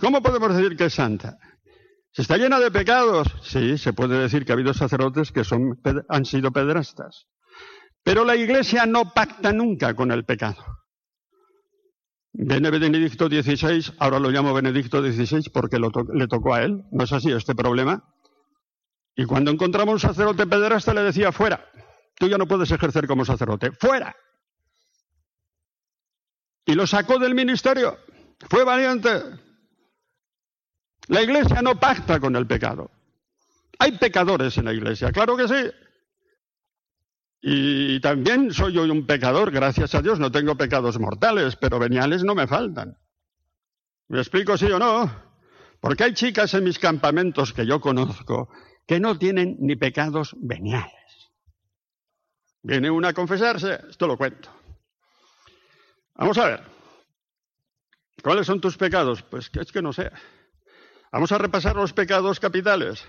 ¿Cómo 0.00 0.22
podemos 0.22 0.54
decir 0.54 0.76
que 0.76 0.86
es 0.86 0.94
santa? 0.94 1.38
¿Se 2.12 2.22
está 2.22 2.36
llena 2.36 2.60
de 2.60 2.70
pecados? 2.70 3.28
Sí, 3.42 3.78
se 3.78 3.92
puede 3.92 4.18
decir 4.18 4.44
que 4.44 4.52
ha 4.52 4.54
habido 4.54 4.74
sacerdotes 4.74 5.32
que 5.32 5.44
son, 5.44 5.80
han 6.08 6.24
sido 6.24 6.52
pederastas. 6.52 7.26
Pero 8.02 8.24
la 8.24 8.36
iglesia 8.36 8.86
no 8.86 9.12
pacta 9.14 9.52
nunca 9.52 9.94
con 9.94 10.12
el 10.12 10.24
pecado. 10.24 10.62
Viene 12.32 12.70
Benedicto 12.70 13.28
XVI, 13.28 13.94
ahora 13.98 14.18
lo 14.18 14.30
llamo 14.30 14.52
Benedicto 14.52 15.00
XVI 15.00 15.50
porque 15.52 15.78
le 15.78 16.28
tocó 16.28 16.54
a 16.54 16.62
él, 16.62 16.82
¿no 16.90 17.04
es 17.04 17.12
así 17.12 17.30
este 17.30 17.54
problema? 17.54 18.04
Y 19.16 19.24
cuando 19.26 19.50
encontramos 19.50 19.94
un 19.94 20.00
sacerdote 20.00 20.46
pederasta 20.46 20.92
le 20.92 21.02
decía, 21.02 21.30
fuera, 21.30 21.70
tú 22.16 22.28
ya 22.28 22.38
no 22.38 22.48
puedes 22.48 22.70
ejercer 22.70 23.06
como 23.06 23.24
sacerdote, 23.24 23.70
fuera. 23.72 24.14
Y 26.66 26.74
lo 26.74 26.86
sacó 26.86 27.18
del 27.18 27.34
ministerio. 27.34 27.98
Fue 28.48 28.64
valiente. 28.64 29.22
La 31.08 31.22
iglesia 31.22 31.62
no 31.62 31.78
pacta 31.78 32.18
con 32.18 32.34
el 32.36 32.46
pecado. 32.46 32.90
Hay 33.78 33.92
pecadores 33.98 34.56
en 34.58 34.64
la 34.64 34.72
iglesia, 34.72 35.12
claro 35.12 35.36
que 35.36 35.48
sí. 35.48 35.70
Y 37.42 38.00
también 38.00 38.52
soy 38.52 38.72
yo 38.72 38.82
un 38.84 39.06
pecador, 39.06 39.50
gracias 39.50 39.94
a 39.94 40.00
Dios, 40.00 40.18
no 40.18 40.32
tengo 40.32 40.56
pecados 40.56 40.98
mortales, 40.98 41.56
pero 41.56 41.78
veniales 41.78 42.24
no 42.24 42.34
me 42.34 42.46
faltan. 42.46 42.96
¿Me 44.08 44.18
explico 44.18 44.56
sí 44.56 44.66
o 44.66 44.78
no? 44.78 45.10
Porque 45.80 46.04
hay 46.04 46.14
chicas 46.14 46.54
en 46.54 46.64
mis 46.64 46.78
campamentos 46.78 47.52
que 47.52 47.66
yo 47.66 47.80
conozco 47.80 48.48
que 48.86 49.00
no 49.00 49.18
tienen 49.18 49.56
ni 49.60 49.76
pecados 49.76 50.36
veniales. 50.38 50.92
Viene 52.62 52.90
una 52.90 53.08
a 53.08 53.12
confesarse, 53.12 53.80
esto 53.90 54.06
lo 54.06 54.16
cuento. 54.16 54.50
Vamos 56.14 56.38
a 56.38 56.46
ver. 56.46 56.62
¿Cuáles 58.22 58.46
son 58.46 58.60
tus 58.60 58.76
pecados? 58.76 59.22
Pues 59.22 59.50
que 59.50 59.60
es 59.60 59.72
que 59.72 59.82
no 59.82 59.92
sé. 59.92 60.10
Vamos 61.12 61.32
a 61.32 61.38
repasar 61.38 61.76
los 61.76 61.92
pecados 61.92 62.40
capitales. 62.40 63.04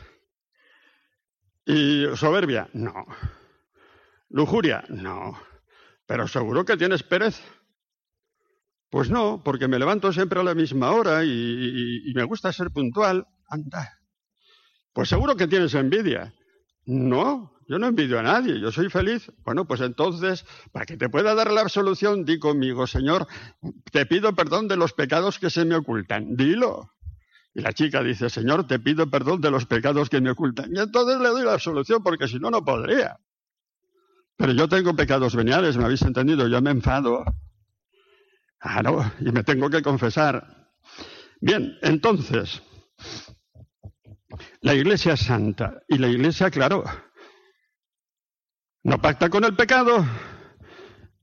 ¿Y 1.65 2.05
soberbia? 2.15 2.69
No. 2.73 3.05
¿Lujuria? 4.30 4.84
No. 4.89 5.39
Pero 6.05 6.28
seguro 6.28 6.65
que 6.65 6.78
tienes 6.78 7.03
pereza. 7.03 7.43
Pues 8.89 9.09
no, 9.09 9.41
porque 9.43 9.67
me 9.67 9.80
levanto 9.80 10.11
siempre 10.11 10.39
a 10.39 10.43
la 10.43 10.53
misma 10.53 10.91
hora 10.91 11.23
y, 11.23 12.01
y 12.05 12.13
me 12.13 12.23
gusta 12.23 12.51
ser 12.51 12.71
puntual. 12.71 13.26
Anda. 13.47 14.05
Pues 14.96 15.10
seguro 15.10 15.36
que 15.36 15.48
tienes 15.48 15.74
envidia. 15.74 16.34
No, 16.86 17.52
yo 17.68 17.78
no 17.78 17.88
envidio 17.88 18.18
a 18.18 18.24
nadie, 18.24 18.62
yo 18.62 18.72
soy 18.72 18.89
feliz. 18.89 19.30
Bueno, 19.43 19.66
pues 19.66 19.82
entonces, 19.82 20.46
para 20.72 20.86
que 20.86 20.96
te 20.96 21.10
pueda 21.10 21.36
dar 21.36 21.52
la 21.52 21.60
absolución, 21.60 22.24
di 22.24 22.39
conmigo, 22.39 22.88
Señor, 22.88 23.28
te 23.91 24.06
pido 24.06 24.34
perdón 24.34 24.70
de 24.70 24.78
los 24.78 24.93
pecados 24.93 25.38
que 25.38 25.50
se 25.50 25.66
me 25.66 25.76
ocultan. 25.76 26.38
Dilo. 26.38 26.93
Y 27.54 27.60
la 27.60 27.74
chica 27.74 28.02
dice, 28.04 28.30
Señor, 28.30 28.68
te 28.68 28.80
pido 28.80 29.10
perdón 29.10 29.41
de 29.41 29.52
los 29.52 29.66
pecados 29.66 30.10
que 30.10 30.22
me 30.22 30.32
ocultan. 30.32 30.74
Y 30.74 30.80
entonces 30.80 31.20
le 31.20 31.28
doy 31.28 31.43
la 31.43 31.54
absolución, 31.54 32.02
porque 32.02 32.30
si 32.30 32.39
no, 32.39 32.50
no 32.50 32.64
podría. 32.64 33.20
Pero 34.38 34.54
yo 34.54 34.70
tengo 34.70 34.96
pecados 34.96 35.36
veniales, 35.36 35.76
¿me 35.76 35.84
habéis 35.84 36.04
entendido? 36.04 36.48
Yo 36.48 36.62
me 36.62 36.72
enfado. 36.72 37.26
Claro, 38.60 39.12
y 39.20 39.30
me 39.34 39.43
tengo 39.43 39.70
que 39.70 39.82
confesar. 39.82 40.72
Bien, 41.41 41.78
entonces, 41.82 42.62
la 44.61 44.73
Iglesia 44.73 45.13
es 45.13 45.21
santa. 45.21 45.81
Y 45.88 45.97
la 45.97 46.07
Iglesia, 46.07 46.49
claro, 46.49 46.83
no 48.83 49.01
pacta 49.01 49.29
con 49.29 49.43
el 49.43 49.55
pecado. 49.55 50.05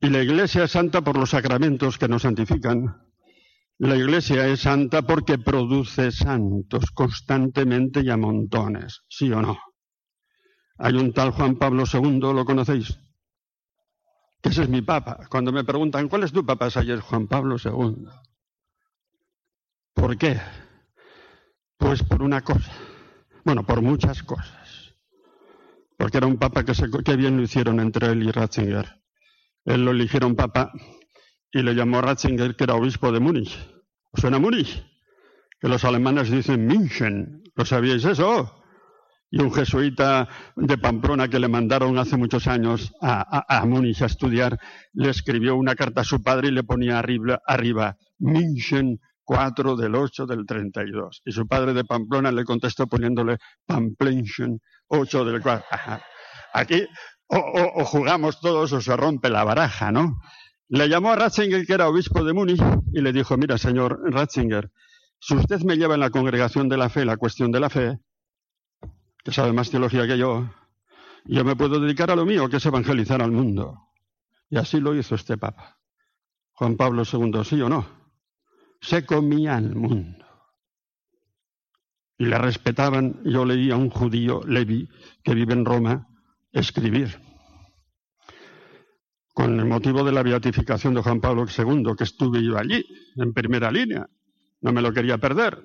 Y 0.01 0.09
la 0.09 0.23
Iglesia 0.23 0.65
es 0.65 0.73
santa 0.73 1.01
por 1.03 1.17
los 1.17 1.31
sacramentos 1.31 1.97
que 1.97 2.09
nos 2.09 2.23
santifican. 2.23 3.03
La 3.79 3.97
Iglesia 3.97 4.47
es 4.49 4.61
santa 4.61 5.03
porque 5.03 5.39
produce 5.39 6.11
santos 6.11 6.91
constantemente 6.91 8.01
y 8.01 8.11
a 8.11 8.17
montones, 8.17 9.03
¿sí 9.09 9.31
o 9.33 9.41
no? 9.41 9.59
Hay 10.79 10.95
un 10.95 11.13
tal 11.13 11.31
Juan 11.31 11.57
Pablo 11.57 11.85
II, 11.93 12.21
¿lo 12.21 12.45
conocéis? 12.45 12.99
Ese 14.43 14.63
es 14.65 14.69
mi 14.69 14.83
papa. 14.83 15.27
Cuando 15.31 15.53
me 15.53 15.63
preguntan, 15.63 16.09
¿cuál 16.09 16.25
es 16.25 16.33
tu 16.33 16.45
papa? 16.45 16.67
Es 16.67 17.01
Juan 17.03 17.29
Pablo 17.29 17.57
II. 17.63 18.07
¿Por 19.95 20.19
qué? 20.19 20.41
Pues 21.77 22.03
por 22.03 22.23
una 22.23 22.41
cosa. 22.41 22.73
Bueno, 23.45 23.65
por 23.65 23.83
muchas 23.83 24.23
cosas. 24.23 24.95
Porque 25.97 26.19
era 26.19 26.27
un 26.27 26.39
papa 26.39 26.65
que, 26.65 26.75
se, 26.75 26.91
que 26.91 27.17
bien 27.17 27.37
lo 27.37 27.43
hicieron 27.43 27.81
entre 27.81 28.09
él 28.09 28.23
y 28.23 28.31
Ratzinger. 28.31 29.01
Él 29.65 29.85
lo 29.85 29.93
eligieron 29.93 30.35
papa 30.35 30.73
y 31.51 31.63
le 31.63 31.75
llamó 31.75 32.01
Ratzinger, 32.01 32.57
que 32.57 32.65
era 32.65 32.75
obispo 32.75 33.13
de 33.13 33.21
Múnich. 33.21 33.57
¿Os 34.11 34.21
suena 34.21 34.39
Múnich? 34.39 34.85
Que 35.61 35.69
los 35.69 35.85
alemanes 35.85 36.31
dicen 36.31 36.67
München. 36.67 37.43
¿Lo 37.55 37.65
sabíais 37.65 38.05
eso? 38.05 38.63
y 39.33 39.41
un 39.41 39.51
jesuita 39.51 40.29
de 40.57 40.77
Pamplona 40.77 41.27
que 41.27 41.39
le 41.39 41.49
mandaron 41.49 41.97
hace 41.97 42.19
muchos 42.19 42.47
años 42.47 42.93
a, 43.01 43.45
a, 43.49 43.65
Múnich 43.65 44.03
a 44.03 44.07
estudiar, 44.07 44.59
le 44.93 45.09
escribió 45.09 45.57
una 45.57 45.75
carta 45.75 46.03
a 46.03 46.05
su 46.05 46.23
padre 46.23 46.49
y 46.49 46.51
le 46.51 46.63
ponía 46.63 46.99
arriba, 46.99 47.41
arriba 47.47 47.97
München 48.19 49.01
4 49.25 49.77
del 49.77 49.95
8 49.95 50.27
del 50.27 50.47
32. 50.47 51.23
Y 51.25 51.33
su 51.33 51.47
padre 51.47 51.73
de 51.75 51.85
Pamplona 51.85 52.33
le 52.33 52.45
contestó 52.45 52.87
poniéndole 52.87 53.39
Pamplenchen 53.67 54.61
8 54.89 55.25
del 55.25 55.41
4. 55.41 55.65
Aquí 56.55 56.87
o, 57.29 57.81
o, 57.81 57.85
jugamos 57.85 58.41
todos 58.41 58.73
o 58.73 58.81
se 58.81 58.97
rompe 58.97 59.31
la 59.31 59.45
baraja, 59.45 59.91
¿no? 59.91 60.21
Le 60.69 60.89
llamó 60.89 61.13
a 61.13 61.17
Ratzinger, 61.17 61.67
que 61.67 61.73
era 61.73 61.89
obispo 61.89 62.25
de 62.25 62.33
Múnich, 62.33 62.63
y 62.93 63.01
le 63.01 63.13
dijo, 63.13 63.37
mira, 63.37 63.59
señor 63.59 64.01
Ratzinger, 64.13 64.71
si 65.19 65.35
usted 65.35 65.61
me 65.63 65.77
lleva 65.77 65.95
en 65.95 66.01
la 66.01 66.11
congregación 66.11 66.69
de 66.69 66.77
la 66.77 66.89
fe 66.89 67.05
la 67.05 67.17
cuestión 67.17 67.53
de 67.53 67.61
la 67.61 67.71
fe, 67.71 67.99
que 69.25 69.33
sabe 69.33 69.53
más 69.53 69.71
teología 69.71 70.07
que 70.07 70.19
yo, 70.19 70.51
yo 71.25 71.45
me 71.45 71.57
puedo 71.57 71.79
dedicar 71.79 72.11
a 72.11 72.17
lo 72.17 72.27
mío, 72.27 72.49
que 72.49 72.57
es 72.57 72.67
evangelizar 72.67 73.23
al 73.23 73.33
mundo. 73.33 73.89
Y 74.51 74.59
así 74.59 74.81
lo 74.81 74.95
hizo 74.95 75.15
este 75.15 75.39
Papa. 75.39 75.79
Juan 76.53 76.77
Pablo 76.77 77.05
II, 77.11 77.45
¿sí 77.45 77.61
o 77.63 77.69
no? 77.69 78.02
Se 78.83 79.07
comía 79.07 79.57
al 79.57 79.75
mundo. 79.77 80.27
Y 82.19 82.27
le 82.27 82.37
respetaban. 82.37 83.23
Yo 83.25 83.45
leí 83.45 83.71
a 83.71 83.77
un 83.77 83.89
judío, 83.91 84.43
Levi, 84.45 84.89
que 85.23 85.35
vive 85.35 85.55
en 85.55 85.65
Roma, 85.65 86.09
escribir. 86.53 87.21
Con 89.33 89.59
el 89.59 89.67
motivo 89.67 90.05
de 90.05 90.13
la 90.13 90.23
beatificación 90.23 90.95
de 90.95 91.03
Juan 91.03 91.21
Pablo 91.21 91.47
II, 91.47 91.95
que 91.97 92.05
estuve 92.05 92.45
yo 92.45 92.59
allí, 92.59 92.85
en 93.17 93.33
primera 93.33 93.71
línea. 93.71 94.07
No 94.61 94.73
me 94.73 94.83
lo 94.83 94.93
quería 94.93 95.17
perder. 95.17 95.63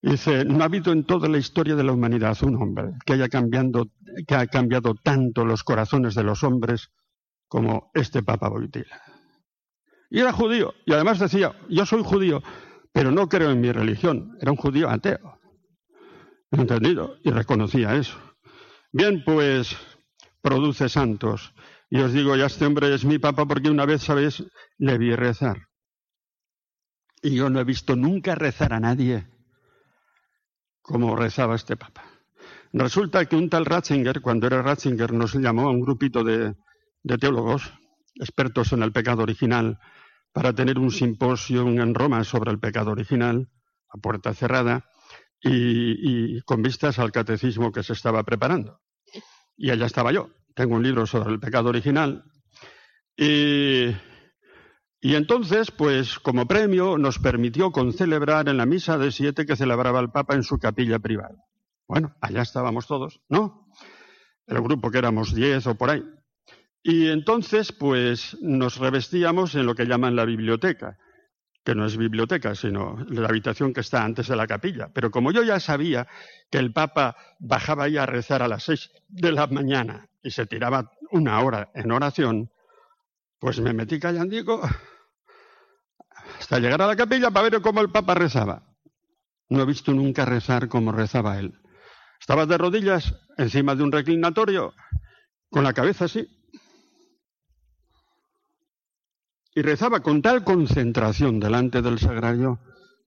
Dice, 0.00 0.44
no 0.44 0.62
ha 0.62 0.66
habido 0.66 0.92
en 0.92 1.04
toda 1.04 1.28
la 1.28 1.38
historia 1.38 1.74
de 1.74 1.82
la 1.82 1.92
humanidad 1.92 2.36
un 2.42 2.56
hombre 2.56 2.92
que 3.04 3.14
haya 3.14 3.28
que 3.28 4.34
ha 4.34 4.46
cambiado 4.46 4.94
tanto 4.94 5.44
los 5.44 5.64
corazones 5.64 6.14
de 6.14 6.22
los 6.22 6.44
hombres 6.44 6.90
como 7.48 7.90
este 7.94 8.22
Papa 8.22 8.48
Boitila. 8.48 9.17
Y 10.10 10.20
era 10.20 10.32
judío, 10.32 10.74
y 10.86 10.92
además 10.92 11.18
decía, 11.18 11.52
yo 11.68 11.84
soy 11.84 12.02
judío, 12.02 12.42
pero 12.92 13.10
no 13.10 13.28
creo 13.28 13.50
en 13.50 13.60
mi 13.60 13.70
religión. 13.72 14.36
Era 14.40 14.50
un 14.50 14.56
judío 14.56 14.88
ateo. 14.88 15.38
¿Entendido? 16.50 17.16
Y 17.22 17.30
reconocía 17.30 17.94
eso. 17.94 18.18
Bien, 18.90 19.22
pues 19.24 19.76
produce 20.40 20.88
santos. 20.88 21.52
Y 21.90 22.00
os 22.00 22.12
digo, 22.12 22.36
ya 22.36 22.46
este 22.46 22.66
hombre 22.66 22.94
es 22.94 23.04
mi 23.04 23.18
papa 23.18 23.46
porque 23.46 23.70
una 23.70 23.86
vez, 23.86 24.02
¿sabéis? 24.02 24.44
Le 24.78 24.98
vi 24.98 25.14
rezar. 25.14 25.68
Y 27.22 27.34
yo 27.34 27.50
no 27.50 27.60
he 27.60 27.64
visto 27.64 27.96
nunca 27.96 28.34
rezar 28.34 28.72
a 28.72 28.80
nadie 28.80 29.26
como 30.82 31.16
rezaba 31.16 31.54
este 31.54 31.76
papa. 31.76 32.04
Resulta 32.72 33.24
que 33.26 33.36
un 33.36 33.48
tal 33.48 33.66
Ratzinger, 33.66 34.20
cuando 34.20 34.46
era 34.46 34.62
Ratzinger, 34.62 35.12
nos 35.12 35.34
llamó 35.34 35.68
a 35.68 35.70
un 35.70 35.80
grupito 35.80 36.22
de, 36.24 36.54
teólogos, 37.20 37.72
expertos 38.14 38.72
en 38.72 38.82
el 38.82 38.92
pecado 38.92 39.22
original, 39.22 39.78
para 40.32 40.52
tener 40.52 40.78
un 40.78 40.90
simposio 40.90 41.66
en 41.68 41.94
Roma 41.94 42.24
sobre 42.24 42.50
el 42.50 42.58
pecado 42.58 42.90
original, 42.90 43.48
a 43.88 43.98
puerta 43.98 44.34
cerrada, 44.34 44.90
y, 45.40 46.40
con 46.42 46.62
vistas 46.62 46.98
al 46.98 47.12
catecismo 47.12 47.72
que 47.72 47.82
se 47.82 47.92
estaba 47.92 48.22
preparando. 48.24 48.80
Y 49.56 49.70
allá 49.70 49.86
estaba 49.86 50.12
yo. 50.12 50.30
Tengo 50.54 50.76
un 50.76 50.82
libro 50.82 51.06
sobre 51.06 51.30
el 51.30 51.40
pecado 51.40 51.68
original. 51.68 52.24
Y 53.16 53.92
y 55.00 55.14
entonces, 55.14 55.70
pues 55.70 56.18
como 56.18 56.48
premio, 56.48 56.98
nos 56.98 57.20
permitió 57.20 57.70
concelebrar 57.70 58.48
en 58.48 58.56
la 58.56 58.66
misa 58.66 58.98
de 58.98 59.12
siete 59.12 59.46
que 59.46 59.54
celebraba 59.54 60.00
el 60.00 60.10
Papa 60.10 60.34
en 60.34 60.42
su 60.42 60.58
capilla 60.58 60.98
privada. 60.98 61.44
Bueno, 61.86 62.16
allá 62.20 62.42
estábamos 62.42 62.88
todos, 62.88 63.20
¿no? 63.28 63.68
El 64.46 64.60
grupo 64.60 64.90
que 64.90 64.98
éramos 64.98 65.34
diez 65.34 65.66
o 65.68 65.76
por 65.76 65.90
ahí. 65.90 66.02
Y 66.90 67.10
entonces, 67.10 67.70
pues 67.70 68.38
nos 68.40 68.78
revestíamos 68.78 69.54
en 69.54 69.66
lo 69.66 69.74
que 69.74 69.84
llaman 69.84 70.16
la 70.16 70.24
biblioteca, 70.24 70.96
que 71.62 71.74
no 71.74 71.84
es 71.84 71.98
biblioteca, 71.98 72.54
sino 72.54 72.96
la 73.10 73.28
habitación 73.28 73.74
que 73.74 73.82
está 73.82 74.02
antes 74.02 74.28
de 74.28 74.36
la 74.36 74.46
capilla. 74.46 74.88
Pero 74.94 75.10
como 75.10 75.30
yo 75.30 75.42
ya 75.42 75.60
sabía 75.60 76.08
que 76.50 76.56
el 76.56 76.72
Papa 76.72 77.14
bajaba 77.40 77.84
ahí 77.84 77.98
a 77.98 78.06
rezar 78.06 78.40
a 78.40 78.48
las 78.48 78.62
seis 78.62 78.90
de 79.06 79.32
la 79.32 79.46
mañana 79.48 80.08
y 80.22 80.30
se 80.30 80.46
tiraba 80.46 80.90
una 81.10 81.38
hora 81.42 81.70
en 81.74 81.92
oración, 81.92 82.50
pues 83.38 83.60
me 83.60 83.74
metí 83.74 84.00
callandico 84.00 84.62
hasta 86.38 86.58
llegar 86.58 86.80
a 86.80 86.86
la 86.86 86.96
capilla 86.96 87.30
para 87.30 87.50
ver 87.50 87.60
cómo 87.60 87.82
el 87.82 87.90
Papa 87.90 88.14
rezaba. 88.14 88.66
No 89.50 89.60
he 89.60 89.66
visto 89.66 89.92
nunca 89.92 90.24
rezar 90.24 90.68
como 90.68 90.90
rezaba 90.90 91.38
él. 91.38 91.52
Estaba 92.18 92.46
de 92.46 92.56
rodillas 92.56 93.14
encima 93.36 93.74
de 93.74 93.82
un 93.82 93.92
reclinatorio, 93.92 94.72
con 95.50 95.64
la 95.64 95.74
cabeza 95.74 96.06
así. 96.06 96.37
Y 99.58 99.62
rezaba 99.62 99.98
con 99.98 100.22
tal 100.22 100.44
concentración 100.44 101.40
delante 101.40 101.82
del 101.82 101.98
sagrario, 101.98 102.60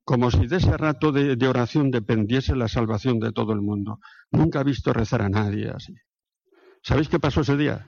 como 0.03 0.29
si 0.29 0.47
de 0.47 0.57
ese 0.57 0.75
rato 0.75 1.13
de, 1.13 1.47
oración 1.47 1.91
dependiese 1.91 2.57
la 2.57 2.67
salvación 2.67 3.21
de 3.21 3.31
todo 3.31 3.53
el 3.53 3.61
mundo. 3.61 4.01
Nunca 4.31 4.59
he 4.59 4.65
visto 4.65 4.91
rezar 4.91 5.21
a 5.21 5.29
nadie 5.29 5.69
así. 5.69 5.95
¿Sabéis 6.83 7.07
qué 7.07 7.19
pasó 7.19 7.39
ese 7.39 7.55
día? 7.55 7.87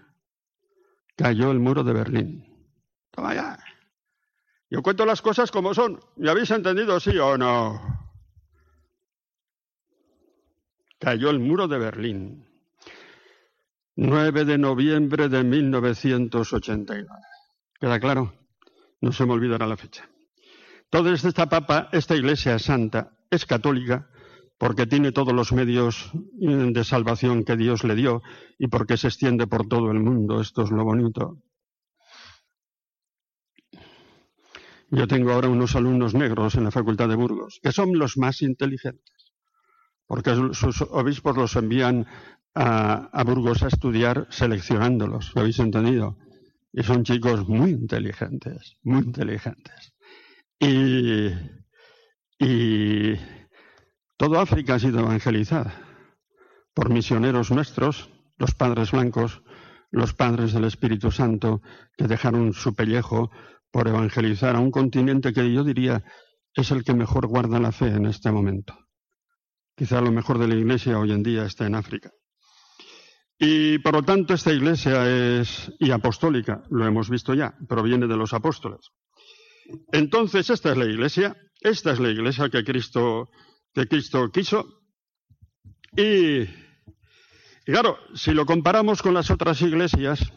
cayó 1.18 1.51
el 1.51 1.59
muro 1.59 1.84
de 1.84 1.91
Berlín. 1.91 2.72
Toma 3.11 3.36
ya. 3.36 3.59
Yo 4.70 4.82
cuento 4.82 5.05
las 5.05 5.22
cosas 5.22 5.51
como 5.51 5.74
son. 5.74 5.99
¿Me 6.16 6.30
habéis 6.30 6.49
entendido, 6.51 7.01
sí 7.01 7.18
o 7.18 7.38
no? 7.38 7.82
Cayó 10.99 11.32
el 11.32 11.39
muro 11.39 11.68
de 11.68 11.80
Berlín. 11.80 12.47
9 13.97 14.45
de 14.45 14.57
noviembre 14.57 15.28
de 15.28 15.43
1989. 15.43 17.09
¿Queda 17.78 17.99
claro? 17.99 18.42
No 19.04 19.12
se 19.12 19.26
me 19.26 19.34
olvidará 19.34 19.68
la 19.68 19.76
fecha. 19.76 20.10
Entonces, 20.86 21.26
esta 21.26 21.49
papa, 21.49 21.89
esta 21.91 22.16
iglesia 22.16 22.58
santa, 22.58 23.12
es 23.30 23.45
católica, 23.45 24.10
porque 24.58 24.88
tiene 24.88 25.12
todos 25.12 25.34
los 25.34 25.51
medios 25.51 26.10
mm, 26.14 26.72
de 26.72 26.84
salvación 26.86 27.43
que 27.43 27.58
Dios 27.58 27.84
le 27.84 27.95
dio 27.95 28.22
y 28.58 28.68
porque 28.68 28.95
se 28.95 29.08
extiende 29.08 29.45
por 29.45 29.68
todo 29.68 29.91
el 29.91 29.99
mundo. 29.99 30.39
Esto 30.39 30.64
es 30.64 30.72
lo 30.72 30.86
bonito. 30.86 31.41
Yo 34.89 35.06
tengo 35.06 35.34
ahora 35.34 35.49
unos 35.49 35.76
alumnos 35.76 36.14
negros 36.14 36.56
en 36.56 36.64
la 36.64 36.72
Facultad 36.72 37.10
de 37.10 37.16
Burgos, 37.16 37.60
que 37.62 37.74
son 37.74 37.99
los 37.99 38.18
más 38.18 38.41
inteligentes, 38.41 39.34
porque 40.08 40.34
sus 40.54 40.82
obispos 40.82 41.36
los 41.36 41.58
envían 41.58 42.08
a, 42.56 43.24
Burgos 43.26 43.64
a 43.64 43.68
estudiar 43.68 44.28
seleccionándolos, 44.30 45.34
¿lo 45.36 45.41
habéis 45.41 45.60
entendido? 45.60 46.16
Y 46.74 46.84
son 46.84 47.03
chicos 47.03 47.47
muy 47.47 47.71
inteligentes, 47.71 48.78
muy 48.82 49.03
inteligentes. 49.03 49.93
Y, 50.59 51.30
y 52.39 53.15
Toda 54.24 54.41
África 54.41 54.76
ha 54.76 54.80
sido 54.80 55.01
evangelizada 55.01 55.74
por 56.74 56.89
misioneros 56.89 57.51
nuestros, 57.51 58.09
los 58.38 58.55
padres 58.55 58.91
blancos, 58.91 59.43
los 59.91 60.13
padres 60.13 60.53
del 60.53 60.63
Espíritu 60.63 61.11
Santo, 61.11 61.61
que 61.97 62.07
dejaron 62.07 62.53
su 62.53 62.74
pellejo 62.74 63.32
por 63.69 63.89
evangelizar 63.89 64.55
a 64.55 64.59
un 64.59 64.71
continente 64.71 65.34
que 65.34 65.51
yo 65.51 65.65
diría 65.65 66.05
es 66.55 66.71
el 66.71 66.86
que 66.86 66.93
mejor 66.93 67.28
guarda 67.28 67.59
la 67.59 67.74
fe 67.74 67.88
en 67.88 68.05
este 68.05 68.32
momento. 68.32 68.78
Quizá 69.76 69.99
lo 69.99 70.13
mejor 70.13 70.38
de 70.38 70.47
la 70.47 70.55
Iglesia 70.55 70.99
hoy 70.99 71.11
en 71.11 71.24
día 71.24 71.43
está 71.45 71.65
en 71.65 71.76
África. 71.76 72.11
Y 73.45 73.77
por 73.79 73.93
lo 73.93 74.03
tanto 74.03 74.33
esta 74.33 74.53
iglesia 74.53 75.05
es 75.37 75.69
y 75.77 75.91
apostólica, 75.91 76.63
lo 76.69 76.87
hemos 76.87 77.09
visto 77.09 77.33
ya, 77.33 77.53
proviene 77.67 78.07
de 78.07 78.15
los 78.15 78.31
apóstoles. 78.31 78.91
Entonces 79.91 80.49
esta 80.49 80.71
es 80.71 80.77
la 80.77 80.85
iglesia, 80.85 81.35
esta 81.59 81.91
es 81.91 81.99
la 81.99 82.09
iglesia 82.09 82.49
que 82.49 82.63
Cristo, 82.63 83.29
quiso. 84.31 84.65
Y, 85.97 86.45
claro, 87.65 87.97
si 88.15 88.31
lo 88.31 88.45
comparamos 88.45 89.01
con 89.01 89.13
las 89.13 89.29
otras 89.29 89.61
iglesias, 89.61 90.31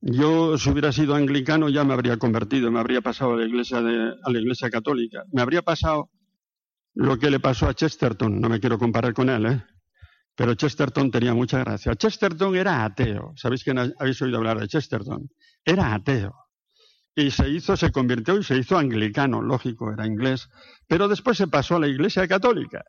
yo 0.00 0.58
si 0.58 0.70
hubiera 0.70 0.90
sido 0.90 1.14
anglicano 1.14 1.68
ya 1.68 1.84
me 1.84 1.94
habría 1.94 2.16
convertido, 2.16 2.72
me 2.72 2.80
habría 2.80 3.00
pasado 3.00 3.34
a 3.34 3.36
la 3.36 3.46
iglesia, 3.46 3.78
a 3.78 4.30
la 4.32 4.40
iglesia 4.40 4.70
católica. 4.70 5.22
Me 5.30 5.40
habría 5.40 5.62
pasado 5.62 6.10
lo 6.94 7.16
que 7.16 7.30
le 7.30 7.38
pasó 7.38 7.68
a 7.68 7.74
Chesterton, 7.74 8.40
no 8.40 8.48
me 8.48 8.58
quiero 8.58 8.76
comparar 8.76 9.14
con 9.14 9.30
él, 9.30 9.46
¿eh? 9.46 9.64
Pero 10.36 10.54
Chesterton 10.54 11.10
tenía 11.10 11.34
mucha 11.34 11.60
gracia. 11.60 11.94
Chesterton 11.94 12.56
era 12.56 12.84
ateo. 12.84 13.32
¿Sabéis 13.36 13.62
que 13.62 13.70
habéis 13.70 14.20
oído 14.22 14.38
hablar 14.38 14.58
de 14.58 14.68
Chesterton? 14.68 15.28
Era 15.64 15.94
ateo. 15.94 16.34
Y 17.14 17.30
se 17.30 17.48
hizo, 17.48 17.76
se 17.76 17.92
convirtió 17.92 18.36
y 18.36 18.42
se 18.42 18.56
hizo 18.56 18.76
anglicano, 18.76 19.40
lógico, 19.40 19.92
era 19.92 20.06
inglés. 20.06 20.48
Pero 20.88 21.06
después 21.06 21.38
se 21.38 21.46
pasó 21.46 21.76
a 21.76 21.80
la 21.80 21.86
iglesia 21.86 22.26
católica. 22.26 22.82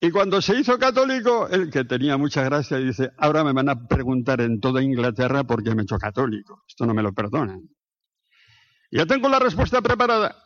Y 0.00 0.10
cuando 0.12 0.40
se 0.40 0.58
hizo 0.58 0.78
católico, 0.78 1.48
el 1.48 1.70
que 1.70 1.84
tenía 1.84 2.16
mucha 2.16 2.42
gracia 2.44 2.78
dice, 2.78 3.10
ahora 3.18 3.44
me 3.44 3.52
van 3.52 3.68
a 3.68 3.86
preguntar 3.86 4.40
en 4.40 4.60
toda 4.60 4.82
Inglaterra 4.82 5.44
por 5.44 5.62
qué 5.62 5.74
me 5.74 5.82
he 5.82 5.84
hecho 5.84 5.98
católico. 5.98 6.62
Esto 6.66 6.86
no 6.86 6.94
me 6.94 7.02
lo 7.02 7.12
perdonan. 7.12 7.68
Ya 8.90 9.04
tengo 9.04 9.28
la 9.28 9.40
respuesta 9.40 9.82
preparada. 9.82 10.36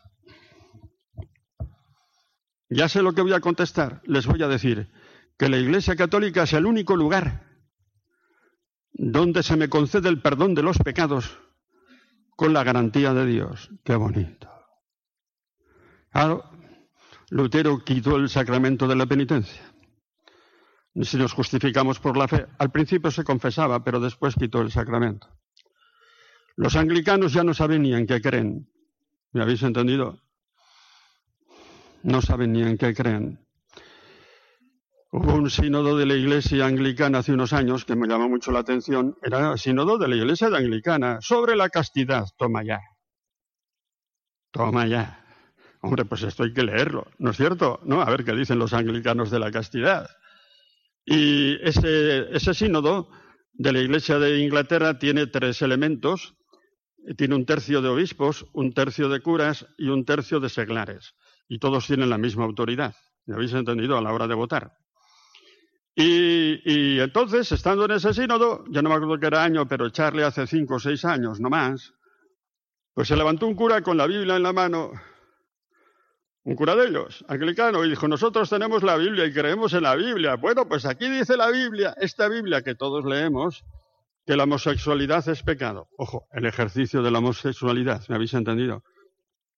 Ya 2.69 2.89
sé 2.89 3.03
lo 3.03 3.13
que 3.13 3.23
voy 3.23 3.33
a 3.33 3.41
contestar. 3.41 4.01
Les 4.05 4.27
voy 4.27 4.43
a 4.43 4.49
decir, 4.49 4.91
que 5.39 5.49
la 5.49 5.59
Iglesia 5.59 5.97
Católica 5.97 6.45
es 6.45 6.53
el 6.53 6.67
único 6.67 6.97
lugar 6.97 7.55
donde 8.93 9.43
se 9.43 9.57
me 9.57 9.69
concede 9.69 10.09
el 10.09 10.23
perdón 10.23 10.55
de 10.55 10.63
los 10.63 10.79
pecados 10.79 11.39
con 12.37 12.53
la 12.53 12.65
garantía 12.65 13.13
de 13.13 13.27
Dios. 13.27 13.71
Qué 13.85 13.97
bonito. 13.97 14.49
Claro, 16.11 16.45
Lutero 17.31 17.85
quitó 17.85 18.17
el 18.17 18.29
sacramento 18.29 18.87
de 18.87 18.97
la 18.97 19.07
penitencia. 19.07 19.63
Si 21.03 21.17
nos 21.17 21.33
justificamos 21.33 21.99
por 21.99 22.17
la 22.17 22.29
fe, 22.29 22.47
al 22.59 22.71
principio 22.71 23.11
se 23.11 23.25
confesaba, 23.25 23.83
pero 23.83 23.99
después 23.99 24.37
quitó 24.37 24.61
el 24.61 24.71
sacramento. 24.71 25.29
Los 26.57 26.77
anglicanos 26.77 27.33
ya 27.33 27.43
no 27.43 27.53
saben 27.53 27.83
ni 27.83 27.93
en 27.95 28.07
qué 28.07 28.21
creen. 28.21 28.71
¿Me 29.33 29.43
habéis 29.43 29.65
entendido? 29.65 30.23
No 32.05 32.23
saben 32.23 32.53
ni 32.53 32.63
en 32.63 32.79
qué 32.79 32.95
creen. 32.95 33.44
Hubo 35.17 35.35
un 35.35 35.49
sínodo 35.49 35.97
de 35.97 36.07
la 36.07 36.17
Iglesia 36.17 36.67
anglicana 36.67 37.21
hace 37.21 37.33
unos 37.33 37.53
años 37.53 37.85
que 37.85 37.95
me 37.95 38.09
llamó 38.09 38.29
mucho 38.29 38.51
la 38.51 38.59
atención. 38.59 39.17
Era 39.23 39.53
el 39.53 39.59
sínodo 39.61 39.97
de 39.97 40.09
la 40.09 40.17
Iglesia 40.17 40.49
anglicana 40.49 41.19
sobre 41.21 41.55
la 41.55 41.69
castidad. 41.69 42.25
Toma 42.37 42.65
ya. 42.65 42.81
Toma 44.51 44.89
ya. 44.89 45.25
Hombre, 45.83 46.05
pues 46.05 46.25
esto 46.25 46.43
hay 46.43 46.53
que 46.53 46.65
leerlo, 46.65 47.07
¿no 47.19 47.31
es 47.31 47.37
cierto? 47.37 47.79
¿No? 47.85 48.01
A 48.01 48.11
ver 48.11 48.25
qué 48.25 48.33
dicen 48.33 48.59
los 48.59 48.73
anglicanos 48.73 49.31
de 49.31 49.39
la 49.39 49.53
castidad. 49.53 50.11
Y 51.05 51.63
ese, 51.63 52.35
ese 52.35 52.53
sínodo 52.53 53.09
de 53.53 53.73
la 53.73 53.79
Iglesia 53.79 54.19
de 54.19 54.41
Inglaterra 54.41 54.99
tiene 54.99 55.29
tres 55.29 55.63
elementos. 55.63 56.35
Tiene 57.17 57.37
un 57.37 57.47
tercio 57.47 57.83
de 57.83 57.89
obispos, 57.89 58.47
un 58.53 58.73
tercio 58.73 59.09
de 59.09 59.21
curas 59.21 59.65
y 59.79 59.91
un 59.91 60.05
tercio 60.05 60.41
de 60.41 60.49
seglares. 60.49 61.15
Y 61.47 61.61
todos 61.61 61.87
tienen 61.87 62.11
la 62.11 62.19
misma 62.19 62.47
autoridad. 62.47 62.97
¿Me 63.27 63.37
habéis 63.37 63.53
entendido? 63.53 63.97
A 63.97 64.03
la 64.03 64.13
hora 64.13 64.27
de 64.27 64.35
votar. 64.35 64.73
Y, 65.97 66.99
entonces, 66.99 67.53
estando 67.53 67.85
en 67.85 67.93
ese 67.93 68.13
sínodo, 68.13 68.65
ya 68.69 68.83
no 68.83 68.89
me 68.89 68.97
acuerdo 68.97 69.19
qué 69.21 69.27
era 69.29 69.45
año, 69.45 69.69
pero 69.69 69.87
echarle 69.87 70.25
hace 70.25 70.47
cinco 70.47 70.75
o 70.75 70.81
seis 70.81 71.05
años, 71.05 71.41
no 71.41 71.51
más, 71.51 71.95
pues 72.95 73.09
se 73.09 73.17
levantó 73.17 73.47
un 73.47 73.55
cura 73.55 73.81
con 73.83 73.97
la 73.97 74.07
Biblia 74.07 74.37
en 74.37 74.43
la 74.43 74.53
mano, 74.53 74.93
un 76.43 76.57
cura 76.57 76.75
de 76.75 76.89
ellos, 76.89 77.25
anglicano, 77.29 77.85
y 77.85 77.91
dijo, 77.91 78.09
nosotros 78.09 78.51
tenemos 78.51 78.83
la 78.83 78.97
Biblia 78.97 79.25
y 79.25 79.33
creemos 79.33 79.73
en 79.73 79.85
la 79.85 79.95
Biblia. 79.95 80.35
Bueno, 80.35 80.67
pues 80.69 80.85
aquí 80.85 81.09
dice 81.09 81.37
la 81.37 81.51
Biblia, 81.51 81.95
esta 82.01 82.29
Biblia 82.29 82.63
que 82.63 82.75
todos 82.75 83.05
leemos, 83.05 83.65
que 84.27 84.37
la 84.37 84.45
homosexualidad 84.45 85.29
es 85.29 85.43
pecado. 85.45 85.89
Ojo, 85.97 86.27
el 86.33 86.47
ejercicio 86.47 87.03
de 87.03 87.13
la 87.13 87.21
homosexualidad, 87.21 88.03
¿me 88.09 88.17
habéis 88.17 88.35
entendido? 88.35 88.83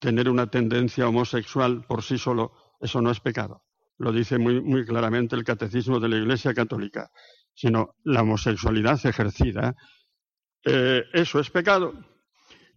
Tener 0.00 0.28
una 0.28 0.48
tendencia 0.48 1.08
homosexual 1.08 1.84
por 1.88 2.02
sí 2.02 2.18
solo, 2.18 2.52
eso 2.80 3.00
no 3.00 3.10
es 3.10 3.20
pecado 3.20 3.65
lo 3.98 4.12
dice 4.12 4.38
muy, 4.38 4.84
claramente 4.84 5.36
el 5.36 5.44
catecismo 5.44 6.00
de 6.00 6.08
la 6.08 6.16
Iglesia 6.16 6.54
Católica, 6.54 7.10
sino 7.54 7.94
la 8.04 8.22
homosexualidad 8.22 9.04
ejercida. 9.04 9.74
Eh, 10.64 11.04
eso 11.12 11.40
es 11.40 11.50
pecado. 11.50 11.94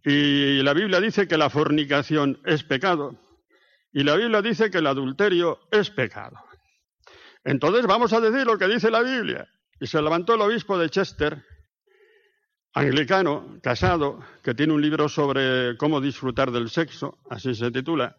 Y 0.04 0.62
la 0.62 0.72
Biblia 0.72 1.00
dice 1.00 1.28
que 1.28 1.36
la 1.36 1.50
fornicación 1.50 2.40
es 2.44 2.64
pecado. 2.64 3.18
Y 3.92 4.04
la 4.04 4.16
Biblia 4.16 4.40
dice 4.40 4.70
que 4.70 4.78
el 4.78 4.86
adulterio 4.86 5.60
es 5.70 5.90
pecado. 5.90 6.36
Entonces 7.44 7.86
vamos 7.86 8.12
a 8.12 8.20
decir 8.20 8.46
lo 8.46 8.58
que 8.58 8.68
dice 8.68 8.90
la 8.90 9.02
Biblia. 9.02 9.48
Y 9.78 9.86
se 9.86 10.00
levantó 10.00 10.34
el 10.34 10.42
obispo 10.42 10.78
de 10.78 10.90
Chester, 10.90 11.42
anglicano, 12.74 13.58
casado, 13.62 14.20
que 14.42 14.54
tiene 14.54 14.72
un 14.72 14.82
libro 14.82 15.08
sobre 15.08 15.76
cómo 15.76 16.00
disfrutar 16.00 16.50
del 16.50 16.70
sexo, 16.70 17.18
así 17.28 17.54
se 17.54 17.70
titula, 17.70 18.16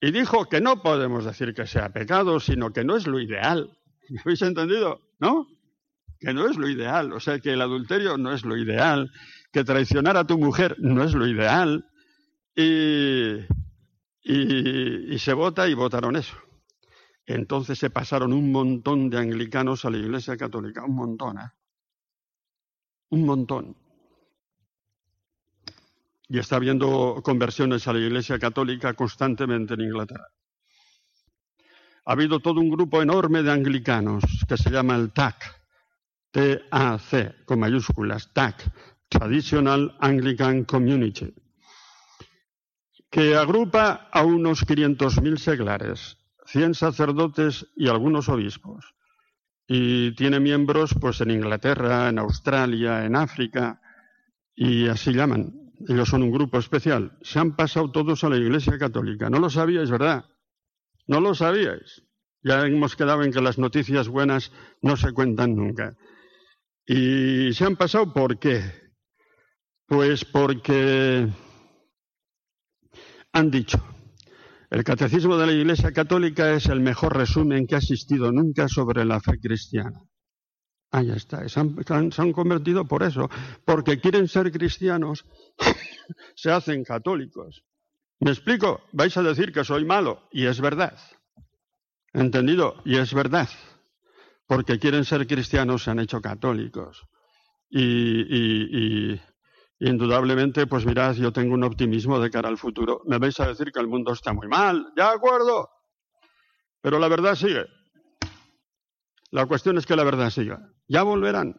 y 0.00 0.10
dijo 0.12 0.46
que 0.46 0.60
no 0.60 0.82
podemos 0.82 1.24
decir 1.24 1.54
que 1.54 1.66
sea 1.66 1.90
pecado, 1.90 2.40
sino 2.40 2.72
que 2.72 2.84
no 2.84 2.96
es 2.96 3.06
lo 3.06 3.20
ideal. 3.20 3.78
¿Me 4.08 4.20
habéis 4.20 4.42
entendido? 4.42 5.00
¿No? 5.18 5.46
Que 6.18 6.32
no 6.32 6.48
es 6.48 6.56
lo 6.56 6.68
ideal. 6.68 7.12
O 7.12 7.20
sea, 7.20 7.38
que 7.38 7.52
el 7.52 7.60
adulterio 7.60 8.16
no 8.16 8.32
es 8.32 8.44
lo 8.44 8.56
ideal, 8.56 9.10
que 9.52 9.62
traicionar 9.62 10.16
a 10.16 10.26
tu 10.26 10.38
mujer 10.38 10.76
no 10.78 11.04
es 11.04 11.12
lo 11.12 11.26
ideal. 11.26 11.86
Y, 12.56 13.40
y, 14.22 15.18
se 15.18 15.32
vota 15.34 15.68
y 15.68 15.74
votaron 15.74 16.16
eso. 16.16 16.36
Entonces 17.26 17.78
se 17.78 17.90
pasaron 17.90 18.32
un 18.32 18.50
montón 18.50 19.10
de 19.10 19.18
anglicanos 19.18 19.84
a 19.84 19.90
la 19.90 19.98
Iglesia 19.98 20.36
Católica, 20.36 20.84
un 20.84 20.96
montón, 20.96 21.38
¿eh? 21.38 21.50
Un 23.10 23.26
montón 23.26 23.76
y 26.30 26.38
está 26.38 26.56
habiendo 26.56 27.20
conversiones 27.24 27.88
a 27.88 27.92
la 27.92 27.98
Iglesia 27.98 28.38
Católica 28.38 28.94
constantemente 28.94 29.74
en 29.74 29.80
Inglaterra. 29.80 30.28
Ha 32.04 32.12
habido 32.12 32.38
todo 32.38 32.60
un 32.60 32.70
grupo 32.70 33.02
enorme 33.02 33.42
de 33.42 33.50
anglicanos 33.50 34.22
que 34.48 34.56
se 34.56 34.70
llama 34.70 34.94
el 34.94 35.12
TAC, 35.12 35.60
T-A-C, 36.30 37.44
con 37.44 37.58
mayúsculas, 37.58 38.32
TAC, 38.32 38.62
Traditional 39.08 39.96
Anglican 39.98 40.64
Community, 40.64 41.34
que 43.10 43.34
agrupa 43.34 44.08
a 44.12 44.22
unos 44.22 44.64
500.000 44.64 45.36
seglares, 45.36 46.16
100 46.46 46.74
sacerdotes 46.74 47.66
y 47.74 47.88
algunos 47.88 48.28
obispos. 48.28 48.94
Y 49.66 50.14
tiene 50.14 50.38
miembros 50.38 50.94
pues 51.00 51.20
en 51.22 51.32
Inglaterra, 51.32 52.08
en 52.08 52.20
Australia, 52.20 53.04
en 53.04 53.16
África, 53.16 53.80
y 54.54 54.86
así 54.86 55.12
llaman. 55.12 55.59
Ellos 55.88 56.08
son 56.08 56.22
un 56.22 56.30
grupo 56.30 56.58
especial. 56.58 57.16
Se 57.22 57.38
han 57.38 57.56
pasado 57.56 57.90
todos 57.90 58.22
a 58.24 58.28
la 58.28 58.36
Iglesia 58.36 58.78
Católica. 58.78 59.30
No 59.30 59.38
lo 59.38 59.50
sabíais, 59.50 59.90
¿verdad? 59.90 60.24
No 61.06 61.20
lo 61.20 61.34
sabíais. 61.34 62.02
Ya 62.42 62.66
hemos 62.66 62.96
quedado 62.96 63.22
en 63.22 63.32
que 63.32 63.40
las 63.40 63.58
noticias 63.58 64.08
buenas 64.08 64.52
no 64.82 64.96
se 64.96 65.12
cuentan 65.12 65.54
nunca. 65.54 65.96
Y 66.86 67.52
se 67.52 67.64
han 67.64 67.76
pasado 67.76 68.12
¿por 68.12 68.38
qué? 68.38 68.62
Pues 69.86 70.24
porque 70.24 71.28
han 73.32 73.50
dicho, 73.50 73.78
el 74.70 74.84
catecismo 74.84 75.36
de 75.36 75.46
la 75.46 75.52
Iglesia 75.52 75.92
Católica 75.92 76.52
es 76.52 76.66
el 76.66 76.80
mejor 76.80 77.16
resumen 77.16 77.66
que 77.66 77.74
ha 77.74 77.78
existido 77.78 78.32
nunca 78.32 78.68
sobre 78.68 79.04
la 79.04 79.20
fe 79.20 79.38
cristiana. 79.40 80.00
Ahí 80.92 81.10
está, 81.10 81.48
se 81.48 81.60
han, 81.60 82.32
convertido 82.32 82.84
por 82.84 83.04
eso, 83.04 83.30
porque 83.64 84.00
quieren 84.00 84.26
ser 84.26 84.50
cristianos, 84.50 85.24
se 86.34 86.50
hacen 86.50 86.82
católicos. 86.82 87.62
¿Me 88.18 88.32
explico? 88.32 88.80
Vais 88.92 89.16
a 89.16 89.22
decir 89.22 89.52
que 89.52 89.64
soy 89.64 89.84
malo, 89.84 90.28
y 90.32 90.46
es 90.46 90.60
verdad. 90.60 90.98
¿Entendido? 92.12 92.82
Y 92.84 92.96
es 92.96 93.14
verdad. 93.14 93.48
Porque 94.48 94.80
quieren 94.80 95.04
ser 95.04 95.28
cristianos, 95.28 95.84
se 95.84 95.92
han 95.92 96.00
hecho 96.00 96.20
católicos. 96.20 97.06
Y, 97.70 99.20
indudablemente, 99.78 100.66
pues 100.66 100.84
mirad, 100.84 101.14
yo 101.14 101.32
tengo 101.32 101.54
un 101.54 101.62
optimismo 101.62 102.18
de 102.18 102.30
cara 102.30 102.48
al 102.48 102.58
futuro. 102.58 103.02
Me 103.06 103.18
vais 103.18 103.38
a 103.38 103.46
decir 103.46 103.70
que 103.70 103.78
el 103.78 103.86
mundo 103.86 104.12
está 104.12 104.32
muy 104.32 104.48
mal, 104.48 104.92
de 104.96 105.04
acuerdo. 105.04 105.70
Pero 106.82 106.98
la 106.98 107.06
verdad 107.06 107.36
sigue. 107.36 107.64
La 109.30 109.46
cuestión 109.46 109.78
es 109.78 109.86
que 109.86 109.94
la 109.94 110.02
verdad 110.02 110.30
siga. 110.30 110.58
Ya 110.90 111.04
volverán. 111.04 111.54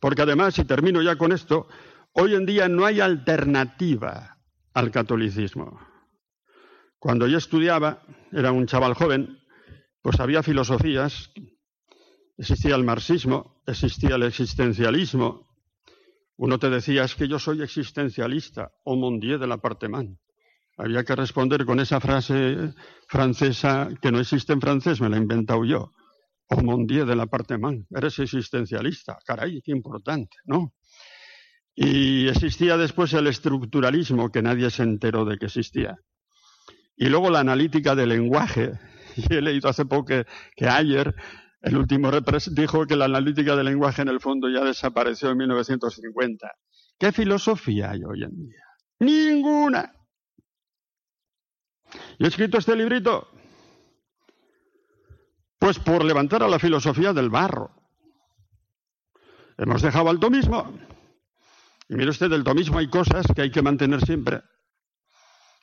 Porque 0.00 0.22
además, 0.22 0.54
si 0.54 0.64
termino 0.64 1.02
ya 1.02 1.16
con 1.16 1.30
esto, 1.30 1.68
hoy 2.12 2.34
en 2.34 2.46
día 2.46 2.66
no 2.68 2.86
hay 2.86 3.00
alternativa 3.00 4.38
al 4.72 4.90
catolicismo. 4.90 5.78
Cuando 6.98 7.26
yo 7.28 7.36
estudiaba, 7.36 8.02
era 8.32 8.50
un 8.50 8.66
chaval 8.66 8.94
joven, 8.94 9.38
pues 10.00 10.18
había 10.20 10.42
filosofías 10.42 11.30
Existía 12.38 12.74
el 12.74 12.84
marxismo, 12.84 13.62
existía 13.66 14.16
el 14.16 14.22
existencialismo. 14.22 15.46
Uno 16.36 16.58
te 16.58 16.70
decía, 16.70 17.04
es 17.04 17.14
que 17.14 17.28
yo 17.28 17.38
soy 17.38 17.62
existencialista, 17.62 18.72
o 18.84 18.96
mondier 18.96 19.38
de 19.38 19.46
la 19.46 19.60
man. 19.88 20.18
Había 20.78 21.04
que 21.04 21.14
responder 21.14 21.66
con 21.66 21.78
esa 21.78 22.00
frase 22.00 22.74
francesa 23.06 23.90
que 24.00 24.10
no 24.10 24.18
existe 24.18 24.52
en 24.54 24.60
francés, 24.60 25.00
me 25.00 25.08
la 25.08 25.18
he 25.18 25.20
inventado 25.20 25.64
yo. 25.64 25.92
O 26.54 26.62
mondier 26.62 27.06
de 27.06 27.16
la 27.16 27.26
man. 27.58 27.86
Eres 27.90 28.18
existencialista. 28.18 29.18
Caray, 29.24 29.62
qué 29.62 29.72
importante, 29.72 30.36
¿no? 30.44 30.74
Y 31.74 32.28
existía 32.28 32.76
después 32.76 33.12
el 33.14 33.26
estructuralismo, 33.26 34.30
que 34.30 34.42
nadie 34.42 34.70
se 34.70 34.82
enteró 34.82 35.24
de 35.24 35.38
que 35.38 35.46
existía. 35.46 35.96
Y 36.96 37.06
luego 37.06 37.30
la 37.30 37.40
analítica 37.40 37.94
del 37.94 38.10
lenguaje. 38.10 38.72
Y 39.16 39.24
he 39.34 39.40
leído 39.40 39.68
hace 39.68 39.86
poco 39.86 40.24
que, 40.56 40.68
ayer 40.68 41.14
el 41.62 41.76
último 41.76 42.10
dijo 42.50 42.86
que 42.86 42.96
la 42.96 43.06
analítica 43.06 43.56
del 43.56 43.66
lenguaje 43.66 44.02
en 44.02 44.08
el 44.08 44.20
fondo 44.20 44.48
ya 44.48 44.64
desapareció 44.64 45.30
en 45.30 45.38
1950. 45.38 46.50
¿Qué 46.98 47.12
filosofía 47.12 47.92
hay 47.92 48.02
hoy 48.04 48.24
en 48.24 48.36
día? 48.36 48.62
Ninguna. 49.00 49.92
Y 52.18 52.24
he 52.24 52.28
escrito 52.28 52.58
este 52.58 52.76
librito, 52.76 53.28
pues 55.62 55.78
por 55.78 56.04
levantar 56.04 56.42
a 56.42 56.48
la 56.48 56.58
filosofía 56.58 57.12
del 57.12 57.30
barro. 57.30 57.70
Hemos 59.56 59.80
dejado 59.80 60.10
al 60.10 60.18
tomismo. 60.18 60.76
Y 61.88 61.94
mire 61.94 62.10
usted, 62.10 62.28
del 62.28 62.42
tomismo 62.42 62.78
hay 62.78 62.88
cosas 62.88 63.24
que 63.32 63.42
hay 63.42 63.52
que 63.52 63.62
mantener 63.62 64.04
siempre, 64.04 64.42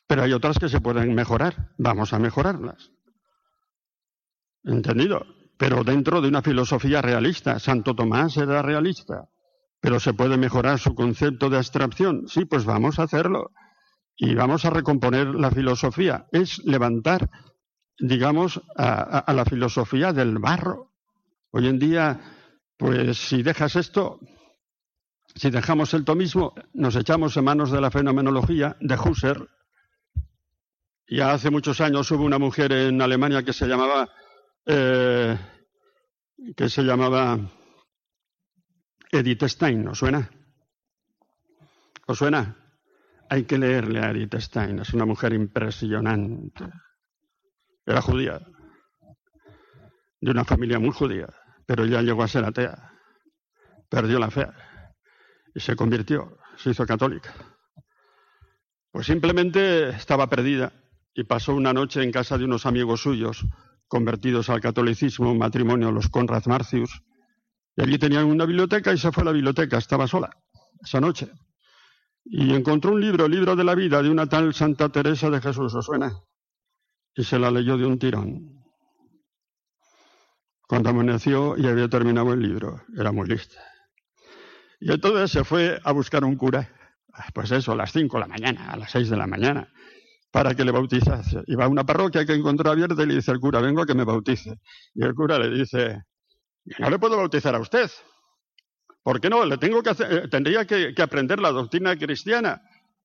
pero 0.08 0.24
hay 0.24 0.32
otras 0.32 0.58
que 0.58 0.70
se 0.70 0.80
pueden 0.80 1.14
mejorar. 1.14 1.74
Vamos 1.78 2.14
a 2.14 2.20
mejorarlas. 2.20 2.92
¿Entendido? 4.64 5.26
Pero 5.58 5.84
dentro 5.84 6.22
de 6.22 6.30
una 6.30 6.42
filosofía 6.42 7.02
realista. 7.02 7.60
Santo 7.60 7.94
Tomás 7.94 8.38
era 8.38 8.62
realista, 8.62 9.28
pero 9.82 10.00
se 10.00 10.14
puede 10.14 10.38
mejorar 10.38 10.80
su 10.80 10.96
concepto 10.96 11.50
de 11.50 11.58
abstracción. 11.58 12.30
Sí, 12.30 12.46
pues 12.46 12.64
vamos 12.64 13.00
a 13.00 13.04
hacerlo 13.04 13.52
y 14.16 14.34
vamos 14.34 14.64
a 14.64 14.70
recomponer 14.70 15.36
la 15.36 15.52
filosofía. 15.52 16.28
Es 16.32 16.60
levantar, 16.64 17.30
digamos, 18.00 18.62
a, 18.76 19.32
la 19.34 19.46
filosofía 19.46 20.14
del 20.14 20.40
barro. 20.40 20.92
Hoy 21.52 21.68
en 21.68 21.80
día, 21.80 22.20
pues 22.78 23.18
si 23.18 23.44
dejas 23.44 23.76
esto, 23.76 24.20
si 25.36 25.50
dejamos 25.50 25.94
el 25.94 26.06
tomismo, 26.06 26.54
nos 26.74 26.96
echamos 26.96 27.36
en 27.38 27.44
manos 27.44 27.72
de 27.72 27.82
la 27.82 27.92
fenomenología 27.92 28.78
de 28.80 28.96
Husserl. 28.96 29.50
Ya 31.08 31.34
hace 31.34 31.50
muchos 31.50 31.82
años 31.82 32.10
hubo 32.12 32.24
una 32.24 32.38
mujer 32.38 32.72
en 32.72 33.02
Alemania 33.02 33.44
que 33.44 33.54
se 33.54 33.68
llamaba, 33.68 34.10
eh, 34.66 35.38
que 36.56 36.70
se 36.70 36.84
llamaba 36.84 37.40
Edith 39.12 39.44
Stein, 39.44 39.88
¿os 39.88 39.98
suena? 39.98 40.30
¿Os 42.06 42.18
suena? 42.18 42.56
Hay 43.30 43.44
que 43.44 43.58
leerle 43.58 44.00
a 44.00 44.12
Edith 44.12 44.36
Stein, 44.36 44.80
es 44.80 44.94
una 44.94 45.06
mujer 45.06 45.34
impresionante. 45.34 46.66
Era 47.86 48.02
judía, 48.02 48.40
de 50.22 50.32
una 50.32 50.46
familia 50.46 50.80
muy 50.80 50.92
judía, 50.92 51.28
pero 51.66 51.86
ya 51.86 52.02
llegó 52.02 52.24
a 52.24 52.28
ser 52.28 52.46
atea. 52.46 52.94
Perdió 53.90 54.20
la 54.20 54.30
fe. 54.30 54.48
Y 55.56 55.60
se 55.60 55.76
convirtió, 55.76 56.38
se 56.58 56.72
hizo 56.72 56.86
católica. 56.86 57.34
Pues 58.92 59.08
simplemente 59.08 59.90
estaba 59.90 60.28
perdida. 60.28 60.74
Y 61.14 61.24
pasó 61.24 61.56
una 61.56 61.74
noche 61.74 62.04
en 62.04 62.12
casa 62.12 62.38
de 62.38 62.46
unos 62.46 62.66
amigos 62.66 63.02
suyos 63.02 63.46
convertidos 63.88 64.50
al 64.50 64.62
catolicismo, 64.62 65.32
un 65.32 65.40
matrimonio, 65.40 65.92
los 65.92 66.10
Conrad 66.10 66.46
Marcius, 66.46 67.02
y 67.76 67.82
allí 67.82 67.98
tenían 67.98 68.26
una 68.26 68.46
biblioteca 68.46 68.94
y 68.94 68.98
se 68.98 69.12
fue 69.12 69.24
a 69.24 69.26
la 69.26 69.32
biblioteca, 69.32 69.78
estaba 69.78 70.08
sola 70.08 70.30
esa 70.82 71.02
noche. 71.02 71.32
Y 72.24 72.54
encontró 72.54 72.92
un 72.92 73.02
libro, 73.02 73.26
el 73.26 73.32
libro 73.32 73.56
de 73.56 73.64
la 73.64 73.74
vida, 73.74 74.02
de 74.04 74.10
una 74.10 74.28
tal 74.28 74.54
Santa 74.54 74.90
Teresa 74.90 75.30
de 75.30 75.42
Jesús, 75.42 75.74
¿os 75.74 75.86
suena? 75.86 76.12
Y 77.20 77.24
se 77.26 77.38
la 77.38 77.52
leyó 77.52 77.78
de 77.78 77.86
un 77.86 78.00
tirón. 78.00 78.64
Cuando 80.66 80.92
amaneció 80.92 81.58
y 81.58 81.68
había 81.68 81.90
terminado 81.90 82.32
el 82.32 82.40
libro, 82.40 82.82
era 82.98 83.12
muy 83.12 83.28
lista. 83.28 83.62
Y 84.80 84.90
entonces 84.94 85.30
se 85.30 85.44
fue 85.44 85.82
a 85.84 85.92
buscar 85.92 86.24
un 86.24 86.38
cura, 86.38 86.74
pues 87.34 87.52
eso, 87.52 87.74
a 87.74 87.76
las 87.76 87.92
cinco 87.92 88.16
de 88.16 88.22
la 88.22 88.28
mañana, 88.28 88.72
a 88.72 88.78
las 88.78 88.92
seis 88.92 89.10
de 89.10 89.18
la 89.18 89.28
mañana, 89.28 89.68
para 90.32 90.56
que 90.56 90.64
le 90.64 90.72
bautizase. 90.72 91.44
Y 91.48 91.56
va 91.56 91.66
a 91.66 91.68
una 91.68 91.86
parroquia 91.86 92.26
que 92.26 92.36
encontró 92.36 92.72
abierta 92.72 93.04
y 93.04 93.08
le 93.08 93.16
dice 93.16 93.32
al 93.32 93.42
cura, 93.42 93.60
vengo 93.60 93.82
a 93.82 93.86
que 93.86 93.96
me 93.96 94.06
bautice. 94.06 94.62
Y 94.94 95.04
el 95.04 95.14
cura 95.14 95.38
le 95.38 95.50
dice, 95.50 96.04
no 96.78 96.90
le 96.90 97.00
puedo 97.00 97.18
bautizar 97.18 97.54
a 97.54 97.60
usted, 97.60 97.92
¿Por 99.04 99.20
qué 99.20 99.30
no? 99.30 99.44
Le 99.44 99.58
tengo 99.58 99.84
que 99.84 99.90
eh, 99.90 100.28
tendría 100.30 100.66
que, 100.66 100.94
aprender 101.02 101.40
la 101.40 101.52
doctrina 101.52 101.98
cristiana. 101.98 102.62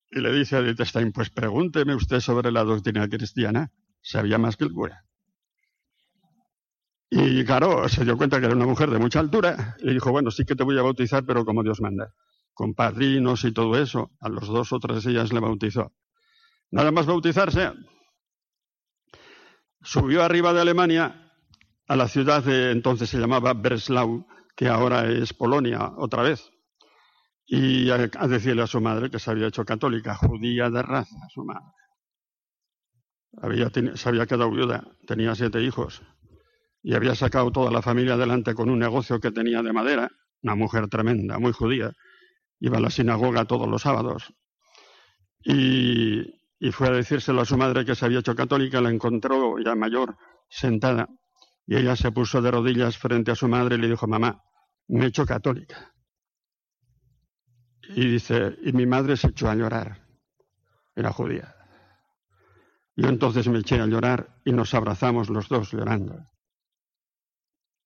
Y 0.09 0.21
le 0.21 0.31
dice 0.31 0.55
a 0.55 0.59
Edith 0.59 0.81
Stein, 0.81 1.11
pues 1.11 1.29
pregúnteme 1.29 1.95
usted 1.95 2.21
sobre 2.21 2.49
la 2.51 2.63
doctrina 2.63 3.09
cristiana. 3.09 3.71
Sabía 4.05 4.37
más 4.37 4.55
que 4.55 4.65
el 4.65 4.71
cura. 4.71 5.03
Y 7.09 7.43
claro, 7.43 7.89
se 7.89 8.05
dio 8.05 8.17
cuenta 8.17 8.39
que 8.39 8.45
era 8.45 8.55
una 8.55 8.67
mujer 8.67 8.91
de 8.91 8.99
mucha 8.99 9.19
altura 9.19 9.75
y 9.79 9.93
dijo, 9.93 10.11
bueno, 10.11 10.29
sí 10.29 10.45
que 10.45 10.55
te 10.55 10.63
voy 10.63 10.77
a 10.77 10.83
bautizar, 10.83 11.25
pero 11.25 11.43
como 11.43 11.63
Dios 11.63 11.81
manda. 11.81 12.13
Con 12.53 12.75
padrinos 12.75 13.43
y 13.45 13.51
todo 13.51 13.75
eso. 13.75 14.11
A 14.19 14.29
los 14.29 14.47
dos 14.47 14.71
o 14.73 14.79
tres 14.79 15.05
días 15.05 15.33
le 15.33 15.39
bautizó. 15.39 15.91
Nada 16.69 16.91
más 16.91 17.07
bautizarse, 17.07 17.71
subió 19.81 20.23
arriba 20.23 20.53
de 20.53 20.61
Alemania 20.61 21.31
a 21.87 21.95
la 21.95 22.07
ciudad 22.07 22.43
de 22.43 22.71
entonces 22.71 23.09
se 23.09 23.17
llamaba 23.17 23.53
Breslau, 23.53 24.27
que 24.55 24.67
ahora 24.67 25.09
es 25.09 25.33
Polonia 25.33 25.93
otra 25.97 26.21
vez, 26.21 26.51
y 27.45 27.89
a, 27.89 27.97
decirle 28.27 28.63
a 28.63 28.67
su 28.67 28.81
madre 28.81 29.09
que 29.09 29.19
se 29.19 29.31
había 29.31 29.47
hecho 29.47 29.65
católica, 29.65 30.15
judía 30.15 30.69
de 30.69 30.81
raza, 30.81 31.17
su 31.33 31.43
madre. 31.43 31.71
Había, 33.41 33.69
se 33.69 34.09
había 34.09 34.25
quedado 34.25 34.51
viuda, 34.51 34.87
tenía 35.05 35.35
siete 35.35 35.61
hijos 35.61 36.01
y 36.81 36.93
había 36.93 37.15
sacado 37.15 37.51
toda 37.51 37.71
la 37.71 37.81
familia 37.81 38.13
adelante 38.13 38.53
con 38.53 38.69
un 38.69 38.77
negocio 38.77 39.19
que 39.19 39.31
tenía 39.31 39.63
de 39.63 39.73
madera, 39.73 40.11
una 40.43 40.53
mujer 40.53 40.87
tremenda, 40.87 41.39
muy 41.39 41.51
judía. 41.51 41.91
Iba 42.59 42.77
a 42.77 42.79
la 42.79 42.91
sinagoga 42.91 43.45
todos 43.45 43.67
los 43.67 43.81
sábados. 43.81 44.31
Y, 45.43 46.21
y 46.59 46.71
fue 46.71 46.89
a 46.89 46.91
decírselo 46.91 47.41
a 47.41 47.45
su 47.45 47.57
madre 47.57 47.85
que 47.85 47.95
se 47.95 48.05
había 48.05 48.19
hecho 48.19 48.35
católica, 48.35 48.81
la 48.81 48.91
encontró 48.91 49.57
ya 49.57 49.73
mayor, 49.73 50.15
sentada, 50.47 51.09
y 51.65 51.75
ella 51.75 51.95
se 51.95 52.11
puso 52.11 52.39
de 52.39 52.51
rodillas 52.51 52.99
frente 52.99 53.31
a 53.31 53.35
su 53.35 53.47
madre 53.47 53.77
y 53.77 53.79
le 53.79 53.89
dijo, 53.89 54.07
mamá, 54.07 54.43
me 54.87 55.05
he 55.05 55.07
hecho 55.07 55.25
católica. 55.25 55.91
Y 57.89 58.07
dice, 58.11 58.57
y 58.61 58.73
mi 58.73 58.85
madre 58.85 59.17
se 59.17 59.29
echó 59.29 59.49
a 59.49 59.55
llorar. 59.55 60.05
Era 60.95 61.11
judía. 61.11 61.54
Yo 62.95 63.09
entonces 63.09 63.47
me 63.47 63.59
eché 63.59 63.79
a 63.79 63.87
llorar 63.87 64.39
y 64.45 64.53
nos 64.53 64.73
abrazamos 64.73 65.29
los 65.29 65.49
dos 65.49 65.71
llorando. 65.71 66.27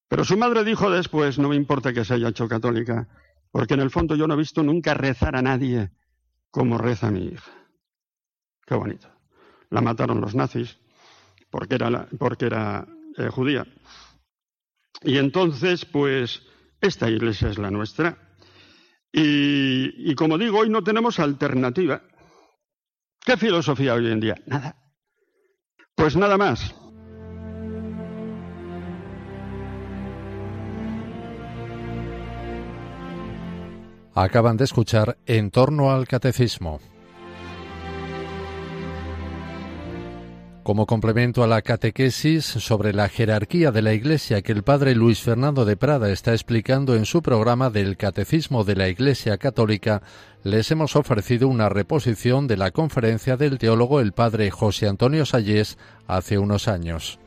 Pero 0.08 0.24
su 0.24 0.38
madre 0.38 0.64
dijo 0.64 0.90
después, 0.90 1.40
no 1.40 1.50
me 1.50 1.56
importa 1.56 1.94
que 1.94 2.06
se 2.06 2.16
haya 2.16 2.30
hecho 2.30 2.48
católica, 2.48 3.08
porque 3.52 3.74
en 3.74 3.80
el 3.80 3.90
fondo 3.90 4.16
yo 4.16 4.28
no 4.28 4.36
he 4.36 4.38
visto 4.38 4.64
nunca 4.64 4.94
rezar 4.94 5.36
a 5.36 5.42
nadie 5.42 5.92
como 6.52 6.78
reza 6.78 7.12
mi 7.12 7.26
hija. 7.26 7.52
Qué 8.66 8.76
bonito. 8.76 9.08
La 9.70 9.82
mataron 9.82 10.22
los 10.22 10.36
nazis 10.36 10.80
porque 11.50 11.76
era, 11.76 12.08
porque 12.18 12.46
era 12.46 12.88
eh, 13.18 13.30
judía. 13.30 13.66
Y 15.02 15.18
entonces, 15.18 15.86
pues, 15.86 16.44
esta 16.82 17.10
iglesia 17.10 17.50
es 17.50 17.58
la 17.58 17.72
nuestra. 17.72 18.18
Y, 19.12 20.12
y 20.12 20.16
como 20.16 20.38
digo, 20.38 20.60
hoy 20.60 20.70
no 20.70 20.84
tenemos 20.84 21.20
alternativa. 21.20 22.04
¿Qué 23.26 23.38
filosofía 23.38 23.94
hoy 23.96 24.12
en 24.12 24.20
día? 24.20 24.36
Nada. 24.46 24.76
Pues 26.00 26.16
nada 26.16 26.38
más. 26.38 26.74
Acaban 34.16 34.56
de 34.56 34.64
escuchar 34.64 35.18
En 35.26 35.52
torno 35.52 35.92
al 35.92 36.08
catecismo. 36.08 36.80
Como 40.70 40.86
complemento 40.86 41.44
a 41.44 41.48
la 41.48 41.64
catequesis 41.64 42.46
sobre 42.46 42.94
la 42.94 43.10
jerarquía 43.10 43.72
de 43.72 43.82
la 43.82 43.96
Iglesia 43.96 44.44
que 44.44 44.52
el 44.52 44.62
padre 44.62 44.94
Luis 44.94 45.20
Fernando 45.20 45.66
de 45.66 45.76
Prada 45.76 46.12
está 46.12 46.34
explicando 46.34 46.96
en 46.96 47.06
su 47.06 47.24
programa 47.24 47.72
del 47.72 47.98
Catecismo 47.98 48.64
de 48.64 48.76
la 48.76 48.88
Iglesia 48.88 49.40
Católica, 49.40 50.04
les 50.44 50.70
hemos 50.70 50.96
ofrecido 50.96 51.48
una 51.48 51.70
reposición 51.70 52.46
de 52.46 52.58
la 52.58 52.70
conferencia 52.70 53.36
del 53.36 53.58
teólogo 53.58 54.00
el 54.00 54.12
padre 54.12 54.52
José 54.52 54.88
Antonio 54.88 55.26
Sayés 55.26 55.80
hace 56.06 56.38
unos 56.38 56.68
años. 56.68 57.18